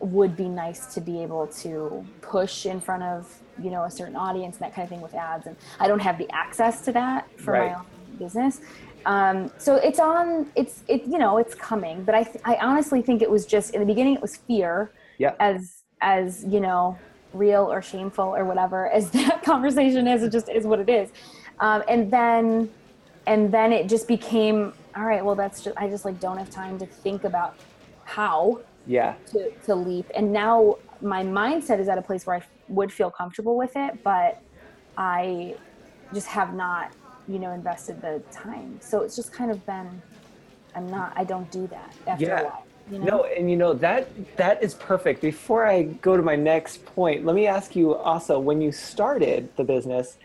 would 0.00 0.36
be 0.36 0.48
nice 0.48 0.92
to 0.94 1.00
be 1.00 1.22
able 1.22 1.46
to 1.46 2.04
push 2.20 2.66
in 2.66 2.80
front 2.80 3.04
of, 3.04 3.40
you 3.58 3.70
know, 3.70 3.84
a 3.84 3.90
certain 3.90 4.16
audience 4.16 4.56
and 4.56 4.64
that 4.66 4.74
kind 4.74 4.84
of 4.84 4.90
thing 4.90 5.00
with 5.00 5.14
ads 5.14 5.46
and 5.46 5.56
I 5.80 5.88
don't 5.88 6.00
have 6.00 6.18
the 6.18 6.28
access 6.32 6.82
to 6.82 6.92
that 6.92 7.28
for 7.38 7.52
Right. 7.52 7.72
my 7.72 7.78
own 7.78 7.84
business. 8.18 8.60
Um, 9.04 9.52
so 9.58 9.76
it's 9.76 9.98
on 10.00 10.50
it's 10.56 10.82
it 10.88 11.02
you 11.04 11.18
know, 11.18 11.38
it's 11.38 11.54
coming, 11.54 12.04
but 12.04 12.14
I 12.14 12.24
th- 12.24 12.42
I 12.44 12.56
honestly 12.56 13.02
think 13.02 13.22
it 13.22 13.30
was 13.30 13.46
just 13.46 13.74
in 13.74 13.80
the 13.80 13.86
beginning 13.86 14.14
it 14.14 14.22
was 14.22 14.36
fear 14.36 14.92
Yeah. 15.18 15.34
as 15.40 15.82
as 16.00 16.44
you 16.44 16.60
know 16.60 17.02
real 17.32 17.70
or 17.70 17.82
shameful 17.82 18.34
or 18.34 18.44
whatever 18.44 18.88
as 18.98 19.10
that 19.12 19.42
conversation 19.42 20.06
is 20.08 20.22
it 20.22 20.30
just 20.32 20.48
is 20.48 20.66
what 20.66 20.80
it 20.80 20.88
is 20.88 21.10
um, 21.60 21.82
and 21.88 22.10
then 22.12 22.70
and 23.26 23.52
then 23.52 23.72
it 23.72 23.88
just 23.88 24.06
became 24.08 24.72
all 24.96 25.04
right 25.04 25.24
well 25.24 25.34
that's 25.34 25.62
just 25.62 25.76
i 25.78 25.88
just 25.88 26.04
like 26.04 26.18
don't 26.20 26.38
have 26.38 26.48
time 26.50 26.78
to 26.78 26.86
think 26.86 27.24
about 27.24 27.56
how 28.04 28.60
Yeah. 28.86 29.16
to, 29.32 29.50
to 29.64 29.74
leap 29.74 30.10
and 30.14 30.32
now 30.32 30.76
my 31.00 31.22
mindset 31.24 31.78
is 31.80 31.88
at 31.88 31.98
a 31.98 32.02
place 32.02 32.24
where 32.26 32.36
i 32.36 32.42
would 32.68 32.92
feel 32.92 33.10
comfortable 33.10 33.56
with 33.56 33.72
it 33.76 33.94
but 34.04 34.40
i 34.96 35.54
just 36.12 36.26
have 36.26 36.54
not 36.54 36.92
you 37.26 37.38
know 37.38 37.52
invested 37.52 38.00
the 38.00 38.22
time 38.30 38.78
so 38.80 39.02
it's 39.02 39.16
just 39.16 39.32
kind 39.32 39.50
of 39.50 39.64
been 39.66 40.02
i'm 40.74 40.86
not 40.86 41.12
i 41.16 41.24
don't 41.24 41.50
do 41.50 41.66
that 41.66 41.94
after 42.06 42.24
Yeah. 42.26 42.40
a 42.40 42.44
while 42.44 42.66
you 42.90 42.98
know? 43.00 43.04
No, 43.04 43.24
and 43.24 43.50
you 43.50 43.56
know 43.56 43.72
that 43.74 44.08
that 44.36 44.62
is 44.62 44.74
perfect. 44.74 45.20
Before 45.20 45.66
I 45.66 45.82
go 45.82 46.16
to 46.16 46.22
my 46.22 46.36
next 46.36 46.84
point, 46.84 47.24
let 47.24 47.34
me 47.34 47.46
ask 47.46 47.74
you 47.74 47.94
also 47.94 48.38
when 48.38 48.60
you 48.60 48.70
started 48.70 49.48
the 49.56 49.64
business, 49.64 50.18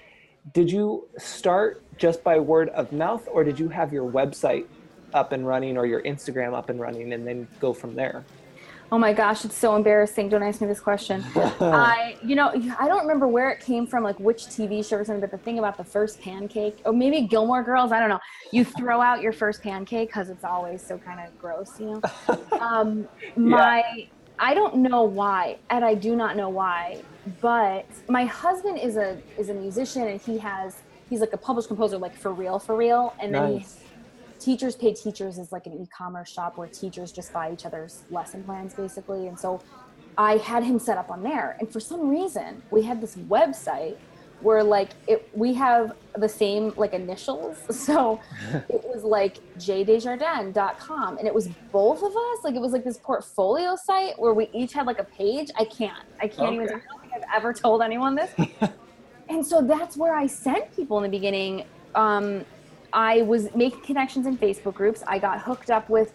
did 0.54 0.72
you 0.72 1.08
start 1.18 1.84
just 1.98 2.24
by 2.24 2.40
word 2.40 2.70
of 2.70 2.92
mouth 2.92 3.28
or 3.32 3.44
did 3.44 3.60
you 3.60 3.70
have 3.70 3.92
your 3.92 4.10
website 4.10 4.66
up 5.14 5.32
and 5.32 5.46
running 5.46 5.78
or 5.78 5.86
your 5.86 6.02
Instagram 6.04 6.54
up 6.54 6.70
and 6.70 6.80
running 6.80 7.14
and 7.14 7.28
then 7.28 7.48
go 7.60 7.74
from 7.74 7.96
there? 7.96 8.26
Oh 8.94 8.98
my 8.98 9.14
gosh, 9.14 9.46
it's 9.46 9.58
so 9.58 9.78
embarrassing. 9.78 10.28
Don't 10.28 10.44
ask 10.44 10.60
me 10.60 10.68
this 10.68 10.82
question. 10.82 11.24
I, 11.36 12.18
you 12.22 12.36
know, 12.36 12.52
I 12.78 12.90
don't 12.90 13.00
remember 13.00 13.26
where 13.26 13.50
it 13.50 13.62
came 13.62 13.88
from, 13.88 14.04
like 14.04 14.20
which 14.20 14.48
TV 14.48 14.86
show 14.86 14.98
or 14.98 15.06
something, 15.06 15.22
but 15.22 15.32
the 15.32 15.38
thing 15.38 15.60
about 15.60 15.78
the 15.78 15.84
first 15.86 16.20
pancake, 16.20 16.82
or 16.84 16.92
maybe 16.92 17.22
Gilmore 17.22 17.64
Girls, 17.64 17.94
I 17.94 18.02
don't 18.02 18.10
know. 18.10 18.20
You 18.52 18.66
throw 18.66 19.00
out 19.00 19.22
your 19.22 19.32
first 19.32 19.64
pancake 19.64 20.10
because 20.10 20.30
it's 20.30 20.44
always 20.44 20.86
so 20.86 20.98
kind 20.98 21.22
of 21.26 21.38
gross, 21.40 21.80
you 21.80 21.86
know? 21.86 22.02
Um, 22.62 23.08
my, 23.36 24.08
I 24.38 24.54
don't 24.54 24.78
know 24.78 25.04
why, 25.04 25.58
and 25.70 25.84
I 25.84 25.96
do 25.96 26.16
not 26.16 26.36
know 26.36 26.50
why, 26.50 27.02
but 27.40 27.86
my 28.08 28.26
husband 28.26 28.78
is 28.78 28.98
a 28.98 29.20
is 29.38 29.50
a 29.50 29.54
musician 29.54 30.08
and 30.08 30.22
he 30.22 30.38
has 30.38 30.84
he's 31.10 31.22
like 31.22 31.34
a 31.34 31.38
published 31.38 31.70
composer, 31.70 31.98
like 31.98 32.16
for 32.16 32.34
real, 32.34 32.60
for 32.60 32.76
real. 32.76 33.14
And 33.20 33.34
then 33.34 33.48
he 33.48 33.58
Nice. 33.60 33.80
Teachers 34.42 34.76
pay 34.76 34.94
teachers 34.94 35.38
is 35.38 35.52
like 35.52 35.66
an 35.66 35.74
e-commerce 35.74 36.32
shop 36.32 36.58
where 36.58 36.68
teachers 36.68 37.12
just 37.12 37.32
buy 37.34 37.52
each 37.52 37.66
other's 37.66 38.04
lesson 38.10 38.44
plans 38.44 38.74
basically 38.74 39.28
and 39.28 39.40
so 39.40 39.62
i 40.18 40.38
had 40.38 40.64
him 40.64 40.80
set 40.80 40.98
up 40.98 41.10
on 41.10 41.24
there 41.24 41.56
and 41.60 41.72
for 41.72 41.80
some 41.80 42.10
reason 42.10 42.62
we 42.72 42.82
had 42.82 43.00
this 43.00 43.16
website 43.16 43.98
where 44.42 44.64
like 44.64 44.90
it 45.08 45.30
we 45.34 45.54
have 45.54 45.96
the 46.18 46.28
same 46.28 46.74
like 46.76 46.94
initials 46.94 47.58
so 47.70 48.20
it 48.70 48.84
was 48.84 49.04
like 49.04 49.38
jdesjardins.com 49.58 51.18
and 51.18 51.28
it 51.28 51.34
was 51.34 51.48
both 51.72 52.00
of 52.00 52.12
us 52.12 52.44
like 52.44 52.56
it 52.56 52.62
was 52.62 52.72
like 52.72 52.84
this 52.84 52.98
portfolio 52.98 53.76
site 53.76 54.20
where 54.20 54.34
we 54.34 54.50
each 54.54 54.74
had 54.74 54.88
like 54.88 55.00
a 55.00 55.04
page 55.04 55.50
i 55.58 55.64
can't 55.66 56.06
i 56.20 56.28
can't 56.28 56.56
even 56.56 56.68
i 56.68 56.72
don't 56.72 57.02
think 57.02 57.14
i've 57.14 57.24
ever 57.36 57.54
told 57.54 57.82
anyone 57.82 58.16
this 58.16 58.32
and 59.32 59.46
so 59.46 59.62
that's 59.62 59.96
where 59.96 60.14
I 60.14 60.28
sent 60.28 60.76
people 60.76 60.98
in 60.98 61.04
the 61.04 61.10
beginning. 61.10 61.66
Um, 61.96 62.46
I 62.94 63.24
was 63.24 63.50
making 63.56 63.82
connections 63.86 64.28
in 64.28 64.38
Facebook 64.38 64.74
groups. 64.76 65.04
I 65.08 65.20
got 65.20 65.42
hooked 65.42 65.70
up 65.70 65.90
with 65.90 66.12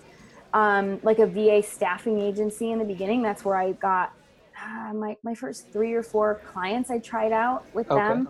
um, 0.52 1.00
like 1.02 1.18
a 1.18 1.26
VA 1.26 1.62
staffing 1.62 2.20
agency 2.20 2.70
in 2.70 2.78
the 2.78 2.84
beginning. 2.84 3.22
That's 3.22 3.44
where 3.44 3.56
I 3.56 3.72
got 3.72 4.10
uh, 4.62 4.94
my 4.94 5.16
my 5.22 5.34
first 5.34 5.72
three 5.72 5.94
or 5.94 6.02
four 6.02 6.42
clients. 6.46 6.90
I 6.90 6.98
tried 7.00 7.32
out 7.32 7.62
with 7.74 7.88
Okay. 7.90 8.14
them. 8.14 8.28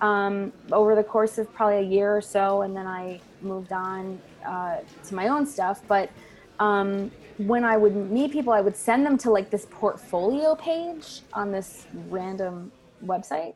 um, 0.00 0.52
over 0.72 0.96
the 0.96 1.04
course 1.04 1.38
of 1.38 1.52
probably 1.54 1.78
a 1.78 1.82
year 1.82 2.16
or 2.16 2.22
so, 2.22 2.62
and 2.62 2.76
then 2.76 2.86
I 2.86 3.22
moved 3.40 3.72
on 3.72 4.22
uh, 4.48 4.78
to 5.08 5.14
my 5.14 5.28
own 5.28 5.46
stuff. 5.46 5.80
But 5.88 6.12
um, 6.60 7.12
when 7.38 7.64
I 7.64 7.76
would 7.78 7.96
meet 7.96 8.32
people, 8.32 8.52
I 8.52 8.62
would 8.62 8.76
send 8.76 9.06
them 9.06 9.18
to 9.20 9.30
like 9.30 9.50
this 9.50 9.66
portfolio 9.72 10.56
page 10.56 11.22
on 11.34 11.52
this 11.52 11.86
random 11.92 12.72
website. 13.04 13.54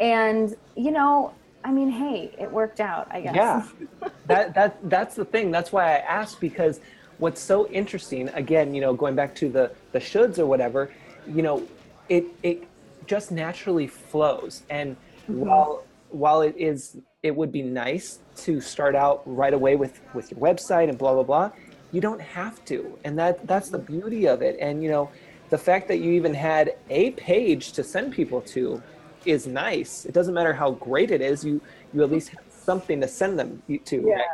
And, 0.00 0.54
you 0.76 0.90
know, 0.92 1.36
I 1.68 1.70
mean, 1.70 1.90
hey, 1.90 2.34
it 2.38 2.50
worked 2.50 2.80
out, 2.80 3.08
I 3.10 3.20
guess. 3.20 3.34
Yeah. 3.34 3.66
that 4.26 4.54
that 4.54 4.78
that's 4.88 5.14
the 5.14 5.24
thing. 5.26 5.50
That's 5.50 5.70
why 5.70 5.96
I 5.96 5.98
asked 5.98 6.40
because 6.40 6.80
what's 7.18 7.42
so 7.42 7.68
interesting, 7.68 8.30
again, 8.30 8.74
you 8.74 8.80
know, 8.80 8.94
going 8.94 9.14
back 9.14 9.34
to 9.34 9.50
the 9.50 9.70
the 9.92 9.98
shoulds 9.98 10.38
or 10.38 10.46
whatever, 10.46 10.90
you 11.26 11.42
know, 11.42 11.62
it 12.08 12.24
it 12.42 12.66
just 13.06 13.30
naturally 13.30 13.86
flows. 13.86 14.62
And 14.70 14.96
mm-hmm. 14.96 15.40
while 15.40 15.84
while 16.08 16.40
it 16.40 16.56
is 16.56 16.96
it 17.22 17.36
would 17.36 17.52
be 17.52 17.60
nice 17.60 18.20
to 18.36 18.62
start 18.62 18.94
out 18.94 19.20
right 19.26 19.52
away 19.52 19.76
with 19.76 20.00
with 20.14 20.30
your 20.30 20.40
website 20.40 20.88
and 20.88 20.96
blah 20.96 21.12
blah 21.12 21.22
blah, 21.22 21.50
you 21.92 22.00
don't 22.00 22.22
have 22.22 22.64
to. 22.64 22.98
And 23.04 23.18
that 23.18 23.46
that's 23.46 23.68
the 23.68 23.78
beauty 23.78 24.26
of 24.26 24.40
it. 24.40 24.56
And 24.58 24.82
you 24.82 24.88
know, 24.88 25.10
the 25.50 25.58
fact 25.58 25.86
that 25.88 25.98
you 25.98 26.12
even 26.12 26.32
had 26.32 26.76
a 26.88 27.10
page 27.10 27.72
to 27.72 27.84
send 27.84 28.14
people 28.14 28.40
to 28.56 28.82
is 29.24 29.46
nice. 29.46 30.04
It 30.04 30.12
doesn't 30.12 30.34
matter 30.34 30.52
how 30.52 30.72
great 30.72 31.10
it 31.10 31.20
is. 31.20 31.44
You 31.44 31.60
you 31.92 32.02
at 32.02 32.10
least 32.10 32.30
have 32.30 32.44
something 32.48 33.00
to 33.00 33.08
send 33.08 33.38
them 33.38 33.62
to. 33.68 33.96
Yeah. 33.96 34.14
Right? 34.14 34.24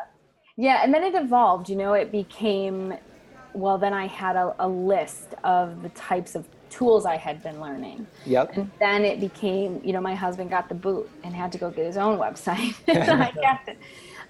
Yeah, 0.56 0.80
and 0.84 0.94
then 0.94 1.02
it 1.02 1.14
evolved. 1.14 1.68
You 1.68 1.76
know, 1.76 1.94
it 1.94 2.12
became 2.12 2.94
well. 3.52 3.78
Then 3.78 3.92
I 3.92 4.06
had 4.06 4.36
a, 4.36 4.54
a 4.58 4.68
list 4.68 5.34
of 5.42 5.82
the 5.82 5.88
types 5.90 6.34
of 6.34 6.46
tools 6.70 7.06
I 7.06 7.16
had 7.16 7.42
been 7.42 7.60
learning. 7.60 8.06
Yep. 8.26 8.56
And 8.56 8.70
then 8.80 9.04
it 9.04 9.20
became, 9.20 9.80
you 9.84 9.92
know, 9.92 10.00
my 10.00 10.14
husband 10.14 10.50
got 10.50 10.68
the 10.68 10.74
boot 10.74 11.08
and 11.22 11.34
had 11.34 11.52
to 11.52 11.58
go 11.58 11.70
get 11.70 11.86
his 11.86 11.96
own 11.96 12.18
website. 12.18 12.74
I 12.88 13.60
it. 13.68 13.78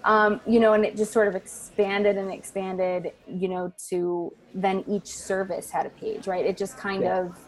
Um, 0.05 0.41
you 0.47 0.61
know, 0.61 0.75
and 0.75 0.85
it 0.85 0.97
just 0.97 1.13
sort 1.13 1.29
of 1.29 1.35
expanded 1.35 2.19
and 2.19 2.31
expanded, 2.31 3.13
you 3.27 3.49
know, 3.49 3.73
to 3.89 4.35
then 4.55 4.85
each 4.87 5.07
service 5.07 5.71
had 5.71 5.87
a 5.87 5.91
page, 5.91 6.27
right? 6.27 6.45
It 6.45 6.59
just 6.59 6.77
kind 6.77 7.03
yeah. 7.03 7.21
of 7.21 7.39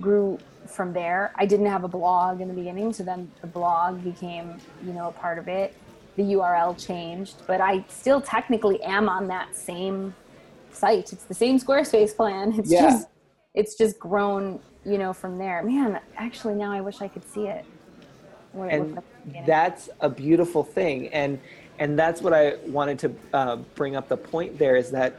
grew 0.00 0.38
from 0.66 0.92
there. 0.92 1.32
I 1.36 1.46
didn't 1.46 1.66
have 1.66 1.84
a 1.84 1.88
blog 1.88 2.40
in 2.40 2.48
the 2.48 2.54
beginning, 2.54 2.92
so 2.92 3.02
then 3.02 3.30
the 3.40 3.46
blog 3.46 4.02
became, 4.04 4.58
you 4.84 4.92
know, 4.92 5.08
a 5.08 5.12
part 5.12 5.38
of 5.38 5.48
it. 5.48 5.74
The 6.16 6.22
URL 6.34 6.76
changed, 6.76 7.36
but 7.46 7.60
I 7.60 7.84
still 7.88 8.20
technically 8.20 8.82
am 8.82 9.08
on 9.08 9.28
that 9.28 9.54
same 9.54 10.14
site. 10.72 11.12
It's 11.12 11.24
the 11.24 11.34
same 11.34 11.58
Squarespace 11.58 12.14
plan. 12.14 12.52
It's 12.58 12.70
yeah. 12.70 12.82
just 12.82 13.08
it's 13.54 13.74
just 13.76 13.98
grown, 13.98 14.60
you 14.84 14.98
know, 14.98 15.12
from 15.12 15.38
there. 15.38 15.62
Man, 15.62 16.00
actually 16.16 16.54
now 16.54 16.70
I 16.72 16.80
wish 16.80 17.00
I 17.00 17.08
could 17.08 17.28
see 17.28 17.46
it. 17.46 17.64
and 18.54 19.00
that's 19.46 19.88
a 20.00 20.08
beautiful 20.08 20.64
thing. 20.64 21.08
And 21.08 21.38
and 21.78 21.98
that's 21.98 22.20
what 22.20 22.32
I 22.32 22.56
wanted 22.66 22.98
to 23.00 23.14
uh, 23.32 23.56
bring 23.74 23.94
up 23.94 24.08
the 24.08 24.16
point 24.16 24.58
there 24.58 24.76
is 24.76 24.90
that 24.90 25.14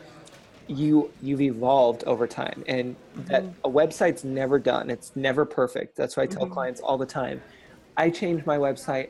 you 0.69 1.11
you've 1.21 1.41
evolved 1.41 2.03
over 2.05 2.27
time. 2.27 2.63
And 2.67 2.95
that 3.15 3.43
mm-hmm. 3.43 3.67
a 3.67 3.69
website's 3.69 4.23
never 4.23 4.59
done. 4.59 4.89
It's 4.89 5.15
never 5.15 5.43
perfect. 5.45 5.95
That's 5.95 6.15
why 6.15 6.23
i 6.23 6.25
tell 6.27 6.43
mm-hmm. 6.43 6.53
clients 6.53 6.79
all 6.81 6.97
the 6.97 7.05
time. 7.05 7.41
I 7.97 8.09
change 8.09 8.45
my 8.45 8.57
website 8.57 9.09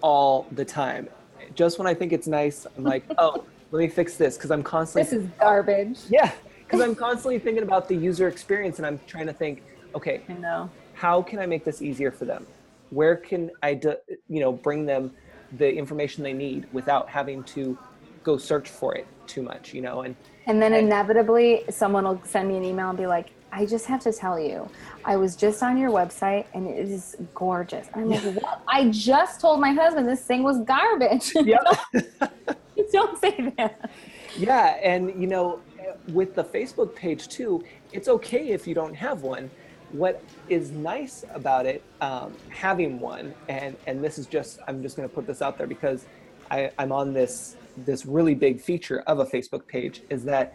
all 0.00 0.46
the 0.52 0.64
time. 0.64 1.08
Just 1.54 1.78
when 1.78 1.86
i 1.86 1.92
think 1.92 2.12
it's 2.12 2.26
nice 2.26 2.66
i'm 2.78 2.84
like 2.84 3.04
oh 3.18 3.44
let 3.72 3.80
me 3.80 3.88
fix 3.88 4.16
this 4.16 4.36
because 4.36 4.50
i'm 4.50 4.62
constantly 4.62 5.02
this 5.02 5.24
is 5.24 5.28
garbage. 5.38 5.98
Yeah 6.08 6.32
because 6.64 6.80
i'm 6.80 6.94
constantly 7.06 7.38
thinking 7.38 7.62
about 7.62 7.88
the 7.88 7.94
user 7.94 8.28
experience 8.28 8.78
and 8.78 8.86
i'm 8.86 8.98
trying 9.06 9.26
to 9.26 9.32
think 9.32 9.62
okay 9.94 10.22
i 10.28 10.32
know. 10.34 10.70
how 10.94 11.20
can 11.20 11.38
i 11.38 11.46
make 11.46 11.64
this 11.64 11.82
easier 11.82 12.10
for 12.10 12.24
them? 12.24 12.46
Where 12.90 13.16
can 13.16 13.50
i 13.62 13.74
do, 13.74 13.96
you 14.28 14.40
know 14.40 14.52
bring 14.52 14.86
them 14.86 15.12
the 15.58 15.70
information 15.70 16.22
they 16.22 16.32
need 16.32 16.66
without 16.72 17.08
having 17.08 17.42
to 17.44 17.76
go 18.22 18.38
search 18.38 18.68
for 18.68 18.94
it 18.94 19.06
too 19.26 19.42
much 19.42 19.74
you 19.74 19.82
know 19.82 20.02
and 20.02 20.16
and 20.46 20.60
then 20.60 20.74
inevitably, 20.74 21.64
someone 21.70 22.04
will 22.04 22.20
send 22.24 22.48
me 22.48 22.56
an 22.56 22.64
email 22.64 22.88
and 22.88 22.98
be 22.98 23.06
like, 23.06 23.30
I 23.52 23.66
just 23.66 23.84
have 23.86 24.00
to 24.04 24.12
tell 24.12 24.40
you, 24.40 24.68
I 25.04 25.16
was 25.16 25.36
just 25.36 25.62
on 25.62 25.76
your 25.76 25.90
website 25.90 26.46
and 26.54 26.66
it 26.66 26.88
is 26.88 27.16
gorgeous. 27.34 27.86
I'm 27.94 28.08
like, 28.08 28.22
what? 28.22 28.62
I 28.66 28.88
just 28.88 29.40
told 29.40 29.60
my 29.60 29.72
husband 29.72 30.08
this 30.08 30.22
thing 30.22 30.42
was 30.42 30.58
garbage. 30.60 31.32
Yep. 31.44 31.60
don't, 31.92 32.92
don't 32.92 33.20
say 33.20 33.52
that. 33.58 33.90
Yeah. 34.38 34.78
And, 34.82 35.20
you 35.20 35.26
know, 35.26 35.60
with 36.08 36.34
the 36.34 36.44
Facebook 36.44 36.94
page 36.94 37.28
too, 37.28 37.62
it's 37.92 38.08
okay 38.08 38.50
if 38.50 38.66
you 38.66 38.74
don't 38.74 38.94
have 38.94 39.22
one. 39.22 39.50
What 39.90 40.22
is 40.48 40.70
nice 40.70 41.24
about 41.34 41.66
it, 41.66 41.82
um, 42.00 42.32
having 42.48 42.98
one, 42.98 43.34
and, 43.48 43.76
and 43.86 44.02
this 44.02 44.16
is 44.18 44.26
just, 44.26 44.58
I'm 44.66 44.82
just 44.82 44.96
going 44.96 45.06
to 45.06 45.14
put 45.14 45.26
this 45.26 45.42
out 45.42 45.58
there 45.58 45.66
because 45.66 46.06
I, 46.50 46.70
I'm 46.78 46.92
on 46.92 47.12
this 47.12 47.56
this 47.76 48.06
really 48.06 48.34
big 48.34 48.60
feature 48.60 49.00
of 49.06 49.18
a 49.18 49.24
Facebook 49.24 49.66
page 49.66 50.02
is 50.10 50.24
that 50.24 50.54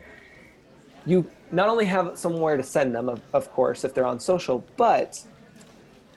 you 1.05 1.29
not 1.51 1.69
only 1.69 1.85
have 1.85 2.17
somewhere 2.17 2.57
to 2.57 2.63
send 2.63 2.93
them, 2.93 3.09
of, 3.09 3.21
of 3.33 3.51
course, 3.51 3.83
if 3.83 3.93
they're 3.93 4.05
on 4.05 4.19
social, 4.19 4.65
but 4.75 5.23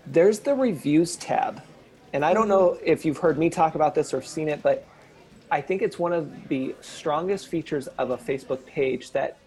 there's 0.06 0.40
the 0.40 0.54
reviews 0.54 1.16
tab. 1.16 1.62
And 2.12 2.24
I 2.24 2.34
don't 2.34 2.48
know 2.48 2.76
if 2.84 3.04
you've 3.04 3.18
heard 3.18 3.38
me 3.38 3.50
talk 3.50 3.76
about 3.76 3.94
this 3.94 4.12
or 4.12 4.20
seen 4.20 4.48
it, 4.48 4.62
but 4.62 4.86
I 5.50 5.60
think 5.60 5.82
it's 5.82 5.98
one 5.98 6.12
of 6.12 6.48
the 6.48 6.74
strongest 6.80 7.48
features 7.48 7.86
of 7.98 8.10
a 8.10 8.16
Facebook 8.16 8.64
page 8.66 9.12
that 9.12 9.38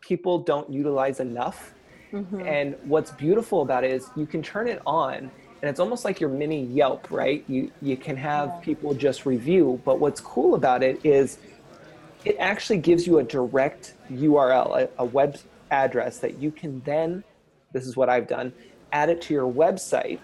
people 0.00 0.38
don't 0.38 0.70
utilize 0.70 1.20
enough. 1.20 1.74
Mm-hmm. 2.12 2.40
And 2.40 2.76
what's 2.84 3.10
beautiful 3.10 3.62
about 3.62 3.84
it 3.84 3.90
is 3.90 4.08
you 4.16 4.26
can 4.26 4.42
turn 4.42 4.68
it 4.68 4.80
on 4.86 5.30
and 5.62 5.70
it's 5.70 5.80
almost 5.80 6.04
like 6.04 6.20
your 6.20 6.30
mini 6.30 6.64
Yelp, 6.64 7.10
right? 7.10 7.44
You 7.48 7.70
you 7.80 7.96
can 7.96 8.16
have 8.16 8.48
yeah. 8.48 8.60
people 8.60 8.94
just 8.94 9.26
review, 9.26 9.80
but 9.84 9.98
what's 9.98 10.20
cool 10.20 10.54
about 10.54 10.82
it 10.82 11.00
is 11.04 11.38
it 12.24 12.36
actually 12.38 12.78
gives 12.78 13.06
you 13.06 13.18
a 13.18 13.22
direct 13.22 13.94
URL, 14.10 14.82
a, 14.82 14.88
a 14.98 15.04
web 15.04 15.38
address 15.70 16.18
that 16.18 16.38
you 16.38 16.50
can 16.50 16.80
then 16.84 17.24
this 17.76 17.86
is 17.86 17.96
what 17.96 18.08
I've 18.08 18.26
done, 18.26 18.52
add 18.92 19.10
it 19.10 19.20
to 19.22 19.34
your 19.34 19.52
website 19.52 20.18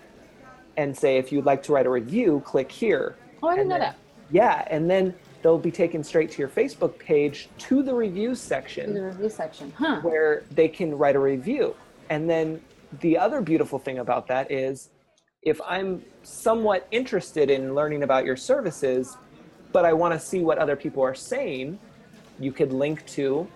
and 0.78 0.96
say 0.96 1.18
if 1.18 1.30
you'd 1.30 1.44
like 1.44 1.62
to 1.64 1.72
write 1.72 1.84
a 1.84 1.90
review, 1.90 2.42
click 2.46 2.72
here. 2.72 3.16
Oh, 3.42 3.48
I 3.48 3.56
didn't 3.56 3.68
know 3.68 3.78
that. 3.78 3.96
Yeah, 4.30 4.66
and 4.70 4.88
then 4.88 5.14
they'll 5.42 5.58
be 5.58 5.70
taken 5.70 6.02
straight 6.02 6.30
to 6.32 6.38
your 6.38 6.48
Facebook 6.48 6.98
page 6.98 7.48
to 7.58 7.82
the 7.82 7.92
reviews 7.92 8.40
section. 8.40 8.94
the 8.94 9.02
review 9.02 9.28
section, 9.28 9.70
huh? 9.76 10.00
Where 10.00 10.44
they 10.50 10.68
can 10.68 10.96
write 10.96 11.16
a 11.16 11.18
review. 11.18 11.76
And 12.08 12.30
then 12.30 12.62
the 13.00 13.18
other 13.18 13.42
beautiful 13.42 13.78
thing 13.78 13.98
about 13.98 14.26
that 14.28 14.50
is 14.50 14.88
if 15.42 15.60
I'm 15.66 16.02
somewhat 16.22 16.86
interested 16.90 17.50
in 17.50 17.74
learning 17.74 18.04
about 18.04 18.24
your 18.24 18.36
services, 18.36 19.16
but 19.72 19.84
I 19.84 19.92
want 19.92 20.14
to 20.14 20.20
see 20.20 20.40
what 20.40 20.58
other 20.58 20.76
people 20.76 21.02
are 21.02 21.14
saying, 21.14 21.78
you 22.38 22.52
could 22.52 22.72
link 22.72 23.04
to 23.06 23.48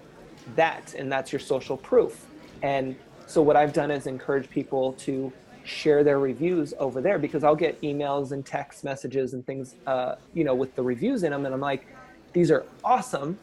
that, 0.57 0.95
and 0.95 1.11
that's 1.11 1.33
your 1.33 1.41
social 1.41 1.77
proof. 1.77 2.27
And 2.63 2.97
so, 3.27 3.41
what 3.43 3.57
I've 3.57 3.73
done 3.73 3.91
is 3.91 4.07
encourage 4.07 4.51
people 4.51 4.93
to 4.95 5.33
share 5.65 6.05
their 6.05 6.19
reviews 6.19 6.75
over 6.79 7.01
there 7.01 7.19
because 7.19 7.43
I'll 7.45 7.57
get 7.57 7.81
emails 7.83 8.33
and 8.33 8.45
text 8.45 8.85
messages 8.85 9.35
and 9.35 9.45
things, 9.47 9.75
uh, 9.87 10.17
you 10.35 10.45
know, 10.45 10.55
with 10.55 10.75
the 10.75 10.83
reviews 10.83 11.23
in 11.23 11.33
them, 11.33 11.45
and 11.45 11.55
I'm 11.55 11.61
like, 11.61 11.87
these 12.33 12.51
are 12.51 12.65
awesome, 12.85 13.39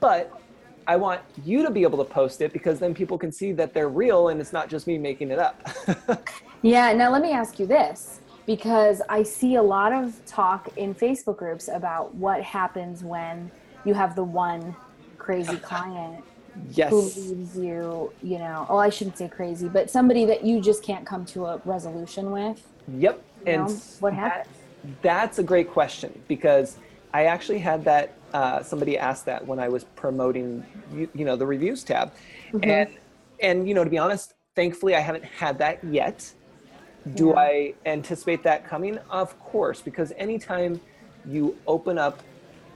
but 0.00 0.40
I 0.86 0.96
want 0.96 1.20
you 1.44 1.62
to 1.62 1.70
be 1.70 1.82
able 1.82 1.98
to 1.98 2.10
post 2.10 2.40
it 2.40 2.52
because 2.52 2.78
then 2.78 2.94
people 2.94 3.18
can 3.18 3.30
see 3.30 3.52
that 3.52 3.74
they're 3.74 3.88
real 3.88 4.28
and 4.28 4.40
it's 4.40 4.52
not 4.52 4.68
just 4.68 4.86
me 4.86 4.98
making 4.98 5.30
it 5.30 5.38
up. 5.38 5.68
yeah. 6.62 6.92
Now, 6.92 7.10
let 7.10 7.22
me 7.22 7.32
ask 7.32 7.58
you 7.58 7.66
this 7.66 8.20
because 8.46 9.02
I 9.08 9.22
see 9.22 9.56
a 9.56 9.62
lot 9.62 9.92
of 9.92 10.24
talk 10.26 10.76
in 10.76 10.94
Facebook 10.94 11.36
groups 11.36 11.68
about 11.68 12.14
what 12.14 12.42
happens 12.42 13.04
when 13.04 13.50
you 13.84 13.94
have 13.94 14.14
the 14.16 14.24
one 14.24 14.74
crazy 15.18 15.56
client 15.62 16.24
yes. 16.70 16.90
who 16.90 17.02
leaves 17.02 17.56
you, 17.56 18.12
you 18.22 18.38
know, 18.38 18.66
oh, 18.68 18.78
I 18.78 18.90
shouldn't 18.90 19.18
say 19.18 19.28
crazy, 19.28 19.68
but 19.68 19.90
somebody 19.90 20.24
that 20.24 20.44
you 20.44 20.60
just 20.60 20.82
can't 20.82 21.06
come 21.06 21.24
to 21.26 21.46
a 21.46 21.60
resolution 21.64 22.30
with. 22.30 22.66
Yep. 22.98 23.22
and 23.46 23.68
know, 23.68 23.74
what 24.00 24.14
happens? 24.14 24.48
That, 24.82 25.02
that's 25.02 25.38
a 25.38 25.42
great 25.42 25.70
question 25.70 26.20
because 26.26 26.76
I 27.12 27.26
actually 27.26 27.58
had 27.58 27.84
that 27.84 28.14
uh, 28.32 28.62
somebody 28.62 28.96
asked 28.96 29.26
that 29.26 29.46
when 29.46 29.58
I 29.58 29.68
was 29.68 29.84
promoting, 29.84 30.64
you, 30.92 31.08
you 31.14 31.24
know, 31.24 31.36
the 31.36 31.46
reviews 31.46 31.82
tab, 31.82 32.12
mm-hmm. 32.52 32.68
and 32.68 32.90
and 33.40 33.68
you 33.68 33.74
know, 33.74 33.82
to 33.82 33.90
be 33.90 33.98
honest, 33.98 34.34
thankfully 34.54 34.94
I 34.94 35.00
haven't 35.00 35.24
had 35.24 35.58
that 35.58 35.82
yet. 35.84 36.32
Do 37.14 37.28
yeah. 37.28 37.34
I 37.34 37.74
anticipate 37.86 38.42
that 38.42 38.66
coming? 38.66 38.98
Of 39.10 39.38
course, 39.40 39.80
because 39.80 40.12
anytime 40.16 40.80
you 41.26 41.56
open 41.66 41.98
up 41.98 42.20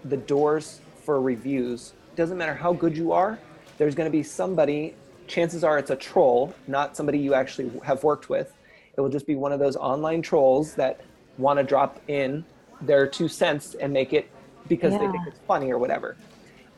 the 0.04 0.16
doors 0.16 0.80
for 1.04 1.20
reviews, 1.20 1.92
doesn't 2.16 2.38
matter 2.38 2.54
how 2.54 2.72
good 2.72 2.96
you 2.96 3.12
are, 3.12 3.38
there's 3.78 3.94
going 3.94 4.10
to 4.10 4.16
be 4.16 4.22
somebody. 4.22 4.94
Chances 5.26 5.64
are 5.64 5.78
it's 5.78 5.90
a 5.90 5.96
troll, 5.96 6.54
not 6.66 6.96
somebody 6.96 7.18
you 7.18 7.34
actually 7.34 7.70
have 7.84 8.02
worked 8.02 8.28
with. 8.28 8.52
It 8.96 9.00
will 9.00 9.08
just 9.08 9.26
be 9.26 9.34
one 9.34 9.52
of 9.52 9.58
those 9.58 9.76
online 9.76 10.22
trolls 10.22 10.74
that 10.74 11.00
want 11.38 11.58
to 11.58 11.64
drop 11.64 12.00
in 12.08 12.44
their 12.80 13.06
two 13.06 13.28
cents 13.28 13.74
and 13.74 13.92
make 13.92 14.12
it 14.12 14.30
because 14.68 14.92
yeah. 14.92 14.98
they 15.00 15.10
think 15.10 15.26
it's 15.26 15.40
funny 15.46 15.70
or 15.70 15.78
whatever. 15.78 16.16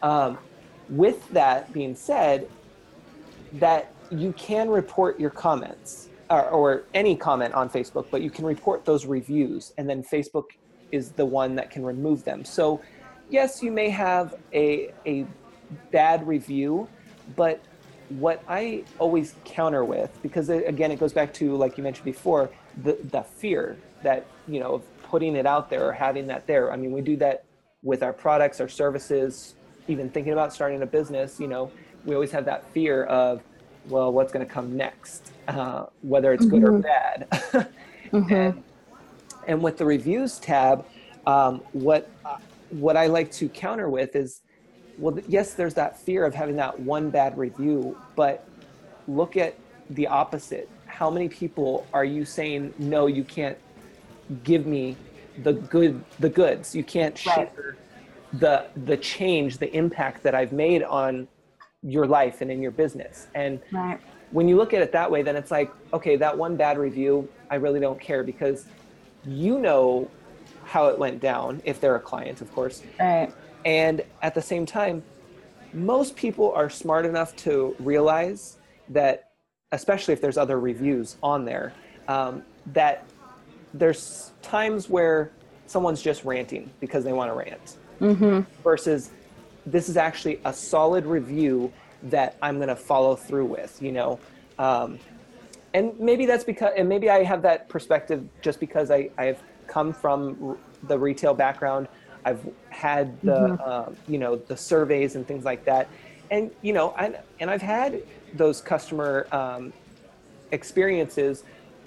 Um, 0.02 0.38
with 0.88 1.28
that 1.30 1.72
being 1.72 1.94
said, 1.94 2.48
that 3.54 3.92
you 4.10 4.32
can 4.32 4.68
report 4.68 5.18
your 5.18 5.30
comments. 5.30 6.05
Or, 6.30 6.48
or 6.48 6.82
any 6.94 7.16
comment 7.16 7.54
on 7.54 7.68
Facebook, 7.68 8.06
but 8.10 8.22
you 8.22 8.30
can 8.30 8.44
report 8.44 8.84
those 8.84 9.06
reviews, 9.06 9.72
and 9.78 9.88
then 9.88 10.02
Facebook 10.02 10.44
is 10.92 11.10
the 11.12 11.24
one 11.24 11.54
that 11.56 11.70
can 11.70 11.84
remove 11.84 12.24
them. 12.24 12.44
So, 12.44 12.80
yes, 13.30 13.62
you 13.62 13.70
may 13.70 13.90
have 13.90 14.34
a 14.52 14.92
a 15.06 15.26
bad 15.90 16.26
review, 16.26 16.88
but 17.34 17.60
what 18.08 18.42
I 18.48 18.84
always 18.98 19.34
counter 19.44 19.84
with, 19.84 20.16
because 20.22 20.48
it, 20.48 20.68
again, 20.68 20.92
it 20.92 21.00
goes 21.00 21.12
back 21.12 21.34
to 21.34 21.56
like 21.56 21.76
you 21.76 21.84
mentioned 21.84 22.04
before, 22.04 22.50
the 22.82 22.98
the 23.10 23.22
fear 23.22 23.76
that 24.02 24.26
you 24.46 24.60
know 24.60 24.74
of 24.74 25.02
putting 25.02 25.36
it 25.36 25.46
out 25.46 25.70
there 25.70 25.88
or 25.88 25.92
having 25.92 26.26
that 26.28 26.46
there. 26.46 26.72
I 26.72 26.76
mean, 26.76 26.92
we 26.92 27.00
do 27.00 27.16
that 27.16 27.44
with 27.82 28.02
our 28.02 28.12
products, 28.12 28.60
our 28.60 28.68
services, 28.68 29.54
even 29.88 30.10
thinking 30.10 30.32
about 30.32 30.52
starting 30.52 30.82
a 30.82 30.86
business. 30.86 31.38
You 31.40 31.48
know, 31.48 31.70
we 32.04 32.14
always 32.14 32.32
have 32.32 32.44
that 32.46 32.68
fear 32.72 33.04
of, 33.04 33.42
well, 33.88 34.12
what's 34.12 34.32
going 34.32 34.46
to 34.46 34.52
come 34.52 34.76
next, 34.76 35.32
uh, 35.48 35.86
whether 36.00 36.32
it's 36.32 36.46
good 36.46 36.64
or 36.64 36.80
bad. 36.80 37.28
Mhm. 38.12 38.30
and, 38.30 38.64
and 39.48 39.62
with 39.62 39.76
the 39.78 39.84
reviews 39.84 40.38
tab, 40.38 40.84
um, 41.26 41.62
what 41.72 42.06
uh, 42.24 42.36
what 42.68 42.96
I 42.96 43.06
like 43.06 43.30
to 43.32 43.48
counter 43.48 43.88
with 43.90 44.14
is, 44.14 44.40
well, 44.96 45.18
yes, 45.26 45.54
there's 45.54 45.74
that 45.74 46.00
fear 46.04 46.24
of 46.24 46.34
having 46.34 46.56
that 46.56 46.78
one 46.78 47.10
bad 47.10 47.36
review, 47.36 48.00
but 48.16 48.44
look 49.06 49.36
at 49.36 49.54
the 49.90 50.06
opposite. 50.06 50.68
How 50.86 51.10
many 51.10 51.28
people 51.28 51.88
are 51.92 52.04
you 52.04 52.24
saying 52.24 52.74
no? 52.78 53.06
You 53.06 53.24
can't 53.24 53.58
give 54.42 54.66
me 54.66 54.96
the 55.36 55.52
good 55.54 56.04
the 56.18 56.30
goods. 56.30 56.74
You 56.74 56.84
can't 56.84 57.14
Right. 57.26 57.48
share 57.54 57.78
the 58.32 58.66
the 58.76 58.96
change, 58.96 59.58
the 59.58 59.74
impact 59.76 60.22
that 60.24 60.34
I've 60.34 60.52
made 60.52 60.82
on 60.82 61.28
your 61.82 62.06
life 62.06 62.40
and 62.40 62.50
in 62.50 62.62
your 62.62 62.72
business. 62.72 63.28
And 63.34 63.60
Right. 63.72 63.98
When 64.30 64.48
you 64.48 64.56
look 64.56 64.74
at 64.74 64.82
it 64.82 64.92
that 64.92 65.10
way, 65.10 65.22
then 65.22 65.36
it's 65.36 65.50
like, 65.50 65.70
okay, 65.92 66.16
that 66.16 66.36
one 66.36 66.56
bad 66.56 66.78
review, 66.78 67.28
I 67.50 67.56
really 67.56 67.80
don't 67.80 68.00
care 68.00 68.22
because 68.22 68.66
you 69.24 69.58
know 69.58 70.10
how 70.64 70.88
it 70.88 70.98
went 70.98 71.20
down 71.20 71.62
if 71.64 71.80
they're 71.80 71.96
a 71.96 72.00
client, 72.00 72.40
of 72.40 72.52
course. 72.52 72.82
Right. 72.98 73.32
And 73.64 74.02
at 74.22 74.34
the 74.34 74.42
same 74.42 74.66
time, 74.66 75.02
most 75.72 76.16
people 76.16 76.52
are 76.52 76.70
smart 76.70 77.06
enough 77.06 77.36
to 77.36 77.76
realize 77.78 78.56
that, 78.88 79.30
especially 79.72 80.14
if 80.14 80.20
there's 80.20 80.38
other 80.38 80.58
reviews 80.58 81.16
on 81.22 81.44
there, 81.44 81.72
um, 82.08 82.42
that 82.72 83.04
there's 83.74 84.32
times 84.42 84.88
where 84.88 85.30
someone's 85.66 86.02
just 86.02 86.24
ranting 86.24 86.70
because 86.80 87.04
they 87.04 87.12
want 87.12 87.30
to 87.30 87.34
rant 87.34 87.76
Mm-hmm. 88.00 88.40
versus 88.62 89.10
this 89.64 89.88
is 89.88 89.96
actually 89.96 90.38
a 90.44 90.52
solid 90.52 91.06
review 91.06 91.72
that 92.02 92.36
I'm 92.42 92.56
going 92.56 92.68
to 92.68 92.76
follow 92.76 93.16
through 93.16 93.46
with, 93.46 93.80
you 93.80 93.92
know. 93.92 94.20
Um, 94.58 94.98
and 95.74 95.98
maybe 95.98 96.26
that's 96.26 96.44
because, 96.44 96.72
and 96.76 96.88
maybe 96.88 97.10
I 97.10 97.22
have 97.24 97.42
that 97.42 97.68
perspective 97.68 98.28
just 98.42 98.60
because 98.60 98.90
I, 98.90 99.10
I've 99.18 99.42
come 99.66 99.92
from 99.92 100.36
r- 100.42 100.56
the 100.82 100.98
retail 100.98 101.34
background. 101.34 101.88
I've 102.24 102.46
had 102.70 103.20
the, 103.22 103.30
Mhm. 103.30 103.66
uh, 103.66 103.90
you 104.08 104.18
know, 104.18 104.36
the 104.36 104.56
surveys 104.56 105.16
and 105.16 105.26
things 105.26 105.44
like 105.44 105.64
that. 105.64 105.88
And, 106.30 106.50
you 106.62 106.72
know, 106.72 106.94
I, 106.96 107.14
and 107.40 107.50
I've 107.50 107.62
had 107.62 108.02
those 108.34 108.60
customer 108.60 109.28
um, 109.32 109.72
experiences 110.50 111.44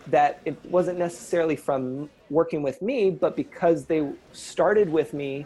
that 0.08 0.42
it 0.46 0.58
wasn't 0.66 0.98
necessarily 0.98 1.56
from 1.56 2.10
working 2.30 2.62
with 2.62 2.82
me, 2.82 3.10
but 3.12 3.36
because 3.36 3.86
they 3.86 4.10
started 4.32 4.90
with 4.90 5.14
me, 5.14 5.46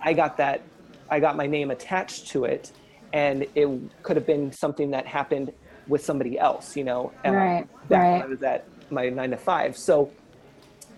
I 0.00 0.12
got 0.12 0.36
that, 0.38 0.62
I 1.10 1.20
got 1.20 1.36
my 1.36 1.46
name 1.46 1.70
attached 1.70 2.28
to 2.28 2.44
it, 2.44 2.72
and 3.14 3.46
it 3.54 3.68
could 4.02 4.16
have 4.16 4.26
been 4.26 4.52
something 4.52 4.90
that 4.90 5.06
happened 5.06 5.52
with 5.86 6.04
somebody 6.04 6.36
else, 6.38 6.76
you 6.76 6.82
know, 6.82 7.12
Right, 7.24 7.64
back 7.88 8.02
right. 8.02 8.12
when 8.14 8.22
I 8.22 8.26
was 8.26 8.42
at 8.42 8.66
my 8.90 9.08
nine 9.08 9.30
to 9.30 9.36
five. 9.36 9.76
So, 9.78 10.10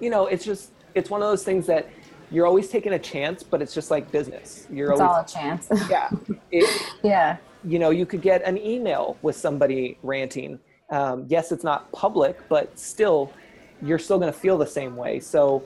you 0.00 0.08
know, 0.08 0.26
it's 0.26 0.44
just, 0.44 0.72
it's 0.94 1.10
one 1.10 1.20
of 1.20 1.28
those 1.28 1.44
things 1.44 1.66
that 1.66 1.88
you're 2.30 2.46
always 2.46 2.68
taking 2.68 2.94
a 2.94 2.98
chance, 2.98 3.42
but 3.42 3.60
it's 3.60 3.74
just 3.74 3.90
like 3.90 4.10
business. 4.10 4.66
You're 4.70 4.92
It's 4.92 5.00
all 5.00 5.20
a 5.20 5.26
chance. 5.26 5.68
yeah. 5.90 6.10
It, 6.50 6.82
yeah. 7.02 7.36
you 7.64 7.78
know, 7.78 7.90
you 7.90 8.06
could 8.06 8.22
get 8.22 8.42
an 8.44 8.56
email 8.56 9.18
with 9.20 9.36
somebody 9.36 9.98
ranting. 10.02 10.58
Um, 10.90 11.26
yes, 11.28 11.52
it's 11.52 11.64
not 11.64 11.92
public, 11.92 12.38
but 12.48 12.78
still, 12.78 13.30
you're 13.82 13.98
still 13.98 14.18
going 14.18 14.32
to 14.32 14.38
feel 14.38 14.56
the 14.56 14.66
same 14.66 14.96
way. 14.96 15.20
So, 15.20 15.64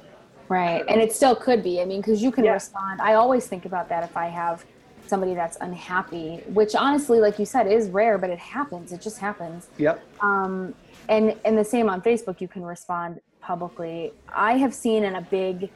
Right. 0.49 0.83
And 0.89 1.01
it 1.01 1.13
still 1.13 1.37
could 1.37 1.63
be. 1.63 1.81
I 1.81 1.85
mean, 1.85 2.01
because 2.01 2.21
you 2.21 2.33
can 2.33 2.45
Yeah. 2.45 2.55
respond. 2.55 3.01
I 3.01 3.15
always 3.15 3.47
think 3.47 3.67
about 3.67 3.89
that 3.91 4.03
if 4.03 4.17
I 4.17 4.27
have 4.27 4.65
somebody 5.11 5.35
that's 5.35 5.59
unhappy, 5.61 6.37
which 6.59 6.75
honestly, 6.75 7.19
like 7.21 7.39
you 7.39 7.45
said, 7.45 7.67
is 7.67 7.91
rare, 7.91 8.17
but 8.17 8.31
it 8.31 8.39
happens. 8.39 8.93
It 8.93 9.03
just 9.03 9.19
happens. 9.19 9.69
yep. 9.77 10.03
Um, 10.21 10.75
and 11.09 11.37
and 11.45 11.59
the 11.59 11.65
same 11.65 11.91
on 11.91 12.01
Facebook, 12.01 12.41
you 12.41 12.49
can 12.49 12.63
respond 12.63 13.21
publicly. 13.41 14.13
I 14.29 14.53
have 14.59 14.73
seen 14.73 15.05
in 15.05 15.17
a 15.17 15.23
big, 15.23 15.71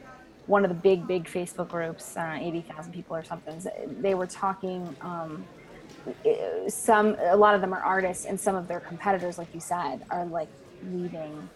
one 0.47 0.63
of 0.63 0.69
the 0.69 0.81
big 0.89 1.05
big 1.05 1.25
Facebook 1.25 1.69
groups, 1.69 2.17
uh, 2.17 2.37
eighty 2.39 2.61
thousand 2.61 2.93
people 2.93 3.15
or 3.15 3.23
something. 3.23 3.61
They 4.01 4.15
were 4.15 4.27
talking. 4.27 4.95
Um, 5.01 5.45
some 6.67 7.15
a 7.19 7.35
lot 7.35 7.53
of 7.55 7.61
them 7.61 7.73
are 7.73 7.83
artists, 7.83 8.25
and 8.25 8.39
some 8.39 8.55
of 8.55 8.67
their 8.67 8.79
competitors, 8.79 9.37
like 9.37 9.53
you 9.53 9.59
said, 9.59 10.05
are 10.09 10.25
like 10.25 10.49
leaving 10.91 11.49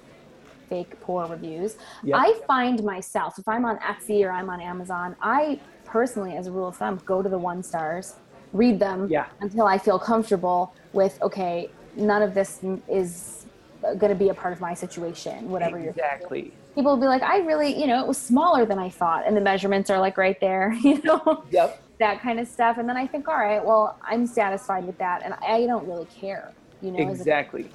fake 0.69 0.99
poor 1.01 1.25
reviews. 1.25 1.77
Yep. 2.03 2.17
I 2.17 2.39
find 2.47 2.83
myself 2.83 3.39
if 3.39 3.47
I'm 3.47 3.65
on 3.65 3.77
Etsy 3.79 4.23
or 4.25 4.31
I'm 4.31 4.49
on 4.49 4.61
Amazon, 4.61 5.15
I 5.21 5.59
personally, 5.93 6.35
as 6.37 6.47
a 6.47 6.51
rule 6.51 6.67
of 6.67 6.77
thumb, 6.77 7.01
go 7.05 7.21
to 7.21 7.29
the 7.29 7.37
one 7.37 7.63
stars, 7.63 8.15
read 8.53 8.79
them 8.79 9.07
Yeah. 9.09 9.25
until 9.41 9.65
I 9.65 9.77
feel 9.77 9.99
comfortable 9.99 10.73
with 10.93 11.21
okay, 11.21 11.69
none 11.95 12.21
of 12.21 12.33
this 12.33 12.61
is 12.87 13.45
going 13.81 14.09
to 14.09 14.15
be 14.15 14.29
a 14.29 14.33
part 14.33 14.53
of 14.53 14.61
my 14.61 14.73
situation, 14.73 15.49
whatever 15.49 15.79
you're. 15.79 15.89
Exactly. 15.91 16.51
People 16.75 16.91
will 16.93 17.01
be 17.01 17.07
like, 17.07 17.23
I 17.23 17.39
really, 17.39 17.79
you 17.79 17.87
know, 17.87 17.99
it 18.01 18.07
was 18.07 18.17
smaller 18.17 18.65
than 18.65 18.77
I 18.77 18.89
thought, 18.89 19.25
and 19.27 19.35
the 19.35 19.41
measurements 19.41 19.89
are 19.89 19.99
like 19.99 20.17
right 20.17 20.39
there, 20.39 20.73
you 20.81 21.01
know, 21.01 21.43
Yep. 21.49 21.81
that 21.99 22.21
kind 22.21 22.39
of 22.39 22.47
stuff. 22.47 22.77
And 22.77 22.87
then 22.87 22.95
I 22.97 23.07
think, 23.07 23.27
all 23.27 23.35
right, 23.37 23.63
well, 23.63 23.97
I'm 24.03 24.27
satisfied 24.27 24.85
with 24.85 24.97
that, 24.99 25.23
and 25.23 25.33
I 25.35 25.65
don't 25.65 25.87
really 25.87 26.05
care, 26.05 26.51
you 26.81 26.91
know. 26.91 27.09
Exactly. 27.09 27.69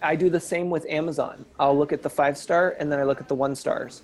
I 0.00 0.14
do 0.14 0.30
the 0.30 0.38
same 0.40 0.70
with 0.70 0.86
Amazon. 0.88 1.44
I'll 1.58 1.76
look 1.76 1.92
at 1.92 2.02
the 2.02 2.10
five 2.10 2.38
star 2.38 2.76
and 2.78 2.90
then 2.90 3.00
I 3.00 3.02
look 3.02 3.20
at 3.20 3.26
the 3.28 3.34
one 3.34 3.54
stars. 3.56 4.02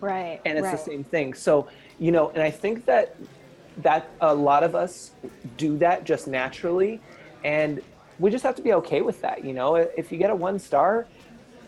right. 0.00 0.40
and 0.44 0.58
it's 0.58 0.64
right. 0.64 0.76
the 0.76 0.82
same 0.82 1.04
thing 1.04 1.34
so 1.34 1.68
you 2.00 2.10
know 2.10 2.30
and 2.30 2.42
i 2.42 2.50
think 2.50 2.84
that 2.84 3.14
that 3.76 4.10
a 4.20 4.34
lot 4.34 4.64
of 4.64 4.74
us 4.74 5.12
do 5.56 5.78
that 5.78 6.04
just 6.04 6.26
naturally 6.26 7.00
and 7.44 7.80
we 8.18 8.30
just 8.30 8.44
have 8.44 8.54
to 8.54 8.62
be 8.62 8.72
okay 8.72 9.00
with 9.00 9.20
that 9.22 9.44
you 9.44 9.52
know? 9.52 9.76
If 9.76 10.12
you 10.12 10.18
get 10.18 10.30
a 10.30 10.34
one 10.34 10.58
star 10.58 11.06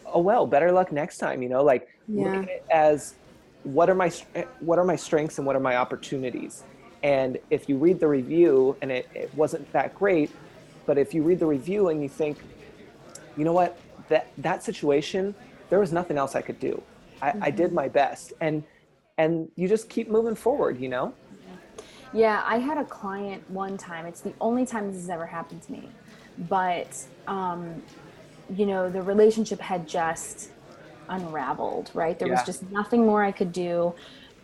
oh 0.07 0.21
well 0.21 0.47
better 0.47 0.71
luck 0.73 0.93
next 0.93 1.19
time 1.19 1.43
you 1.43 1.49
know? 1.49 1.63
Like 1.63 1.89
look 2.09 2.35
at 2.35 2.49
it 2.49 2.65
as 2.71 3.15
what 3.63 3.89
are 3.89 3.95
my 3.95 4.13
eh, 4.35 4.45
what 4.61 4.79
are 4.79 4.85
my 4.85 4.97
strengths 4.97 5.39
and 5.39 5.47
what 5.47 5.57
are 5.57 5.61
my 5.61 5.77
opportunities? 5.77 6.65
And 7.03 7.39
if 7.51 7.69
you 7.69 7.77
read 7.79 7.99
the 7.99 8.09
review 8.09 8.77
and 8.83 8.93
it, 8.93 9.09
it 9.15 9.35
wasn't 9.35 9.71
that 9.73 9.95
great 9.95 10.31
but 10.85 10.99
if 10.99 11.15
you 11.15 11.23
read 11.23 11.39
the 11.39 11.47
review 11.47 11.89
and 11.89 12.03
you 12.03 12.09
think 12.09 12.39
you 13.37 13.45
know 13.45 13.53
what? 13.53 13.79
That 14.09 14.31
that 14.39 14.63
situation 14.63 15.35
there 15.71 15.79
was 15.79 15.91
nothing 15.91 16.19
else 16.19 16.35
i 16.35 16.43
could 16.43 16.61
do. 16.61 16.83
I, 17.23 17.33
I 17.41 17.51
did 17.51 17.69
mm-hmm. 17.69 17.77
my 17.77 17.89
best. 17.89 18.35
And 18.43 18.63
and 19.23 19.49
you 19.57 19.69
just 19.69 19.89
keep 19.89 20.09
moving 20.09 20.35
forward 20.35 20.81
you 20.81 20.89
know 20.89 21.15
Yeah, 22.13 22.43
I 22.47 22.59
had 22.59 22.77
a 22.77 22.85
client 22.85 23.49
one 23.51 23.77
time. 23.79 24.05
It's 24.07 24.21
the 24.21 24.35
only 24.41 24.67
time 24.67 24.89
this 24.89 25.01
has 25.01 25.09
ever 25.11 25.27
happened 25.27 25.63
to 25.63 25.73
me. 25.73 25.89
But, 26.37 27.03
um, 27.27 27.83
you 28.55 28.67
know, 28.67 28.91
the 28.91 29.01
relationship 29.03 29.61
had 29.61 29.89
just 29.89 30.51
unraveled, 31.09 31.91
right? 31.95 32.19
There 32.19 32.29
was 32.29 32.43
just 32.45 32.71
nothing 32.71 33.07
more 33.07 33.25
I 33.25 33.33
could 33.33 33.53
do. 33.53 33.95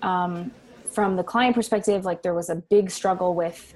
Um, 0.02 0.50
from 0.90 1.16
the 1.16 1.22
client 1.22 1.54
perspective, 1.54 2.04
like 2.04 2.22
there 2.22 2.34
was 2.34 2.48
a 2.48 2.56
big 2.56 2.90
struggle 2.90 3.34
with 3.34 3.74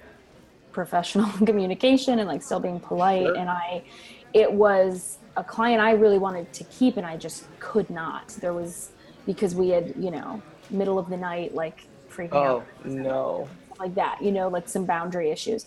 professional 0.73 1.31
communication 1.47 2.19
and 2.19 2.29
like 2.29 2.43
still 2.43 2.61
being 2.61 2.81
polite. 2.81 3.27
Sure. 3.27 3.37
And 3.37 3.51
I, 3.51 3.85
it 4.33 4.51
was 4.51 5.19
a 5.37 5.45
client 5.45 5.83
I 5.83 5.93
really 5.93 6.19
wanted 6.19 6.51
to 6.55 6.65
keep 6.65 6.97
and 6.97 7.07
I 7.07 7.19
just 7.19 7.45
could 7.59 7.91
not. 7.91 8.29
There 8.41 8.55
was, 8.55 8.93
because 9.27 9.55
we 9.55 9.69
had, 9.69 9.95
you 9.99 10.11
know, 10.11 10.43
middle 10.71 10.99
of 10.99 11.09
the 11.09 11.17
night, 11.17 11.55
like 11.55 11.87
freaking 12.11 12.35
out. 12.35 12.67
Oh 12.85 12.89
no. 12.89 13.49
Like 13.79 13.95
that 13.95 14.23
you 14.23 14.33
know 14.33 14.49
like 14.49 14.69
some 14.69 14.85
boundary 14.85 15.31
issues. 15.31 15.67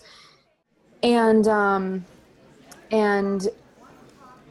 And 1.02 1.46
um 1.48 2.04
and 2.90 3.48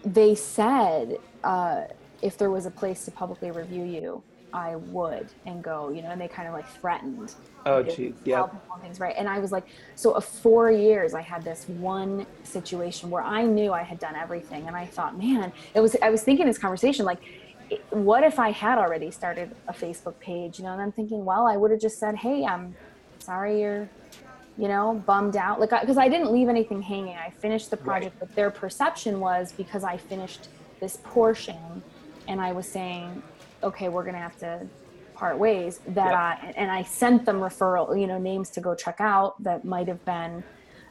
they 0.03 0.35
said 0.35 1.17
uh 1.43 1.85
if 2.21 2.37
there 2.37 2.51
was 2.51 2.65
a 2.65 2.71
place 2.71 3.05
to 3.05 3.11
publicly 3.11 3.51
review 3.51 3.83
you 3.83 4.21
i 4.53 4.75
would 4.75 5.27
and 5.45 5.63
go 5.63 5.89
you 5.89 6.01
know 6.01 6.09
and 6.09 6.21
they 6.21 6.27
kind 6.27 6.47
of 6.47 6.53
like 6.53 6.67
threatened 6.67 7.33
oh 7.65 7.83
geez 7.83 8.13
yeah. 8.23 8.47
things 8.81 8.99
right? 8.99 9.15
And 9.17 9.27
i 9.27 9.39
was 9.39 9.51
like 9.51 9.65
so 9.95 10.11
of 10.11 10.23
four 10.23 10.71
years 10.71 11.13
i 11.13 11.21
had 11.21 11.43
this 11.43 11.67
one 11.67 12.25
situation 12.43 13.09
where 13.09 13.23
i 13.23 13.43
knew 13.43 13.73
i 13.73 13.81
had 13.81 13.99
done 13.99 14.15
everything 14.15 14.67
and 14.67 14.75
i 14.75 14.85
thought 14.85 15.17
man 15.17 15.51
it 15.73 15.79
was 15.79 15.95
i 16.01 16.09
was 16.09 16.23
thinking 16.23 16.45
this 16.45 16.57
conversation 16.57 17.05
like 17.05 17.19
what 17.89 18.23
if 18.23 18.39
i 18.39 18.51
had 18.51 18.77
already 18.77 19.11
started 19.11 19.55
a 19.67 19.73
facebook 19.73 20.19
page 20.19 20.59
you 20.59 20.65
know 20.65 20.71
and 20.71 20.81
i'm 20.81 20.91
thinking 20.91 21.25
well 21.25 21.47
i 21.47 21.57
would 21.57 21.71
have 21.71 21.79
just 21.79 21.99
said 21.99 22.15
hey 22.15 22.45
i'm 22.45 22.75
sorry 23.19 23.61
you're 23.61 23.89
you 24.57 24.67
know 24.67 25.01
bummed 25.05 25.35
out 25.35 25.59
like 25.59 25.71
because 25.71 25.97
I, 25.97 26.07
didn't 26.07 26.31
leave 26.31 26.47
anything 26.47 26.81
hanging 26.81 27.15
i 27.17 27.29
finished 27.29 27.71
the 27.71 27.77
project 27.77 28.15
but 28.19 28.33
their 28.35 28.51
perception 28.51 29.19
was 29.19 29.51
because 29.51 29.83
i 29.83 29.97
finished 29.97 30.47
this 30.79 30.97
portion 31.03 31.81
and 32.27 32.41
I 32.41 32.51
was 32.51 32.67
saying, 32.67 33.21
okay, 33.63 33.89
we're 33.89 34.03
going 34.03 34.15
to 34.15 34.19
have 34.21 34.37
to 34.39 34.67
part 35.13 35.37
ways 35.37 35.79
that 35.87 36.11
Yeah. 36.11 36.21
I, 36.21 36.53
and 36.57 36.71
I 36.71 36.83
sent 36.83 37.25
them 37.25 37.39
referral, 37.39 37.99
you 37.99 38.07
know, 38.07 38.17
names 38.17 38.49
to 38.51 38.61
go 38.61 38.75
check 38.75 38.99
out 38.99 39.41
that 39.43 39.63
might 39.63 39.87
have 39.87 40.03
been, 40.05 40.43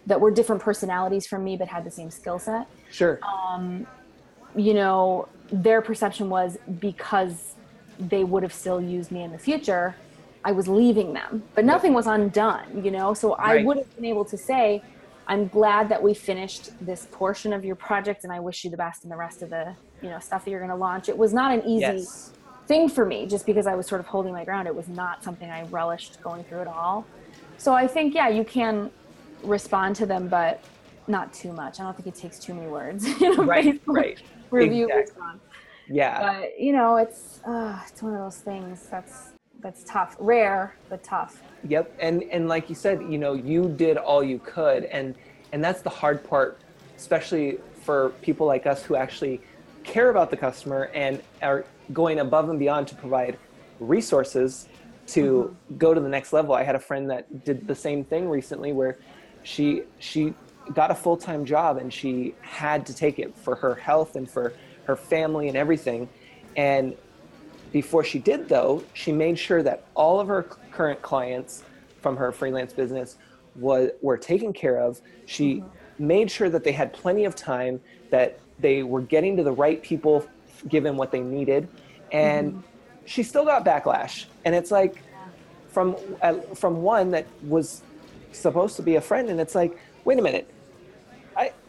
that 0.06 0.20
were 0.20 0.30
different 0.30 0.62
personalities 0.62 1.26
from 1.26 1.44
me, 1.44 1.56
but 1.56 1.68
had 1.68 1.84
the 1.84 1.90
same 1.90 2.10
skill 2.10 2.38
set. 2.38 2.66
Sure. 2.90 3.18
Um, 3.22 3.86
You 4.56 4.74
know, 4.74 5.28
their 5.50 5.82
perception 5.82 6.28
was 6.28 6.56
because 6.78 7.54
they 7.98 8.24
would 8.24 8.42
have 8.42 8.52
still 8.52 8.80
used 8.80 9.10
me 9.10 9.22
in 9.22 9.32
the 9.32 9.38
future, 9.38 9.96
I 10.44 10.52
was 10.52 10.68
leaving 10.68 11.12
them, 11.14 11.44
but 11.54 11.64
nothing 11.64 11.94
was 11.94 12.06
undone, 12.06 12.84
you 12.84 12.90
know? 12.90 13.14
So 13.14 13.34
I 13.34 13.54
Right. 13.56 13.66
would 13.66 13.76
have 13.78 13.94
been 13.96 14.04
able 14.04 14.24
to 14.26 14.36
say, 14.36 14.82
I'm 15.26 15.48
glad 15.48 15.88
that 15.88 16.02
we 16.02 16.12
finished 16.12 16.70
this 16.80 17.06
portion 17.10 17.52
of 17.52 17.64
your 17.64 17.76
project 17.76 18.24
and 18.24 18.32
I 18.32 18.40
wish 18.40 18.62
you 18.64 18.70
the 18.70 18.76
best 18.76 19.04
in 19.04 19.10
the 19.10 19.16
rest 19.16 19.42
of 19.42 19.48
the, 19.50 19.74
you 20.02 20.10
know, 20.10 20.18
stuff 20.18 20.44
that 20.44 20.50
you're 20.50 20.60
going 20.60 20.70
to 20.70 20.76
launch. 20.76 21.08
It 21.08 21.16
was 21.16 21.32
not 21.32 21.52
an 21.52 21.62
easy 21.62 21.80
yes. 21.80 22.32
thing 22.68 22.88
for 22.90 23.06
me 23.06 23.26
just 23.26 23.46
because 23.46 23.66
I 23.66 23.74
was 23.74 23.86
sort 23.86 24.00
of 24.00 24.06
holding 24.06 24.32
my 24.34 24.44
ground. 24.44 24.68
It 24.68 24.74
was 24.74 24.88
not 24.88 25.24
something 25.24 25.48
I 25.48 25.62
relished 25.62 26.20
going 26.22 26.44
through 26.44 26.60
at 26.60 26.66
all. 26.66 27.06
So 27.56 27.72
I 27.72 27.86
think, 27.86 28.14
yeah, 28.14 28.28
you 28.28 28.44
can 28.44 28.90
respond 29.42 29.96
to 29.96 30.06
them, 30.06 30.28
but 30.28 30.62
not 31.06 31.32
too 31.32 31.52
much. 31.52 31.80
I 31.80 31.84
don't 31.84 31.96
think 31.96 32.06
it 32.06 32.16
takes 32.16 32.38
too 32.38 32.52
many 32.54 32.66
words. 32.68 33.06
You 33.20 33.36
know, 33.36 33.44
Right. 33.44 33.64
Facebook 33.64 33.80
Right. 33.86 34.18
Review 34.50 34.88
Exactly. 34.90 35.40
Yeah. 35.88 36.20
But 36.20 36.60
you 36.60 36.72
know, 36.72 36.96
it's 36.96 37.40
uh, 37.46 37.78
it's 37.86 38.02
one 38.02 38.14
of 38.14 38.20
those 38.20 38.38
things 38.38 38.86
that's 38.90 39.32
that's 39.60 39.84
tough, 39.84 40.16
rare 40.18 40.76
but 40.88 41.02
tough. 41.02 41.42
Yep. 41.68 41.94
And 42.00 42.22
and 42.24 42.48
like 42.48 42.68
you 42.68 42.74
said, 42.74 43.02
you 43.02 43.18
know, 43.18 43.34
you 43.34 43.68
did 43.68 43.96
all 43.96 44.22
you 44.22 44.38
could 44.38 44.84
and 44.84 45.14
and 45.52 45.62
that's 45.62 45.82
the 45.82 45.90
hard 45.90 46.24
part, 46.24 46.58
especially 46.96 47.58
for 47.82 48.10
people 48.22 48.46
like 48.46 48.66
us 48.66 48.82
who 48.82 48.96
actually 48.96 49.40
care 49.82 50.10
about 50.10 50.30
the 50.30 50.36
customer 50.36 50.90
and 50.94 51.22
are 51.42 51.64
going 51.92 52.20
above 52.20 52.48
and 52.48 52.58
beyond 52.58 52.88
to 52.88 52.94
provide 52.94 53.38
resources 53.78 54.68
to 55.06 55.54
go 55.76 55.92
to 55.92 56.00
the 56.00 56.08
next 56.08 56.32
level. 56.32 56.54
I 56.54 56.62
had 56.62 56.74
a 56.74 56.80
friend 56.80 57.10
that 57.10 57.44
did 57.44 57.66
the 57.66 57.74
same 57.74 58.04
thing 58.04 58.28
recently 58.28 58.72
where 58.72 58.96
she 59.42 59.82
she 59.98 60.34
got 60.72 60.90
a 60.90 60.94
full-time 60.94 61.44
job 61.44 61.76
and 61.76 61.92
she 61.92 62.34
had 62.40 62.86
to 62.86 62.94
take 62.94 63.18
it 63.18 63.36
for 63.36 63.54
her 63.56 63.74
health 63.74 64.16
and 64.16 64.28
for 64.28 64.54
her 64.84 64.96
family 64.96 65.48
and 65.48 65.56
everything. 65.56 66.08
And 66.56 66.96
before 67.72 68.04
she 68.04 68.18
did, 68.18 68.48
though, 68.48 68.82
she 68.92 69.12
made 69.12 69.38
sure 69.38 69.62
that 69.62 69.84
all 69.94 70.20
of 70.20 70.28
her 70.28 70.44
current 70.70 71.02
clients 71.02 71.64
from 72.00 72.16
her 72.16 72.32
freelance 72.32 72.72
business 72.72 73.16
was, 73.56 73.90
were 74.00 74.16
taken 74.16 74.52
care 74.52 74.78
of. 74.78 75.00
She 75.26 75.62
made 75.98 76.30
sure 76.30 76.48
that 76.50 76.64
they 76.64 76.72
had 76.72 76.92
plenty 76.92 77.24
of 77.24 77.34
time, 77.34 77.80
that 78.10 78.38
they 78.58 78.82
were 78.82 79.00
getting 79.02 79.36
to 79.36 79.42
the 79.42 79.52
right 79.52 79.82
people 79.82 80.26
given 80.68 80.96
what 80.96 81.10
they 81.10 81.20
needed. 81.20 81.68
And 82.12 82.62
she 83.06 83.22
still 83.22 83.44
got 83.44 83.64
backlash. 83.64 84.26
And 84.44 84.54
it's 84.54 84.70
like, 84.70 85.02
from 85.74 85.96
uh, 86.22 86.34
from 86.54 86.82
one 86.82 87.10
that 87.10 87.26
was 87.42 87.82
supposed 88.30 88.76
to 88.76 88.82
be 88.82 88.94
a 88.94 89.00
friend 89.00 89.28
and 89.28 89.40
it's 89.40 89.56
like 89.56 89.76
wait 90.04 90.18
a 90.18 90.22
minute 90.22 90.48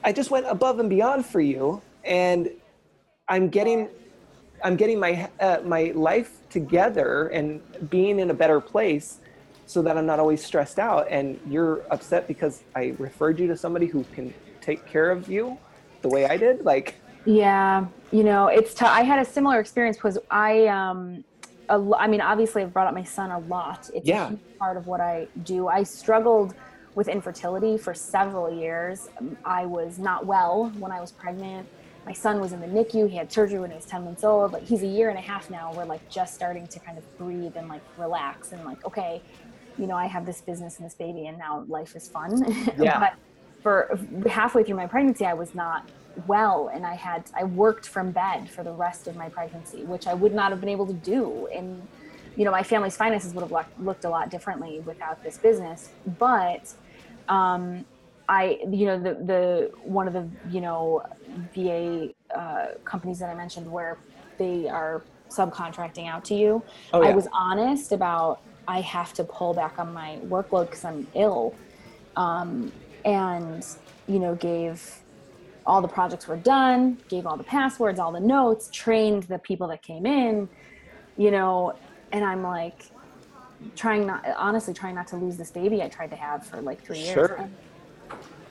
i 0.06 0.12
just 0.12 0.32
went 0.32 0.46
above 0.48 0.80
and 0.80 0.90
beyond 0.90 1.26
for 1.26 1.42
you 1.42 1.82
and 2.06 2.50
i'm 3.28 3.50
getting 3.50 3.90
i'm 4.64 4.76
getting 4.78 5.00
my 5.00 5.30
uh, 5.42 5.60
my 5.66 5.92
life 5.96 6.32
together 6.50 7.28
and 7.30 7.62
being 7.90 8.20
in 8.20 8.30
a 8.30 8.34
better 8.34 8.62
place 8.62 9.20
so 9.66 9.82
that 9.82 9.98
i'm 9.98 10.06
not 10.06 10.20
always 10.20 10.44
stressed 10.44 10.80
out 10.80 11.08
and 11.10 11.40
you're 11.50 11.84
upset 11.92 12.28
because 12.28 12.64
i 12.76 12.96
referred 13.00 13.40
you 13.40 13.48
to 13.48 13.58
somebody 13.58 13.88
who 13.88 14.04
can 14.14 14.34
take 14.62 14.86
care 14.86 15.12
of 15.12 15.28
you 15.28 15.60
the 16.04 16.10
way 16.10 16.26
i 16.28 16.38
did 16.38 16.64
like 16.64 16.96
Yeah, 17.26 17.88
you 18.12 18.24
know, 18.24 18.48
it's 18.48 18.74
tough. 18.76 18.92
I 18.92 19.02
had 19.02 19.20
a 19.20 19.26
similar 19.26 19.60
experience 19.60 19.98
because 19.98 20.20
I, 20.30 20.68
um, 20.68 21.24
a 21.70 21.82
I 21.98 22.08
mean, 22.08 22.22
obviously, 22.22 22.62
I've 22.62 22.74
brought 22.74 22.88
up 22.88 22.94
my 22.94 23.04
son 23.04 23.32
a 23.32 23.40
lot. 23.40 23.90
It's 23.96 24.08
Yeah. 24.08 24.26
a 24.26 24.30
huge 24.30 24.42
part 24.60 24.78
of 24.78 24.86
what 24.86 25.02
I 25.02 25.30
do. 25.42 25.68
I 25.68 25.84
struggled 25.84 26.54
with 26.96 27.08
infertility 27.10 27.78
for 27.78 27.94
several 27.94 28.52
years. 28.52 29.10
Um, 29.20 29.38
I 29.46 29.66
was 29.66 30.00
not 30.00 30.26
well 30.26 30.72
when 30.80 30.92
I 30.92 31.02
was 31.02 31.12
pregnant. 31.12 31.68
My 32.06 32.14
son 32.14 32.40
was 32.40 32.54
in 32.54 32.62
the 32.62 32.68
NICU. 32.68 33.10
He 33.10 33.18
had 33.18 33.32
surgery 33.32 33.60
when 33.60 33.70
he 33.72 33.76
was 33.76 33.86
10 33.86 34.06
months 34.06 34.24
old. 34.24 34.54
Like, 34.54 34.64
he's 34.64 34.84
a 34.84 34.88
year 34.88 35.10
and 35.10 35.18
a 35.18 35.22
half 35.22 35.50
now. 35.50 35.74
We're 35.74 35.86
like 35.86 36.08
just 36.10 36.34
starting 36.34 36.68
to 36.68 36.80
kind 36.80 36.98
of 36.98 37.18
breathe 37.18 37.58
and 37.58 37.68
like 37.68 37.82
relax 37.98 38.52
and 38.52 38.64
like, 38.64 38.84
okay, 38.86 39.22
you 39.78 39.88
know, 39.88 39.96
I 39.96 40.06
have 40.06 40.26
this 40.26 40.40
business 40.42 40.78
and 40.78 40.86
this 40.86 40.94
baby, 40.94 41.28
and 41.28 41.38
now 41.38 41.66
life 41.68 41.96
is 41.96 42.08
fun. 42.08 42.44
Yeah. 42.78 43.00
but 43.00 43.14
for 43.62 44.00
halfway 44.30 44.64
through 44.64 44.76
my 44.76 44.88
pregnancy, 44.88 45.26
I 45.26 45.34
was 45.34 45.54
not 45.54 45.90
well, 46.28 46.70
and 46.74 46.86
I 46.86 46.96
had 46.96 47.26
I 47.36 47.44
worked 47.44 47.88
from 47.88 48.12
bed 48.12 48.50
for 48.50 48.64
the 48.64 48.72
rest 48.72 49.08
of 49.08 49.18
my 49.18 49.28
pregnancy, 49.28 49.84
which 49.84 50.08
I 50.08 50.14
would 50.14 50.34
not 50.34 50.52
have 50.52 50.62
been 50.62 50.70
able 50.70 50.88
to 50.88 50.94
do. 50.94 51.48
And 51.54 51.86
you 52.36 52.46
know, 52.46 52.52
my 52.52 52.64
family's 52.64 52.96
finances 52.96 53.34
would 53.34 53.42
have 53.42 53.52
looked, 53.52 53.80
looked 53.80 54.06
a 54.06 54.10
lot 54.10 54.30
differently 54.30 54.82
without 54.82 55.24
this 55.24 55.38
business. 55.38 55.90
But 56.20 56.74
um, 57.28 57.86
I, 58.28 58.60
you 58.70 58.86
know, 58.86 59.00
the 59.00 59.14
the 59.14 59.72
one 59.84 60.08
of 60.08 60.14
the 60.14 60.30
you 60.50 60.62
know 60.62 61.04
VA 61.54 62.10
uh, 62.36 62.68
companies 62.84 63.20
that 63.20 63.30
I 63.30 63.36
mentioned 63.36 63.70
where 63.70 63.98
they 64.38 64.68
are 64.68 65.04
subcontracting 65.30 66.08
out 66.08 66.26
to 66.26 66.36
you. 66.36 66.64
Oh, 66.94 67.04
I 67.04 67.14
was 67.14 67.28
honest 67.34 67.92
about 67.92 68.42
I 68.68 68.82
have 68.82 69.14
to 69.14 69.24
pull 69.24 69.54
back 69.54 69.78
on 69.78 69.94
my 69.94 70.20
workload 70.24 70.66
because 70.66 70.86
I'm 70.86 71.08
ill, 71.14 71.56
um, 72.16 72.72
and 73.04 73.66
you 74.08 74.20
know 74.20 74.36
gave 74.36 75.02
all 75.66 75.82
the 75.82 75.88
projects 75.88 76.28
were 76.28 76.38
done, 76.38 76.98
gave 77.10 77.26
all 77.26 77.38
the 77.38 77.44
passwords, 77.44 78.00
all 78.00 78.12
the 78.12 78.20
notes, 78.20 78.70
trained 78.72 79.24
the 79.24 79.40
people 79.40 79.68
that 79.68 79.82
came 79.82 80.06
in, 80.06 80.48
you 81.18 81.32
know, 81.32 81.74
and 82.12 82.24
I'm 82.24 82.44
like 82.44 82.92
trying 83.76 84.06
not 84.06 84.26
honestly 84.38 84.74
trying 84.74 84.96
not 84.96 85.08
to 85.08 85.16
lose 85.16 85.38
this 85.38 85.52
baby 85.52 85.82
I 85.82 85.90
tried 85.90 86.10
to 86.12 86.16
have 86.16 86.46
for 86.46 86.62
like 86.62 86.84
three 86.84 87.00
years. 87.00 87.14
Sure. 87.14 87.36
And 87.36 87.54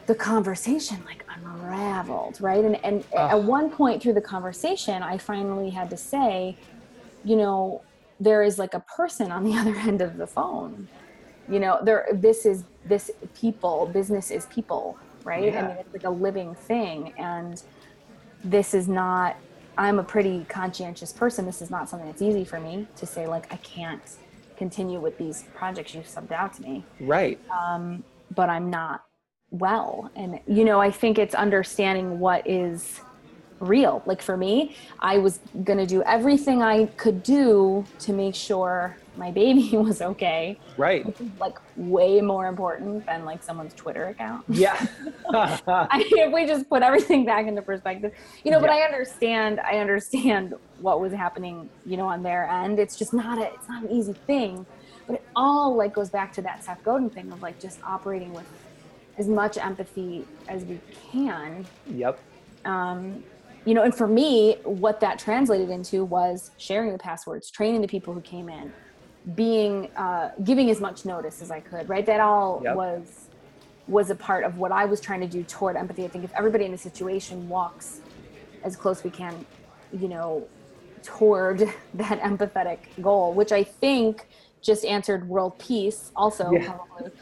the 0.06 0.14
conversation 0.14 1.02
like 1.04 1.24
unraveled, 1.34 2.40
right? 2.40 2.64
And 2.64 2.82
and 2.84 3.04
Ugh. 3.16 3.30
at 3.32 3.42
one 3.42 3.70
point 3.70 4.02
through 4.02 4.14
the 4.14 4.20
conversation, 4.20 5.02
I 5.02 5.18
finally 5.18 5.70
had 5.70 5.90
to 5.90 5.96
say, 5.96 6.56
you 7.24 7.36
know, 7.36 7.82
there 8.20 8.42
is 8.42 8.58
like 8.58 8.74
a 8.74 8.80
person 8.80 9.32
on 9.32 9.44
the 9.44 9.52
other 9.58 9.74
end 9.74 10.00
of 10.00 10.16
the 10.16 10.26
phone. 10.26 10.88
You 11.48 11.60
know, 11.60 11.78
there 11.82 12.06
this 12.12 12.46
is 12.46 12.64
this 12.84 13.10
people, 13.38 13.86
business 13.86 14.30
is 14.30 14.46
people, 14.46 14.98
right? 15.24 15.44
Yeah. 15.44 15.64
I 15.64 15.68
mean, 15.68 15.76
it's 15.78 15.92
like 15.92 16.04
a 16.04 16.10
living 16.10 16.54
thing 16.54 17.12
and 17.18 17.62
this 18.42 18.74
is 18.74 18.88
not 18.88 19.36
I'm 19.76 19.98
a 19.98 20.04
pretty 20.04 20.46
conscientious 20.48 21.12
person. 21.12 21.46
This 21.46 21.60
is 21.60 21.70
not 21.70 21.88
something 21.88 22.08
that's 22.08 22.22
easy 22.22 22.44
for 22.44 22.60
me 22.60 22.86
to 22.96 23.06
say 23.06 23.26
like 23.26 23.52
I 23.52 23.56
can't 23.56 24.02
continue 24.56 25.00
with 25.00 25.18
these 25.18 25.44
projects 25.54 25.94
you've 25.94 26.06
subbed 26.06 26.32
out 26.32 26.54
to 26.54 26.62
me 26.62 26.84
right 27.00 27.38
um, 27.50 28.02
but 28.34 28.48
I'm 28.48 28.70
not 28.70 29.04
well. 29.54 30.10
And, 30.16 30.40
you 30.46 30.64
know, 30.64 30.80
I 30.80 30.90
think 30.90 31.18
it's 31.18 31.34
understanding 31.34 32.18
what 32.18 32.46
is 32.46 33.00
real. 33.60 34.02
Like 34.04 34.20
for 34.20 34.36
me, 34.36 34.76
I 34.98 35.18
was 35.18 35.38
going 35.62 35.78
to 35.78 35.86
do 35.86 36.02
everything 36.02 36.62
I 36.62 36.86
could 36.96 37.22
do 37.22 37.84
to 38.00 38.12
make 38.12 38.34
sure 38.34 38.96
my 39.16 39.30
baby 39.30 39.70
was 39.76 40.00
okay, 40.02 40.60
right 40.76 41.04
which 41.06 41.20
is 41.20 41.30
like 41.38 41.54
way 41.76 42.20
more 42.20 42.46
important 42.48 43.04
than 43.06 43.24
like 43.24 43.42
someone's 43.42 43.74
Twitter 43.74 44.08
account. 44.08 44.44
yeah 44.48 44.86
I 45.34 45.98
mean, 45.98 46.18
if 46.28 46.32
we 46.32 46.46
just 46.46 46.68
put 46.68 46.82
everything 46.82 47.24
back 47.32 47.46
into 47.46 47.62
perspective, 47.62 48.12
you 48.44 48.50
know, 48.50 48.60
but 48.60 48.70
Yeah. 48.70 48.76
I 48.76 48.80
understand, 48.82 49.60
I 49.60 49.78
understand 49.78 50.54
what 50.76 51.00
was 51.00 51.12
happening, 51.12 51.70
you 51.84 51.96
know, 51.96 52.06
on 52.06 52.22
their 52.22 52.48
end. 52.48 52.78
It's 52.78 52.96
just 52.96 53.14
not 53.14 53.38
a, 53.38 53.44
it's 53.52 53.68
not 53.68 53.84
an 53.84 53.90
easy 53.90 54.14
thing, 54.26 54.66
but 55.06 55.14
it 55.16 55.22
all 55.36 55.76
like 55.76 55.94
goes 55.94 56.10
back 56.10 56.32
to 56.34 56.42
that 56.42 56.64
Seth 56.64 56.82
Godin 56.84 57.10
thing 57.10 57.32
of 57.32 57.40
like 57.40 57.58
just 57.60 57.78
operating 57.86 58.32
with 58.32 58.46
as 59.18 59.28
much 59.28 59.56
empathy 59.56 60.28
as 60.48 60.64
we 60.64 60.82
can. 61.12 61.68
yep 61.86 62.20
Um, 62.64 63.24
you 63.64 63.72
know, 63.74 63.82
and 63.82 63.94
for 63.94 64.06
me, 64.06 64.56
what 64.64 65.00
that 65.00 65.18
translated 65.18 65.70
into 65.70 66.04
was 66.04 66.50
sharing 66.58 66.92
the 66.92 66.98
passwords, 66.98 67.50
training 67.50 67.80
the 67.80 67.88
people 67.88 68.12
who 68.12 68.20
came 68.20 68.48
in, 68.50 68.74
being, 69.32 69.90
uh, 69.96 70.28
giving 70.42 70.70
as 70.70 70.80
much 70.80 71.04
notice 71.04 71.40
as 71.40 71.50
I 71.50 71.60
could, 71.60 71.88
right? 71.88 72.04
That 72.04 72.20
all 72.20 72.60
Yep. 72.62 72.74
was, 72.74 73.28
was 73.86 74.10
a 74.10 74.14
part 74.14 74.44
of 74.44 74.56
what 74.56 74.72
I 74.72 74.84
was 74.86 75.00
trying 75.00 75.20
to 75.20 75.28
do 75.28 75.44
toward 75.44 75.76
empathy. 75.76 76.04
I 76.04 76.08
think 76.08 76.24
if 76.24 76.32
everybody 76.36 76.64
in 76.64 76.72
the 76.72 76.78
situation 76.78 77.48
walks 77.48 78.00
as 78.64 78.76
close 78.76 79.04
we 79.04 79.10
can, 79.10 79.46
you 79.90 80.08
know, 80.08 80.50
toward 81.04 81.60
that 81.94 82.20
empathetic 82.20 82.78
goal, 83.00 83.34
which 83.34 83.52
I 83.52 83.64
think 83.64 84.26
just 84.62 84.84
answered 84.84 85.28
world 85.28 85.58
peace 85.58 86.10
also 86.16 86.52
Yeah. 86.52 86.64
probably. 86.64 87.12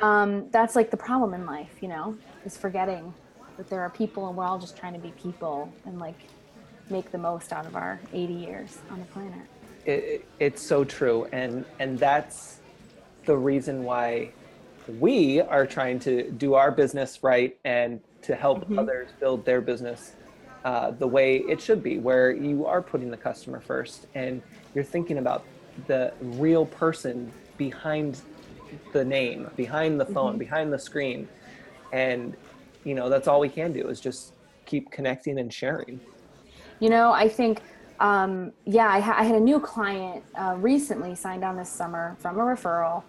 Um, 0.00 0.50
that's 0.50 0.74
like 0.74 0.90
the 0.90 0.96
problem 0.96 1.34
in 1.34 1.46
life, 1.46 1.72
you 1.80 1.88
know, 1.88 2.18
is 2.44 2.56
forgetting 2.56 3.14
that 3.56 3.70
there 3.70 3.82
are 3.82 3.90
people 3.90 4.26
and 4.28 4.36
we're 4.36 4.44
all 4.44 4.58
just 4.58 4.76
trying 4.76 4.94
to 4.94 4.98
be 4.98 5.14
people 5.20 5.78
and 5.84 5.98
like 5.98 6.30
make 6.90 7.12
the 7.12 7.18
most 7.18 7.52
out 7.52 7.66
of 7.66 7.76
our 7.76 8.02
80 8.12 8.32
years 8.34 8.82
on 8.90 9.00
the 9.00 9.06
planet. 9.06 9.46
It, 9.84 9.90
it- 9.90 10.24
it's 10.38 10.62
so 10.62 10.84
true 10.84 11.26
and 11.32 11.64
and 11.78 11.98
that's 11.98 12.60
the 13.26 13.36
reason 13.36 13.84
why 13.84 14.30
we 14.98 15.40
are 15.40 15.66
trying 15.66 15.98
to 16.00 16.30
do 16.32 16.54
our 16.54 16.70
business 16.72 17.22
right 17.22 17.56
and 17.64 18.00
to 18.22 18.34
help 18.34 18.68
Mhm. 18.68 18.78
others 18.78 19.08
build 19.20 19.44
their 19.44 19.60
business 19.60 20.16
uh, 20.64 20.92
the 20.92 21.06
way 21.06 21.38
it 21.38 21.60
should 21.60 21.82
be, 21.82 21.98
where 21.98 22.30
you 22.30 22.66
are 22.66 22.80
putting 22.80 23.10
the 23.10 23.16
customer 23.16 23.60
first 23.60 24.06
and 24.14 24.40
you're 24.74 24.84
thinking 24.84 25.18
about 25.18 25.44
the 25.88 26.12
real 26.20 26.64
person 26.64 27.32
behind 27.58 28.20
the 28.92 29.04
name, 29.04 29.50
behind 29.56 30.00
the 30.00 30.06
phone, 30.06 30.30
mm-hmm. 30.34 30.38
behind 30.38 30.72
the 30.72 30.78
screen. 30.78 31.28
And, 31.92 32.36
you 32.84 32.94
know, 32.94 33.08
that's 33.08 33.26
all 33.26 33.40
we 33.40 33.48
can 33.48 33.72
do 33.72 33.88
is 33.88 34.00
just 34.00 34.34
keep 34.66 34.88
connecting 34.92 35.38
and 35.40 35.52
sharing. 35.52 36.00
You 36.78 36.90
know, 36.90 37.10
I 37.10 37.28
think, 37.28 37.60
um, 38.02 38.52
yeah, 38.66 38.88
I, 38.88 38.98
ha- 38.98 39.14
I, 39.16 39.22
had 39.22 39.36
a 39.36 39.40
new 39.40 39.60
client 39.60 40.24
uh, 40.34 40.56
recently 40.58 41.14
signed 41.14 41.44
on 41.44 41.56
this 41.56 41.70
summer 41.70 42.16
from 42.18 42.36
a 42.36 42.42
referral 42.42 43.04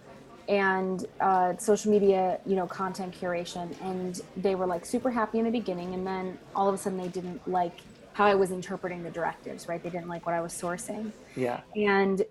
and 0.47 1.07
uh, 1.19 1.57
social 1.57 1.91
media, 1.91 2.39
you 2.45 2.55
know, 2.55 2.67
content 2.67 3.19
curation. 3.19 3.75
And 3.81 4.21
they 4.37 4.53
were 4.53 4.67
like 4.67 4.85
super 4.85 5.09
happy 5.09 5.39
in 5.39 5.45
the 5.45 5.51
beginning. 5.51 5.95
And 5.95 6.05
then 6.05 6.37
all 6.55 6.69
of 6.69 6.75
a 6.75 6.77
sudden 6.77 6.99
they 6.99 7.07
didn't 7.07 7.45
like 7.49 7.79
how 8.13 8.25
I 8.25 8.35
was 8.35 8.51
interpreting 8.51 9.01
the 9.01 9.09
directives, 9.09 9.67
right? 9.67 9.81
They 9.81 9.89
didn't 9.89 10.09
like 10.09 10.27
what 10.27 10.35
I 10.35 10.41
was 10.41 10.53
sourcing. 10.53 11.11
Yeah. 11.35 11.61
And 11.75 12.23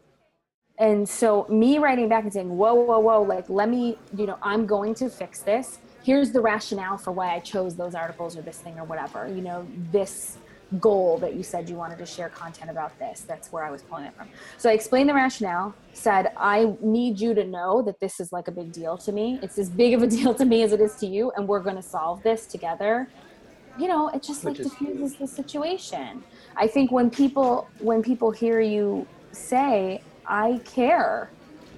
and 0.78 1.08
so 1.08 1.46
me 1.48 1.78
writing 1.78 2.08
back 2.08 2.22
and 2.22 2.32
saying, 2.32 2.56
whoa, 2.56 2.74
whoa, 2.74 3.00
whoa, 3.00 3.22
like 3.22 3.50
let 3.50 3.70
me, 3.70 3.98
you 4.16 4.26
know, 4.26 4.38
I'm 4.40 4.66
going 4.66 4.94
to 4.96 5.10
fix 5.10 5.40
this. 5.40 5.80
Here's 6.04 6.30
the 6.30 6.40
rationale 6.40 6.96
for 6.96 7.10
why 7.10 7.34
I 7.34 7.40
chose 7.40 7.74
those 7.74 7.96
articles 7.96 8.36
or 8.36 8.42
this 8.42 8.58
thing 8.58 8.78
or 8.78 8.84
whatever. 8.84 9.26
You 9.26 9.42
know, 9.42 9.66
this 9.90 10.38
goal 10.80 11.18
that 11.18 11.34
you 11.34 11.42
said 11.42 11.68
you 11.68 11.76
wanted 11.76 11.98
to 11.98 12.06
share 12.06 12.28
content 12.28 12.70
about 12.70 12.98
this. 12.98 13.20
That's 13.20 13.52
where 13.52 13.64
I 13.64 13.70
was 13.70 13.82
pulling 13.82 14.04
it 14.04 14.14
from. 14.16 14.28
So 14.58 14.70
I 14.70 14.72
explained 14.72 15.08
the 15.08 15.14
rationale, 15.14 15.74
said, 15.92 16.32
I 16.36 16.74
need 16.80 17.20
you 17.20 17.34
to 17.34 17.44
know 17.44 17.82
that 17.82 18.00
this 18.00 18.20
is 18.20 18.32
like 18.32 18.48
a 18.48 18.50
big 18.52 18.72
deal 18.72 18.96
to 18.98 19.12
me. 19.12 19.38
It's 19.42 19.58
as 19.58 19.68
big 19.68 19.94
of 19.94 20.02
a 20.02 20.06
deal 20.18 20.34
to 20.34 20.44
me 20.44 20.62
as 20.62 20.72
it 20.72 20.80
is 20.80 20.94
to 20.96 21.06
you, 21.06 21.32
and 21.36 21.46
we're 21.46 21.60
going 21.60 21.76
to 21.76 21.82
solve 21.82 22.22
this 22.22 22.46
together. 22.46 23.08
You 23.78 23.88
know, 23.88 24.08
it 24.08 24.22
just 24.22 24.44
Which 24.44 24.58
like 24.58 24.68
diffuses 24.68 25.16
the 25.16 25.26
situation. 25.26 26.22
I 26.56 26.66
think 26.66 26.92
when 26.92 27.10
people 27.10 27.68
when 27.78 28.02
people 28.02 28.30
hear 28.30 28.60
you 28.60 29.06
say, 29.32 30.02
I 30.26 30.60
care 30.64 31.30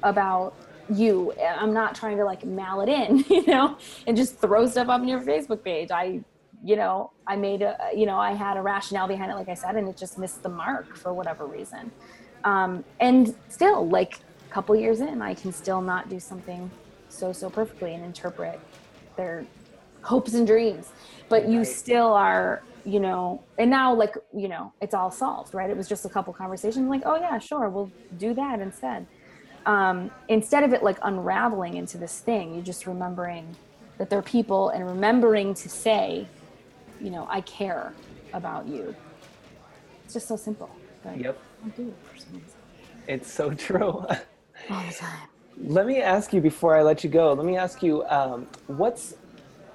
about 0.02 0.54
you. 0.92 1.32
I'm 1.40 1.72
not 1.72 1.94
trying 1.94 2.16
to 2.18 2.24
like 2.24 2.44
mail 2.44 2.80
it 2.80 2.88
in, 2.88 3.18
you 3.28 3.46
know, 3.46 3.78
and 4.06 4.16
just 4.16 4.38
throw 4.38 4.66
stuff 4.66 4.88
up 4.88 5.00
on 5.00 5.08
your 5.08 5.20
Facebook 5.20 5.64
page. 5.64 5.90
I 5.90 6.20
you 6.64 6.76
know, 6.76 7.10
I 7.26 7.36
made 7.36 7.60
a, 7.60 7.76
you 7.94 8.06
know, 8.06 8.18
I 8.18 8.32
had 8.32 8.56
a 8.56 8.62
rationale 8.62 9.06
behind 9.06 9.30
it, 9.30 9.34
like 9.34 9.50
I 9.50 9.54
said, 9.54 9.76
and 9.76 9.86
it 9.86 9.98
just 9.98 10.18
missed 10.18 10.42
the 10.42 10.48
mark 10.48 10.96
for 10.96 11.12
whatever 11.12 11.44
reason. 11.44 11.92
Um, 12.42 12.84
and 13.00 13.34
still, 13.50 13.86
like 13.86 14.18
a 14.48 14.52
couple 14.52 14.74
years 14.74 15.00
in, 15.00 15.20
I 15.20 15.34
can 15.34 15.52
still 15.52 15.82
not 15.82 16.08
do 16.08 16.18
something 16.18 16.70
so, 17.10 17.32
so 17.34 17.50
perfectly 17.50 17.94
and 17.94 18.02
interpret 18.02 18.58
their 19.16 19.44
hopes 20.00 20.32
and 20.32 20.46
dreams. 20.46 20.90
But 21.28 21.48
you 21.48 21.66
still 21.66 22.14
are, 22.14 22.62
you 22.86 22.98
know, 22.98 23.42
and 23.58 23.70
now, 23.70 23.94
like, 23.94 24.16
you 24.34 24.48
know, 24.48 24.72
it's 24.80 24.94
all 24.94 25.10
solved, 25.10 25.52
right? 25.52 25.68
It 25.68 25.76
was 25.76 25.86
just 25.86 26.06
a 26.06 26.08
couple 26.08 26.32
conversations, 26.32 26.88
like, 26.88 27.02
oh, 27.04 27.16
yeah, 27.16 27.38
sure, 27.38 27.68
we'll 27.68 27.92
do 28.18 28.32
that 28.34 28.60
instead. 28.60 29.06
Um, 29.66 30.10
instead 30.28 30.62
of 30.64 30.72
it 30.72 30.82
like 30.82 30.98
unraveling 31.02 31.74
into 31.74 31.98
this 31.98 32.20
thing, 32.20 32.54
you're 32.54 32.64
just 32.64 32.86
remembering 32.86 33.54
that 33.98 34.10
they're 34.10 34.22
people 34.22 34.70
and 34.70 34.86
remembering 34.86 35.54
to 35.54 35.68
say, 35.68 36.26
you 37.04 37.10
know, 37.10 37.26
I 37.28 37.42
care 37.42 37.92
about 38.32 38.66
you. 38.66 38.96
It's 40.04 40.14
just 40.14 40.26
so 40.26 40.36
simple. 40.36 40.74
But 41.04 41.20
yep. 41.20 41.38
I 41.62 41.68
do 41.68 41.88
it 41.88 41.94
for 42.02 42.16
some 42.16 42.32
reason. 42.32 42.48
It's 43.06 43.30
so 43.30 43.52
true. 43.52 43.82
All 44.70 44.82
the 44.86 44.94
time. 44.94 45.28
Let 45.58 45.86
me 45.86 46.00
ask 46.00 46.32
you 46.32 46.40
before 46.40 46.74
I 46.74 46.82
let 46.82 47.04
you 47.04 47.10
go. 47.10 47.34
Let 47.34 47.44
me 47.44 47.58
ask 47.58 47.82
you, 47.82 48.04
um, 48.06 48.46
what's 48.68 49.16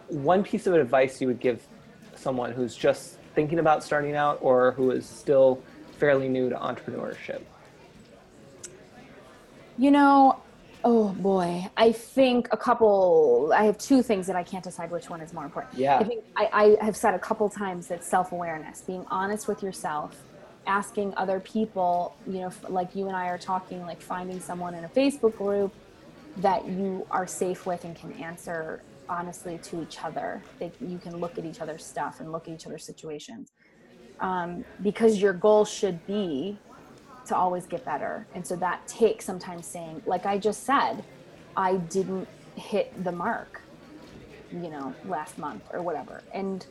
one 0.07 0.43
piece 0.43 0.65
of 0.65 0.73
advice 0.73 1.21
you 1.21 1.27
would 1.27 1.39
give 1.39 1.65
someone 2.15 2.51
who's 2.51 2.75
just 2.75 3.17
thinking 3.35 3.59
about 3.59 3.83
starting 3.83 4.15
out 4.15 4.39
or 4.41 4.71
who 4.71 4.89
is 4.89 5.05
still 5.05 5.61
fairly 5.99 6.27
new 6.27 6.49
to 6.49 6.55
entrepreneurship? 6.55 7.43
You 9.77 9.91
know, 9.91 10.41
Oh 10.83 11.09
boy, 11.09 11.69
I 11.75 11.91
think 11.91 12.47
a 12.51 12.57
couple. 12.57 13.51
I 13.53 13.63
have 13.63 13.77
two 13.77 14.01
things 14.01 14.27
that 14.27 14.37
I 14.37 14.43
can't 14.43 14.63
decide 14.63 14.91
which 14.91 15.09
one 15.09 15.19
is 15.19 15.33
more 15.33 15.43
important. 15.43 15.77
Yeah, 15.77 15.97
I 15.97 16.03
think 16.03 16.23
I, 16.37 16.77
I 16.79 16.85
have 16.85 16.95
said 16.95 17.13
a 17.13 17.19
couple 17.19 17.49
times 17.49 17.87
that 17.87 18.03
self 18.03 18.31
awareness, 18.31 18.81
being 18.81 19.05
honest 19.09 19.47
with 19.49 19.61
yourself, 19.61 20.23
asking 20.67 21.13
other 21.17 21.41
people, 21.41 22.15
you 22.25 22.41
know, 22.41 22.51
like 22.69 22.95
you 22.95 23.07
and 23.07 23.15
I 23.15 23.27
are 23.27 23.37
talking, 23.37 23.81
like 23.81 24.01
finding 24.01 24.39
someone 24.39 24.73
in 24.73 24.85
a 24.85 24.89
Facebook 24.89 25.35
group 25.35 25.73
that 26.37 26.65
you 26.65 27.05
are 27.11 27.27
safe 27.27 27.65
with 27.65 27.83
and 27.83 27.93
can 27.93 28.13
answer 28.13 28.81
honestly 29.09 29.57
to 29.57 29.81
each 29.81 30.01
other. 30.01 30.41
That 30.59 30.71
you 30.79 30.97
can 30.97 31.17
look 31.17 31.37
at 31.37 31.43
each 31.43 31.59
other's 31.59 31.85
stuff 31.85 32.21
and 32.21 32.31
look 32.31 32.47
at 32.47 32.53
each 32.53 32.65
other's 32.65 32.85
situations, 32.85 33.51
um, 34.21 34.63
because 34.81 35.21
your 35.21 35.33
goal 35.33 35.65
should 35.65 36.05
be 36.05 36.57
to 37.29 37.35
always 37.35 37.65
get 37.65 37.85
better. 37.85 38.27
And 38.35 38.45
so 38.45 38.55
that 38.57 38.87
takes 38.87 39.25
sometimes 39.25 39.65
saying, 39.65 40.01
like 40.05 40.25
I 40.25 40.37
just 40.37 40.63
said, 40.65 41.03
I 41.55 41.77
didn't 41.77 42.27
hit 42.55 43.03
the 43.03 43.11
mark, 43.11 43.61
you 44.51 44.69
know, 44.69 44.93
last 45.05 45.37
month 45.37 45.63
or 45.71 45.81
whatever. 45.81 46.23
And 46.33 46.65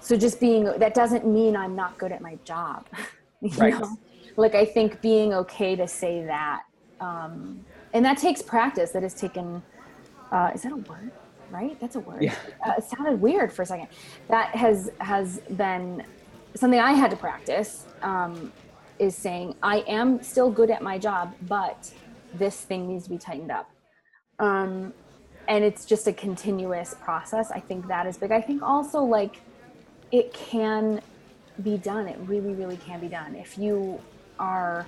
so 0.00 0.16
just 0.16 0.40
being, 0.40 0.64
that 0.64 0.94
doesn't 0.94 1.26
mean 1.26 1.56
I'm 1.56 1.74
not 1.74 1.98
good 1.98 2.12
at 2.12 2.20
my 2.20 2.38
job. 2.44 2.86
you 3.40 3.50
right. 3.56 3.74
know? 3.74 3.96
Like 4.36 4.54
I 4.54 4.64
think 4.64 5.00
being 5.00 5.34
okay 5.34 5.74
to 5.74 5.88
say 5.88 6.24
that, 6.24 6.62
um, 7.00 7.64
and 7.92 8.04
that 8.04 8.18
takes 8.18 8.42
practice. 8.42 8.90
That 8.90 9.02
has 9.02 9.14
taken, 9.14 9.62
uh, 10.30 10.50
is 10.54 10.62
that 10.62 10.72
a 10.72 10.76
word? 10.76 11.10
Right? 11.50 11.80
That's 11.80 11.96
a 11.96 12.00
word. 12.00 12.22
Yeah. 12.22 12.34
Uh, 12.64 12.74
it 12.76 12.84
sounded 12.84 13.20
weird 13.20 13.52
for 13.52 13.62
a 13.62 13.66
second. 13.66 13.88
That 14.28 14.54
has, 14.54 14.90
has 15.00 15.38
been 15.56 16.04
something 16.54 16.78
I 16.78 16.92
had 16.92 17.10
to 17.10 17.16
practice. 17.16 17.86
Um, 18.02 18.52
is 18.98 19.16
saying, 19.16 19.54
I 19.62 19.78
am 19.86 20.22
still 20.22 20.50
good 20.50 20.70
at 20.70 20.82
my 20.82 20.98
job, 20.98 21.34
but 21.42 21.92
this 22.34 22.60
thing 22.60 22.88
needs 22.88 23.04
to 23.04 23.10
be 23.10 23.18
tightened 23.18 23.50
up. 23.50 23.70
Um, 24.38 24.92
and 25.48 25.64
it's 25.64 25.84
just 25.84 26.06
a 26.06 26.12
continuous 26.12 26.94
process. 27.00 27.50
I 27.50 27.60
think 27.60 27.88
that 27.88 28.06
is 28.06 28.18
big. 28.18 28.30
I 28.32 28.40
think 28.40 28.62
also 28.62 29.02
like 29.02 29.40
it 30.12 30.32
can 30.32 31.00
be 31.62 31.78
done. 31.78 32.06
It 32.06 32.18
really, 32.20 32.54
really 32.54 32.76
can 32.76 33.00
be 33.00 33.08
done. 33.08 33.34
If 33.34 33.58
you 33.58 34.00
are, 34.38 34.86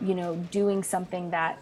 you 0.00 0.14
know, 0.14 0.36
doing 0.50 0.82
something 0.82 1.30
that 1.30 1.58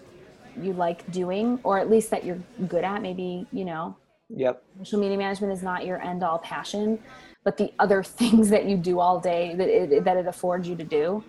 you 0.61 0.72
like 0.72 1.11
doing, 1.12 1.61
or 1.62 1.78
at 1.78 1.90
least 1.90 2.11
that 2.11 2.24
you're 2.24 2.40
good 2.66 2.82
at, 2.82 3.02
maybe, 3.02 3.46
you 3.52 3.64
know, 3.64 3.96
yep. 4.28 4.62
social 4.78 4.98
media 4.98 5.16
management 5.16 5.52
is 5.52 5.62
not 5.62 5.86
your 5.86 6.02
end 6.02 6.22
all 6.22 6.38
passion, 6.38 6.98
but 7.44 7.56
the 7.56 7.72
other 7.78 8.02
things 8.20 8.48
that 8.48 8.64
you 8.64 8.76
do 8.76 9.00
all 9.00 9.20
day 9.20 9.54
that 9.54 9.68
it, 9.68 10.04
that 10.04 10.16
it 10.16 10.26
affords 10.26 10.66
you 10.66 10.76
to 10.76 10.84
do 10.84 11.22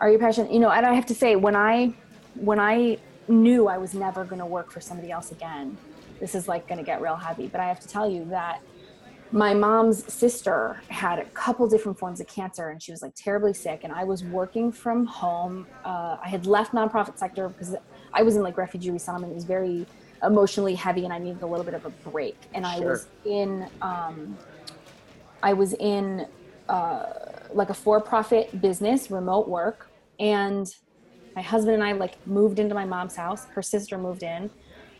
are 0.00 0.10
you 0.10 0.18
passionate? 0.18 0.52
You 0.52 0.60
know, 0.60 0.70
and 0.70 0.84
I 0.86 0.94
have 0.94 1.06
to 1.06 1.14
say, 1.14 1.36
when 1.36 1.54
I 1.54 1.94
when 2.34 2.58
I 2.58 2.98
knew 3.28 3.68
I 3.68 3.78
was 3.78 3.94
never 3.94 4.24
going 4.24 4.38
to 4.40 4.46
work 4.46 4.70
for 4.72 4.80
somebody 4.80 5.10
else 5.10 5.30
again, 5.30 5.76
this 6.18 6.34
is 6.34 6.48
like 6.48 6.66
going 6.66 6.78
to 6.78 6.84
get 6.84 7.00
real 7.00 7.16
heavy. 7.16 7.48
But 7.48 7.60
I 7.60 7.68
have 7.68 7.80
to 7.80 7.88
tell 7.88 8.10
you 8.10 8.24
that 8.26 8.60
my 9.32 9.54
mom's 9.54 10.12
sister 10.12 10.80
had 10.88 11.18
a 11.18 11.24
couple 11.26 11.68
different 11.68 11.98
forms 11.98 12.20
of 12.20 12.26
cancer 12.26 12.70
and 12.70 12.82
she 12.82 12.90
was 12.90 13.00
like 13.00 13.14
terribly 13.14 13.54
sick 13.54 13.82
and 13.84 13.92
i 13.92 14.02
was 14.02 14.24
working 14.24 14.72
from 14.72 15.06
home 15.06 15.66
uh, 15.84 16.16
i 16.22 16.28
had 16.28 16.46
left 16.46 16.72
nonprofit 16.72 17.16
sector 17.16 17.48
because 17.48 17.76
i 18.12 18.22
was 18.22 18.34
in 18.34 18.42
like 18.42 18.56
refugee 18.56 18.90
resettlement 18.90 19.30
it 19.30 19.34
was 19.34 19.44
very 19.44 19.86
emotionally 20.24 20.74
heavy 20.74 21.04
and 21.04 21.12
i 21.12 21.18
needed 21.18 21.42
a 21.42 21.46
little 21.46 21.64
bit 21.64 21.74
of 21.74 21.86
a 21.86 21.90
break 22.10 22.36
and 22.54 22.66
sure. 22.66 22.74
i 22.74 22.80
was 22.80 23.06
in 23.24 23.68
um, 23.82 24.36
i 25.44 25.52
was 25.52 25.74
in 25.74 26.26
uh, 26.68 27.06
like 27.52 27.70
a 27.70 27.74
for-profit 27.74 28.60
business 28.60 29.12
remote 29.12 29.48
work 29.48 29.89
and 30.20 30.72
my 31.34 31.42
husband 31.42 31.74
and 31.74 31.82
I 31.82 31.92
like 31.92 32.24
moved 32.26 32.58
into 32.58 32.74
my 32.74 32.84
mom's 32.84 33.16
house. 33.16 33.46
Her 33.54 33.62
sister 33.62 33.98
moved 33.98 34.22
in, 34.22 34.50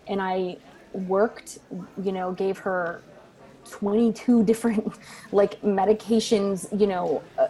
and 0.08 0.20
I 0.20 0.56
worked. 0.92 1.58
You 2.02 2.12
know, 2.12 2.32
gave 2.32 2.58
her 2.58 3.02
22 3.68 4.44
different 4.50 4.94
like 5.30 5.60
medications. 5.60 6.66
You 6.78 6.86
know, 6.86 7.22
uh, 7.38 7.48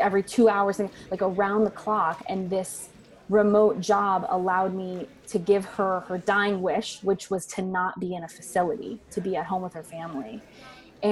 every 0.00 0.22
two 0.22 0.48
hours, 0.48 0.80
and 0.80 0.90
like 1.10 1.22
around 1.22 1.64
the 1.64 1.70
clock. 1.70 2.24
And 2.28 2.48
this 2.48 2.88
remote 3.28 3.80
job 3.80 4.24
allowed 4.30 4.72
me 4.72 5.08
to 5.26 5.38
give 5.38 5.64
her 5.64 6.00
her 6.00 6.16
dying 6.16 6.62
wish, 6.62 7.02
which 7.02 7.28
was 7.28 7.44
to 7.46 7.62
not 7.62 8.00
be 8.00 8.14
in 8.14 8.24
a 8.24 8.28
facility, 8.28 9.00
to 9.10 9.20
be 9.20 9.36
at 9.36 9.46
home 9.46 9.62
with 9.62 9.74
her 9.74 9.82
family 9.82 10.42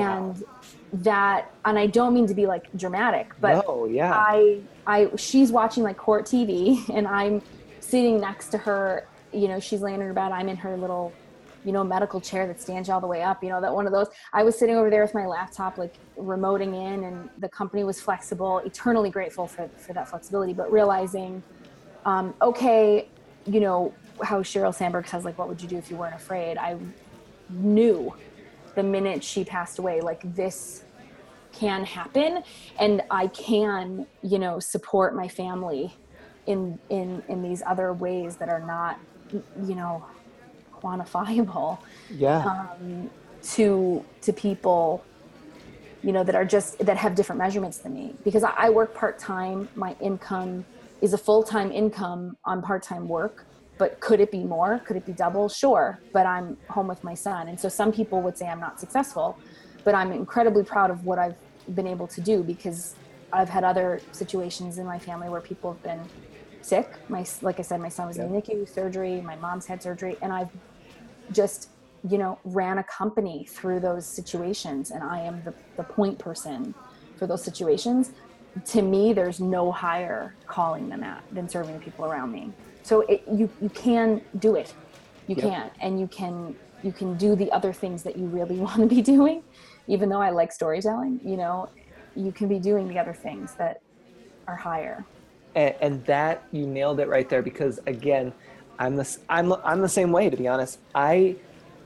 and 0.00 0.44
that 0.92 1.50
and 1.64 1.78
i 1.78 1.86
don't 1.86 2.14
mean 2.14 2.26
to 2.26 2.34
be 2.34 2.46
like 2.46 2.66
dramatic 2.76 3.32
but 3.40 3.64
no, 3.66 3.86
yeah. 3.86 4.12
I 4.12 4.60
i 4.86 5.10
she's 5.16 5.50
watching 5.50 5.82
like 5.82 5.96
court 5.96 6.24
tv 6.24 6.88
and 6.94 7.06
i'm 7.06 7.42
sitting 7.80 8.20
next 8.20 8.48
to 8.50 8.58
her 8.58 9.06
you 9.32 9.48
know 9.48 9.58
she's 9.58 9.80
laying 9.80 10.00
in 10.00 10.06
her 10.06 10.12
bed 10.12 10.32
i'm 10.32 10.48
in 10.48 10.56
her 10.56 10.76
little 10.76 11.12
you 11.64 11.72
know 11.72 11.82
medical 11.82 12.20
chair 12.20 12.46
that 12.46 12.60
stands 12.60 12.88
all 12.88 13.00
the 13.00 13.06
way 13.06 13.22
up 13.22 13.42
you 13.42 13.48
know 13.48 13.60
that 13.60 13.74
one 13.74 13.86
of 13.86 13.92
those. 13.92 14.08
I 14.32 14.42
was 14.42 14.58
sitting 14.58 14.76
over 14.76 14.90
there 14.90 15.02
with 15.02 15.14
my 15.14 15.26
laptop 15.26 15.78
like 15.78 15.94
remoting 16.18 16.74
in 16.74 17.04
and 17.04 17.30
the 17.38 17.48
company 17.48 17.84
was 17.84 18.00
flexible 18.00 18.58
eternally 18.58 19.10
grateful 19.10 19.46
for 19.46 19.68
for 19.78 19.94
that 19.94 20.08
flexibility 20.08 20.52
but 20.52 20.70
realizing 20.70 21.42
um, 22.04 22.34
okay 22.42 23.08
you 23.46 23.60
know 23.60 23.94
how 24.22 24.42
sheryl 24.42 24.74
sandberg 24.74 25.08
says 25.08 25.24
like 25.24 25.38
what 25.38 25.48
would 25.48 25.60
you 25.60 25.68
do 25.68 25.76
if 25.76 25.90
you 25.90 25.96
weren't 25.96 26.14
afraid? 26.14 26.58
I 26.58 26.76
knew 27.48 28.14
the 28.74 28.82
minute 28.82 29.22
she 29.22 29.44
passed 29.44 29.78
away 29.78 30.00
like 30.00 30.34
this 30.34 30.84
can 31.52 31.84
happen 31.84 32.42
and 32.78 33.02
I 33.10 33.28
can, 33.28 34.06
you 34.22 34.38
know, 34.38 34.58
support 34.58 35.14
my 35.14 35.28
family 35.28 35.94
in 36.46 36.78
in 36.90 37.22
in 37.28 37.42
these 37.42 37.62
other 37.66 37.92
ways 37.92 38.36
that 38.36 38.48
are 38.48 38.60
not 38.60 38.98
you 39.66 39.74
know 39.74 40.04
quantifiable. 40.72 41.78
Yeah. 42.10 42.44
Um, 42.44 43.10
to 43.42 44.04
to 44.22 44.32
people 44.32 45.04
you 46.02 46.12
know 46.12 46.24
that 46.24 46.34
are 46.34 46.44
just 46.44 46.78
that 46.78 46.96
have 46.96 47.14
different 47.14 47.38
measurements 47.38 47.78
than 47.78 47.94
me. 47.94 48.14
Because 48.24 48.42
I, 48.42 48.52
I 48.56 48.70
work 48.70 48.94
part-time 48.94 49.68
my 49.74 49.96
income 50.00 50.64
is 51.00 51.12
a 51.12 51.18
full-time 51.18 51.70
income 51.72 52.36
on 52.44 52.62
part-time 52.62 53.08
work 53.08 53.46
but 53.78 54.00
could 54.00 54.20
it 54.20 54.30
be 54.30 54.44
more? 54.44 54.80
Could 54.80 54.96
it 54.96 55.06
be 55.06 55.12
double? 55.12 55.48
Sure 55.48 56.00
but 56.12 56.26
i'm 56.26 56.56
home 56.68 56.86
with 56.86 57.02
my 57.04 57.14
son. 57.14 57.48
And 57.48 57.58
so 57.58 57.68
some 57.68 57.92
people 57.92 58.22
would 58.22 58.36
say 58.38 58.46
i'm 58.46 58.60
not 58.60 58.80
successful 58.80 59.38
but 59.84 59.94
i'm 59.94 60.12
incredibly 60.12 60.64
proud 60.64 60.90
of 60.90 61.04
what 61.04 61.18
i've 61.18 61.36
been 61.74 61.86
able 61.86 62.06
to 62.08 62.20
do 62.20 62.42
because 62.42 62.94
i've 63.32 63.48
had 63.48 63.64
other 63.64 64.00
situations 64.12 64.78
in 64.78 64.86
my 64.86 64.98
family 64.98 65.28
where 65.28 65.40
people 65.40 65.72
have 65.72 65.82
been 65.82 66.02
sick. 66.62 66.88
My 67.08 67.26
like 67.42 67.58
i 67.58 67.62
said 67.62 67.80
my 67.80 67.88
son 67.88 68.06
was 68.08 68.18
in 68.18 68.30
nicu 68.32 68.66
surgery 68.66 69.20
my 69.20 69.36
mom's 69.36 69.66
had 69.66 69.82
surgery 69.82 70.16
and 70.22 70.32
i've 70.32 70.50
just 71.32 71.70
you 72.08 72.18
know 72.18 72.38
ran 72.44 72.78
a 72.78 72.84
company 72.84 73.46
through 73.48 73.80
those 73.80 74.06
situations 74.06 74.90
and 74.90 75.02
i 75.02 75.18
am 75.20 75.42
the, 75.42 75.54
the 75.76 75.84
point 75.84 76.18
person 76.18 76.74
for 77.16 77.26
those 77.26 77.42
situations. 77.42 78.12
To 78.66 78.82
me 78.82 79.12
there's 79.12 79.40
no 79.40 79.72
higher 79.72 80.36
calling 80.46 80.88
than 80.88 81.00
that 81.00 81.24
than 81.32 81.48
serving 81.48 81.74
the 81.74 81.80
people 81.80 82.04
around 82.04 82.30
me 82.32 82.52
so 82.84 83.02
it, 83.08 83.22
you 83.26 83.52
you 83.60 83.70
can 83.70 84.22
do 84.38 84.56
it. 84.56 84.72
You 85.26 85.36
Yep. 85.36 85.44
can 85.52 85.70
and 85.82 86.00
you 86.00 86.08
can 86.08 86.56
you 86.82 86.92
can 86.92 87.16
do 87.16 87.36
the 87.36 87.52
other 87.52 87.72
things 87.72 88.04
that 88.04 88.16
you 88.16 88.28
really 88.28 88.58
want 88.66 88.80
to 88.80 88.86
be 88.86 89.02
doing. 89.02 89.42
Even 89.88 90.08
though 90.10 90.22
i 90.22 90.30
like 90.30 90.52
storytelling 90.52 91.20
you 91.24 91.36
know 91.36 91.68
you 92.14 92.32
can 92.32 92.48
be 92.48 92.60
doing 92.60 92.88
the 92.88 92.98
other 92.98 93.14
things 93.14 93.54
that 93.58 93.78
are 94.48 94.56
higher. 94.56 95.06
And, 95.54 95.74
and 95.80 96.04
that 96.06 96.44
you 96.52 96.66
nailed 96.66 97.00
it 97.00 97.08
right 97.08 97.28
there 97.28 97.42
because 97.42 97.78
again 97.86 98.34
i'm 98.78 98.96
the 98.96 99.16
i'm 99.28 99.52
i'm 99.64 99.80
the 99.82 99.88
same 99.88 100.12
way 100.12 100.30
to 100.30 100.36
be 100.36 100.48
honest. 100.48 100.78
I 100.94 101.36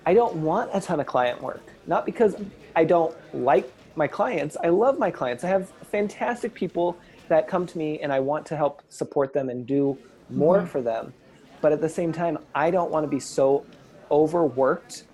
i 0.06 0.14
don't 0.14 0.36
want 0.36 0.70
a 0.74 0.80
ton 0.80 1.00
of 1.00 1.06
client 1.06 1.42
work. 1.42 1.72
Not 1.86 2.06
because 2.06 2.36
i 2.76 2.84
don't 2.84 3.14
like 3.32 3.68
my 3.96 4.06
clients. 4.08 4.56
I 4.64 4.68
love 4.68 4.98
my 4.98 5.10
clients. 5.10 5.44
I 5.44 5.48
have 5.48 5.70
fantastic 5.90 6.54
people 6.54 6.98
that 7.30 7.48
come 7.48 7.66
to 7.66 7.78
me 7.78 8.00
and 8.00 8.12
i 8.12 8.20
want 8.20 8.46
to 8.46 8.56
help 8.56 8.82
support 8.88 9.32
them 9.34 9.50
and 9.50 9.66
do 9.66 10.00
more 10.30 10.58
mm-hmm. 10.58 10.66
for 10.66 10.82
them 10.82 11.12
but 11.60 11.72
at 11.72 11.80
the 11.80 11.88
same 11.88 12.12
time 12.12 12.38
i 12.54 12.70
don't 12.70 12.90
want 12.90 13.04
to 13.04 13.08
be 13.08 13.20
so 13.20 13.64
overworked 14.10 15.04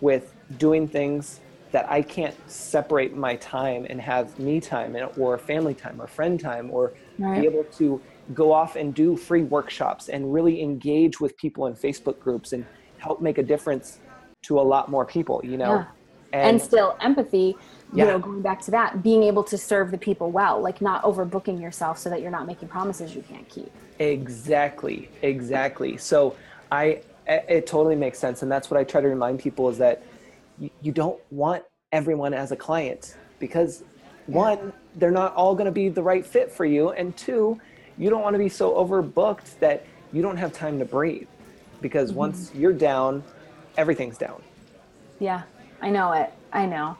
with 0.00 0.34
doing 0.58 0.86
things 0.86 1.40
that 1.72 1.90
I 1.90 2.00
can't 2.00 2.34
separate 2.50 3.16
my 3.16 3.36
time 3.36 3.86
and 3.90 4.00
have 4.00 4.38
me 4.38 4.60
time 4.60 4.96
and, 4.96 5.10
or 5.18 5.36
family 5.36 5.74
time 5.74 6.00
or 6.00 6.06
friend 6.06 6.38
time 6.40 6.70
or 6.70 6.94
Right. 7.18 7.40
be 7.40 7.46
able 7.46 7.64
to 7.64 8.00
go 8.34 8.52
off 8.52 8.76
and 8.76 8.94
do 8.94 9.16
free 9.16 9.42
workshops 9.42 10.10
and 10.10 10.32
really 10.34 10.60
engage 10.60 11.18
with 11.18 11.34
people 11.38 11.66
in 11.66 11.74
Facebook 11.74 12.18
groups 12.20 12.52
and 12.52 12.66
help 12.98 13.22
make 13.22 13.38
a 13.38 13.42
difference 13.42 14.00
to 14.42 14.60
a 14.60 14.62
lot 14.62 14.90
more 14.90 15.06
people, 15.06 15.40
you 15.42 15.56
know? 15.56 15.86
Yeah. 16.32 16.48
and, 16.48 16.60
still 16.60 16.96
empathy 17.00 17.56
you 17.92 17.98
Yeah. 17.98 18.04
know 18.06 18.18
going 18.18 18.42
back 18.42 18.60
to 18.62 18.70
that 18.72 19.02
being 19.02 19.22
able 19.22 19.44
to 19.44 19.56
serve 19.56 19.90
the 19.90 19.98
people 19.98 20.30
well 20.30 20.60
like 20.60 20.80
not 20.80 21.02
overbooking 21.02 21.60
yourself 21.60 21.98
so 21.98 22.10
that 22.10 22.20
you're 22.20 22.30
not 22.30 22.46
making 22.46 22.68
promises 22.68 23.14
you 23.14 23.22
can't 23.22 23.48
keep 23.48 23.70
Exactly, 23.98 25.08
exactly. 25.22 25.96
So 25.96 26.36
I, 26.70 27.00
it 27.26 27.66
totally 27.66 27.96
makes 27.96 28.18
sense, 28.18 28.42
and 28.42 28.50
that's 28.50 28.70
what 28.70 28.78
I 28.78 28.84
try 28.84 29.00
to 29.00 29.08
remind 29.08 29.40
people 29.40 29.68
is 29.68 29.78
that 29.78 30.02
you, 30.58 30.70
you 30.82 30.92
don't 30.92 31.18
want 31.30 31.64
everyone 31.92 32.34
as 32.34 32.52
a 32.52 32.56
client 32.56 33.16
because 33.38 33.82
one, 34.26 34.72
they're 34.96 35.10
not 35.10 35.34
all 35.34 35.54
going 35.54 35.66
to 35.66 35.72
be 35.72 35.88
the 35.88 36.02
right 36.02 36.26
fit 36.26 36.50
for 36.50 36.64
you, 36.64 36.90
and 36.90 37.16
two, 37.16 37.60
you 37.96 38.10
don't 38.10 38.22
want 38.22 38.34
to 38.34 38.38
be 38.38 38.48
so 38.48 38.74
overbooked 38.74 39.58
that 39.60 39.86
you 40.12 40.20
don't 40.20 40.36
have 40.36 40.52
time 40.52 40.78
to 40.78 40.84
breathe 40.84 41.28
because 41.80 42.10
mm-hmm. 42.10 42.18
once 42.18 42.50
you're 42.54 42.72
down, 42.72 43.22
everything's 43.76 44.18
down. 44.18 44.42
yeah 45.18 45.42
i 45.82 45.90
know 45.90 46.12
it 46.12 46.32
i 46.52 46.64
know 46.66 46.96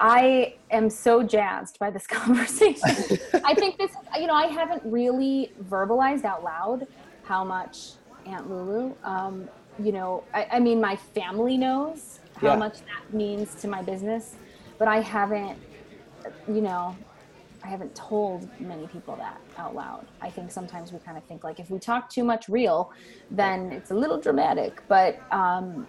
i 0.00 0.52
am 0.70 0.90
so 0.90 1.22
jazzed 1.22 1.78
by 1.78 1.90
this 1.90 2.06
conversation 2.18 3.04
i 3.44 3.54
think 3.54 3.76
this 3.78 3.90
you 4.16 4.26
know 4.26 4.34
i 4.34 4.46
haven't 4.46 4.82
really 4.84 5.52
verbalized 5.62 6.24
out 6.24 6.42
loud 6.42 6.80
how 7.22 7.44
much 7.44 7.96
aunt 8.26 8.48
lulu 8.48 8.94
um, 9.04 9.48
you 9.78 9.92
know 9.92 10.26
I, 10.34 10.46
I 10.52 10.60
mean 10.60 10.80
my 10.80 10.96
family 11.14 11.56
knows 11.58 12.20
how 12.34 12.48
Yeah. 12.48 12.56
much 12.56 12.72
that 12.74 13.16
means 13.16 13.54
to 13.56 13.68
my 13.68 13.82
business 13.82 14.36
but 14.78 14.88
i 14.88 15.00
haven't 15.00 15.58
you 16.46 16.62
know 16.62 16.98
I 17.62 17.68
haven't 17.68 17.94
told 17.94 18.50
many 18.58 18.88
people 18.88 19.18
that 19.18 19.38
out 19.58 19.74
loud. 19.74 20.06
I 20.22 20.30
think 20.30 20.50
sometimes 20.50 20.92
we 20.92 20.98
kind 21.04 21.18
of 21.18 21.24
think 21.26 21.44
like 21.44 21.60
if 21.60 21.68
we 21.68 21.78
talk 21.78 22.08
too 22.08 22.24
much 22.24 22.48
real, 22.48 22.90
then 23.30 23.70
it's 23.72 23.90
a 23.90 23.94
little 23.94 24.18
dramatic. 24.18 24.78
But 24.88 25.16
um, 25.30 25.86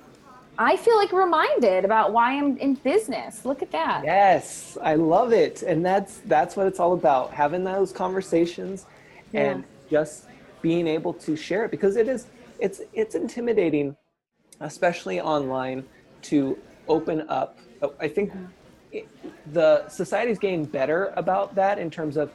I 0.58 0.78
feel 0.78 0.98
like 0.98 1.12
reminded 1.12 1.86
about 1.86 2.14
why 2.14 2.34
I'm 2.34 2.58
in 2.58 2.76
business. 2.76 3.46
Look 3.46 3.62
at 3.62 3.72
that. 3.72 4.04
Yes, 4.04 4.78
I 4.82 4.96
love 4.96 5.34
it. 5.34 5.64
And 5.64 5.86
that's 5.86 6.20
that's 6.26 6.56
what 6.56 6.68
it's 6.68 6.80
all 6.80 6.94
about, 6.94 7.32
having 7.34 7.64
those 7.64 7.92
conversations 7.92 8.86
and 9.34 9.64
just 9.90 10.26
being 10.62 10.88
able 10.88 11.14
to 11.14 11.36
share 11.36 11.66
it 11.66 11.72
because 11.72 11.96
it 11.96 12.08
is 12.08 12.28
it's 12.60 12.82
it's 12.94 13.16
intimidating 13.16 13.96
especially 14.62 15.20
online 15.20 15.84
to 16.22 16.58
open 16.88 17.28
up. 17.30 17.58
I 18.00 18.08
think 18.08 18.32
it, 18.92 19.08
the 19.54 19.88
society's 19.90 20.40
getting 20.40 20.66
better 20.66 21.14
about 21.16 21.56
that 21.56 21.80
in 21.80 21.90
terms 21.90 22.16
of 22.16 22.32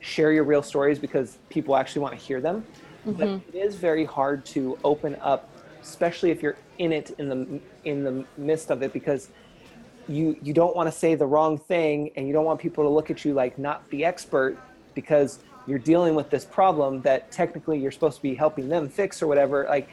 share 0.00 0.32
your 0.32 0.44
real 0.44 0.62
stories 0.62 0.98
because 0.98 1.38
people 1.48 1.76
actually 1.76 2.02
want 2.02 2.18
to 2.18 2.24
hear 2.24 2.40
them. 2.40 2.64
But 3.04 3.28
mm-hmm. 3.28 3.56
it 3.56 3.58
is 3.58 3.74
very 3.76 4.04
hard 4.04 4.44
to 4.46 4.78
open 4.84 5.16
up, 5.20 5.48
especially 5.80 6.30
if 6.30 6.42
you're 6.42 6.56
in 6.82 6.92
it 6.92 7.10
in 7.18 7.28
the 7.28 7.60
in 7.84 8.04
the 8.04 8.24
midst 8.36 8.70
of 8.70 8.82
it 8.82 8.92
because 8.92 9.28
you 10.08 10.36
you 10.42 10.52
don't 10.52 10.74
want 10.74 10.86
to 10.90 10.96
say 10.96 11.14
the 11.14 11.26
wrong 11.26 11.56
thing 11.56 12.10
and 12.16 12.26
you 12.26 12.32
don't 12.32 12.44
want 12.44 12.60
people 12.60 12.82
to 12.84 12.90
look 12.90 13.10
at 13.10 13.24
you 13.24 13.32
like 13.32 13.58
not 13.58 13.88
the 13.90 14.04
expert 14.04 14.58
because 14.94 15.38
you're 15.66 15.78
dealing 15.78 16.14
with 16.14 16.28
this 16.28 16.44
problem 16.44 17.00
that 17.02 17.30
technically 17.30 17.78
you're 17.78 17.92
supposed 17.92 18.16
to 18.16 18.22
be 18.22 18.34
helping 18.34 18.68
them 18.68 18.88
fix 18.88 19.22
or 19.22 19.26
whatever 19.26 19.64
like 19.68 19.88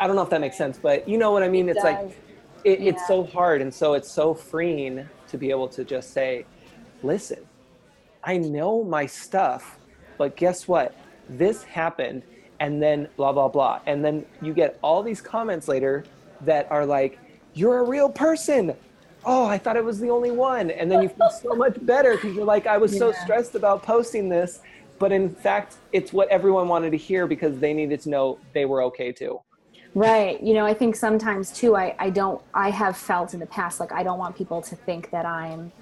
i 0.00 0.06
don't 0.06 0.16
know 0.16 0.22
if 0.22 0.30
that 0.30 0.40
makes 0.40 0.56
sense 0.56 0.78
but 0.78 1.08
you 1.08 1.18
know 1.18 1.30
what 1.30 1.42
i 1.42 1.48
mean? 1.48 1.68
It's 1.68 1.82
does. 1.82 1.84
like 1.84 2.18
it, 2.64 2.80
it's 2.80 3.06
so 3.06 3.24
hard 3.24 3.62
and 3.62 3.72
so 3.72 3.94
it's 3.94 4.10
so 4.10 4.34
freeing 4.34 5.08
to 5.28 5.38
be 5.38 5.50
able 5.50 5.68
to 5.68 5.84
just 5.84 6.12
say 6.12 6.44
listen 7.02 7.46
i 8.24 8.36
know 8.36 8.82
my 8.82 9.06
stuff 9.06 9.78
but 10.18 10.36
guess 10.36 10.68
what? 10.68 10.94
This 11.30 11.62
happened 11.62 12.24
and 12.60 12.82
then 12.82 13.08
blah 13.16 13.32
blah 13.32 13.48
blah. 13.48 13.80
And 13.86 14.04
then 14.04 14.24
you 14.42 14.52
get 14.52 14.78
all 14.82 15.02
these 15.02 15.20
comments 15.20 15.68
later 15.68 16.04
that 16.42 16.70
are 16.70 16.86
like 16.86 17.18
you're 17.54 17.78
a 17.78 17.84
real 17.84 18.08
person. 18.08 18.74
Oh 19.24 19.46
i 19.46 19.58
thought 19.58 19.76
it 19.76 19.84
was 19.84 19.98
the 19.98 20.10
only 20.10 20.30
one. 20.30 20.70
And 20.70 20.90
then 20.90 21.02
you 21.02 21.08
feel 21.08 21.30
so 21.30 21.54
much 21.54 21.76
better 21.84 22.14
because 22.14 22.34
you're 22.34 22.44
like 22.44 22.66
i 22.66 22.78
was 22.78 22.96
so 22.96 23.12
stressed 23.12 23.54
about 23.54 23.82
posting 23.82 24.28
this. 24.28 24.60
But 24.98 25.12
in 25.12 25.28
fact 25.30 25.76
it's 25.92 26.12
what 26.12 26.28
everyone 26.28 26.68
wanted 26.68 26.90
to 26.90 26.96
hear 26.96 27.26
because 27.26 27.58
they 27.58 27.72
needed 27.72 28.00
to 28.02 28.10
know 28.10 28.38
they 28.52 28.64
were 28.64 28.82
okay 28.84 29.12
too. 29.12 29.40
Right. 29.94 30.40
You 30.42 30.54
know, 30.54 30.66
I 30.66 30.74
think 30.74 30.94
sometimes 30.94 31.50
too, 31.50 31.74
I, 31.74 31.94
I 31.98 32.10
don't, 32.10 32.40
I 32.52 32.70
have 32.70 32.96
felt 32.96 33.34
in 33.34 33.40
the 33.40 33.46
past, 33.46 33.80
like 33.80 33.90
I 33.90 34.02
don't 34.02 34.18
want 34.18 34.36
people 34.36 34.60
to 34.62 34.76
think 34.76 35.10
that 35.10 35.24
I'm 35.24 35.72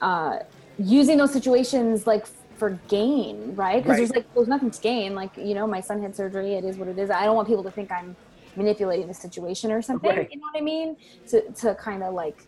uh, 0.00 0.40
using 0.78 1.16
those 1.16 1.32
situations 1.32 2.06
like 2.06 2.26
for 2.64 2.80
gain, 2.88 3.54
right? 3.54 3.82
Because 3.82 3.98
there's 3.98 4.10
like, 4.12 4.32
there's 4.32 4.48
nothing 4.48 4.70
to 4.70 4.80
gain. 4.80 5.14
Like, 5.14 5.36
you 5.36 5.54
know, 5.54 5.66
my 5.66 5.82
son 5.82 6.00
had 6.00 6.16
surgery. 6.16 6.54
It 6.54 6.64
is 6.64 6.78
what 6.78 6.88
it 6.88 6.98
is. 6.98 7.10
I 7.10 7.26
don't 7.26 7.36
want 7.36 7.46
people 7.46 7.62
to 7.62 7.70
think 7.70 7.92
I'm 7.92 8.16
manipulating 8.56 9.06
the 9.06 9.12
situation 9.12 9.70
or 9.70 9.82
something. 9.82 10.08
Right. 10.08 10.30
You 10.32 10.38
know 10.38 10.46
what 10.50 10.58
I 10.58 10.64
mean? 10.64 10.96
To, 11.28 11.42
to 11.42 11.74
kind 11.74 12.02
of 12.02 12.14
like 12.14 12.46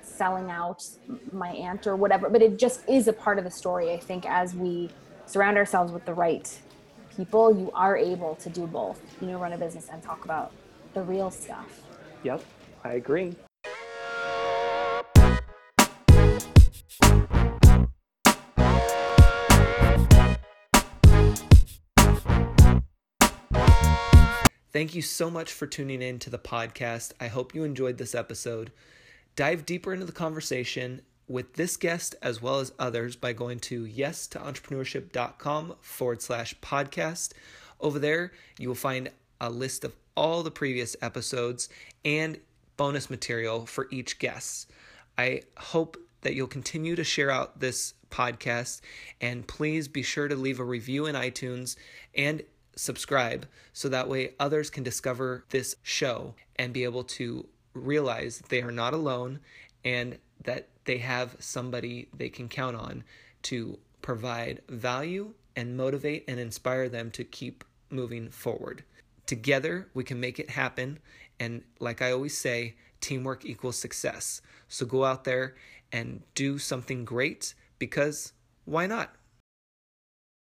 selling 0.00 0.50
out 0.50 0.88
my 1.32 1.50
aunt 1.50 1.86
or 1.86 1.96
whatever. 1.96 2.30
But 2.30 2.40
it 2.40 2.58
just 2.58 2.88
is 2.88 3.08
a 3.08 3.12
part 3.12 3.36
of 3.36 3.44
the 3.44 3.50
story, 3.50 3.92
I 3.92 3.98
think, 3.98 4.24
as 4.24 4.54
we 4.54 4.88
surround 5.26 5.58
ourselves 5.58 5.92
with 5.92 6.06
the 6.06 6.14
right 6.14 6.50
people, 7.14 7.54
you 7.54 7.70
are 7.74 7.94
able 7.94 8.36
to 8.36 8.48
do 8.48 8.66
both, 8.66 9.02
you 9.20 9.26
know, 9.26 9.38
run 9.38 9.52
a 9.52 9.58
business 9.58 9.90
and 9.92 10.02
talk 10.02 10.24
about 10.24 10.50
the 10.94 11.02
real 11.02 11.30
stuff. 11.30 11.82
yep 12.22 12.42
i 12.84 12.92
agree 12.92 13.36
Thank 24.70 24.94
you 24.94 25.00
so 25.00 25.30
much 25.30 25.52
for 25.52 25.66
tuning 25.66 26.02
in 26.02 26.18
to 26.18 26.30
the 26.30 26.38
podcast. 26.38 27.12
I 27.18 27.28
hope 27.28 27.54
you 27.54 27.64
enjoyed 27.64 27.96
this 27.96 28.14
episode. 28.14 28.70
Dive 29.34 29.64
deeper 29.64 29.94
into 29.94 30.04
the 30.04 30.12
conversation 30.12 31.00
with 31.26 31.54
this 31.54 31.76
guest 31.76 32.14
as 32.22 32.42
well 32.42 32.60
as 32.60 32.72
others 32.78 33.16
by 33.16 33.32
going 33.32 33.60
to 33.60 33.86
yes 33.86 34.26
to 34.26 34.38
entrepreneurship.com 34.38 35.76
forward 35.80 36.20
slash 36.20 36.54
podcast. 36.60 37.32
Over 37.80 37.98
there, 37.98 38.32
you 38.58 38.68
will 38.68 38.74
find 38.74 39.10
a 39.40 39.48
list 39.48 39.84
of 39.84 39.94
all 40.14 40.42
the 40.42 40.50
previous 40.50 40.96
episodes 41.00 41.70
and 42.04 42.38
bonus 42.76 43.08
material 43.08 43.64
for 43.64 43.88
each 43.90 44.18
guest. 44.18 44.70
I 45.16 45.42
hope 45.56 45.96
that 46.22 46.34
you'll 46.34 46.46
continue 46.46 46.94
to 46.96 47.04
share 47.04 47.30
out 47.30 47.60
this 47.60 47.94
podcast 48.10 48.80
and 49.20 49.46
please 49.46 49.88
be 49.88 50.02
sure 50.02 50.28
to 50.28 50.36
leave 50.36 50.60
a 50.60 50.64
review 50.64 51.06
in 51.06 51.14
iTunes 51.14 51.76
and 52.14 52.42
subscribe 52.78 53.46
so 53.72 53.88
that 53.88 54.08
way 54.08 54.34
others 54.38 54.70
can 54.70 54.82
discover 54.82 55.44
this 55.50 55.76
show 55.82 56.34
and 56.56 56.72
be 56.72 56.84
able 56.84 57.04
to 57.04 57.46
realize 57.74 58.42
they 58.48 58.62
are 58.62 58.72
not 58.72 58.94
alone 58.94 59.40
and 59.84 60.18
that 60.44 60.68
they 60.84 60.98
have 60.98 61.36
somebody 61.38 62.08
they 62.16 62.28
can 62.28 62.48
count 62.48 62.76
on 62.76 63.02
to 63.42 63.78
provide 64.00 64.62
value 64.68 65.32
and 65.56 65.76
motivate 65.76 66.24
and 66.28 66.38
inspire 66.38 66.88
them 66.88 67.10
to 67.10 67.24
keep 67.24 67.64
moving 67.90 68.30
forward. 68.30 68.84
Together, 69.26 69.88
we 69.92 70.04
can 70.04 70.20
make 70.20 70.38
it 70.38 70.50
happen. 70.50 70.98
And 71.40 71.62
like 71.80 72.00
I 72.00 72.12
always 72.12 72.36
say, 72.36 72.76
teamwork 73.00 73.44
equals 73.44 73.76
success. 73.76 74.40
So 74.68 74.86
go 74.86 75.04
out 75.04 75.24
there 75.24 75.54
and 75.92 76.22
do 76.34 76.58
something 76.58 77.04
great 77.04 77.54
because 77.78 78.32
why 78.64 78.86
not? 78.86 79.14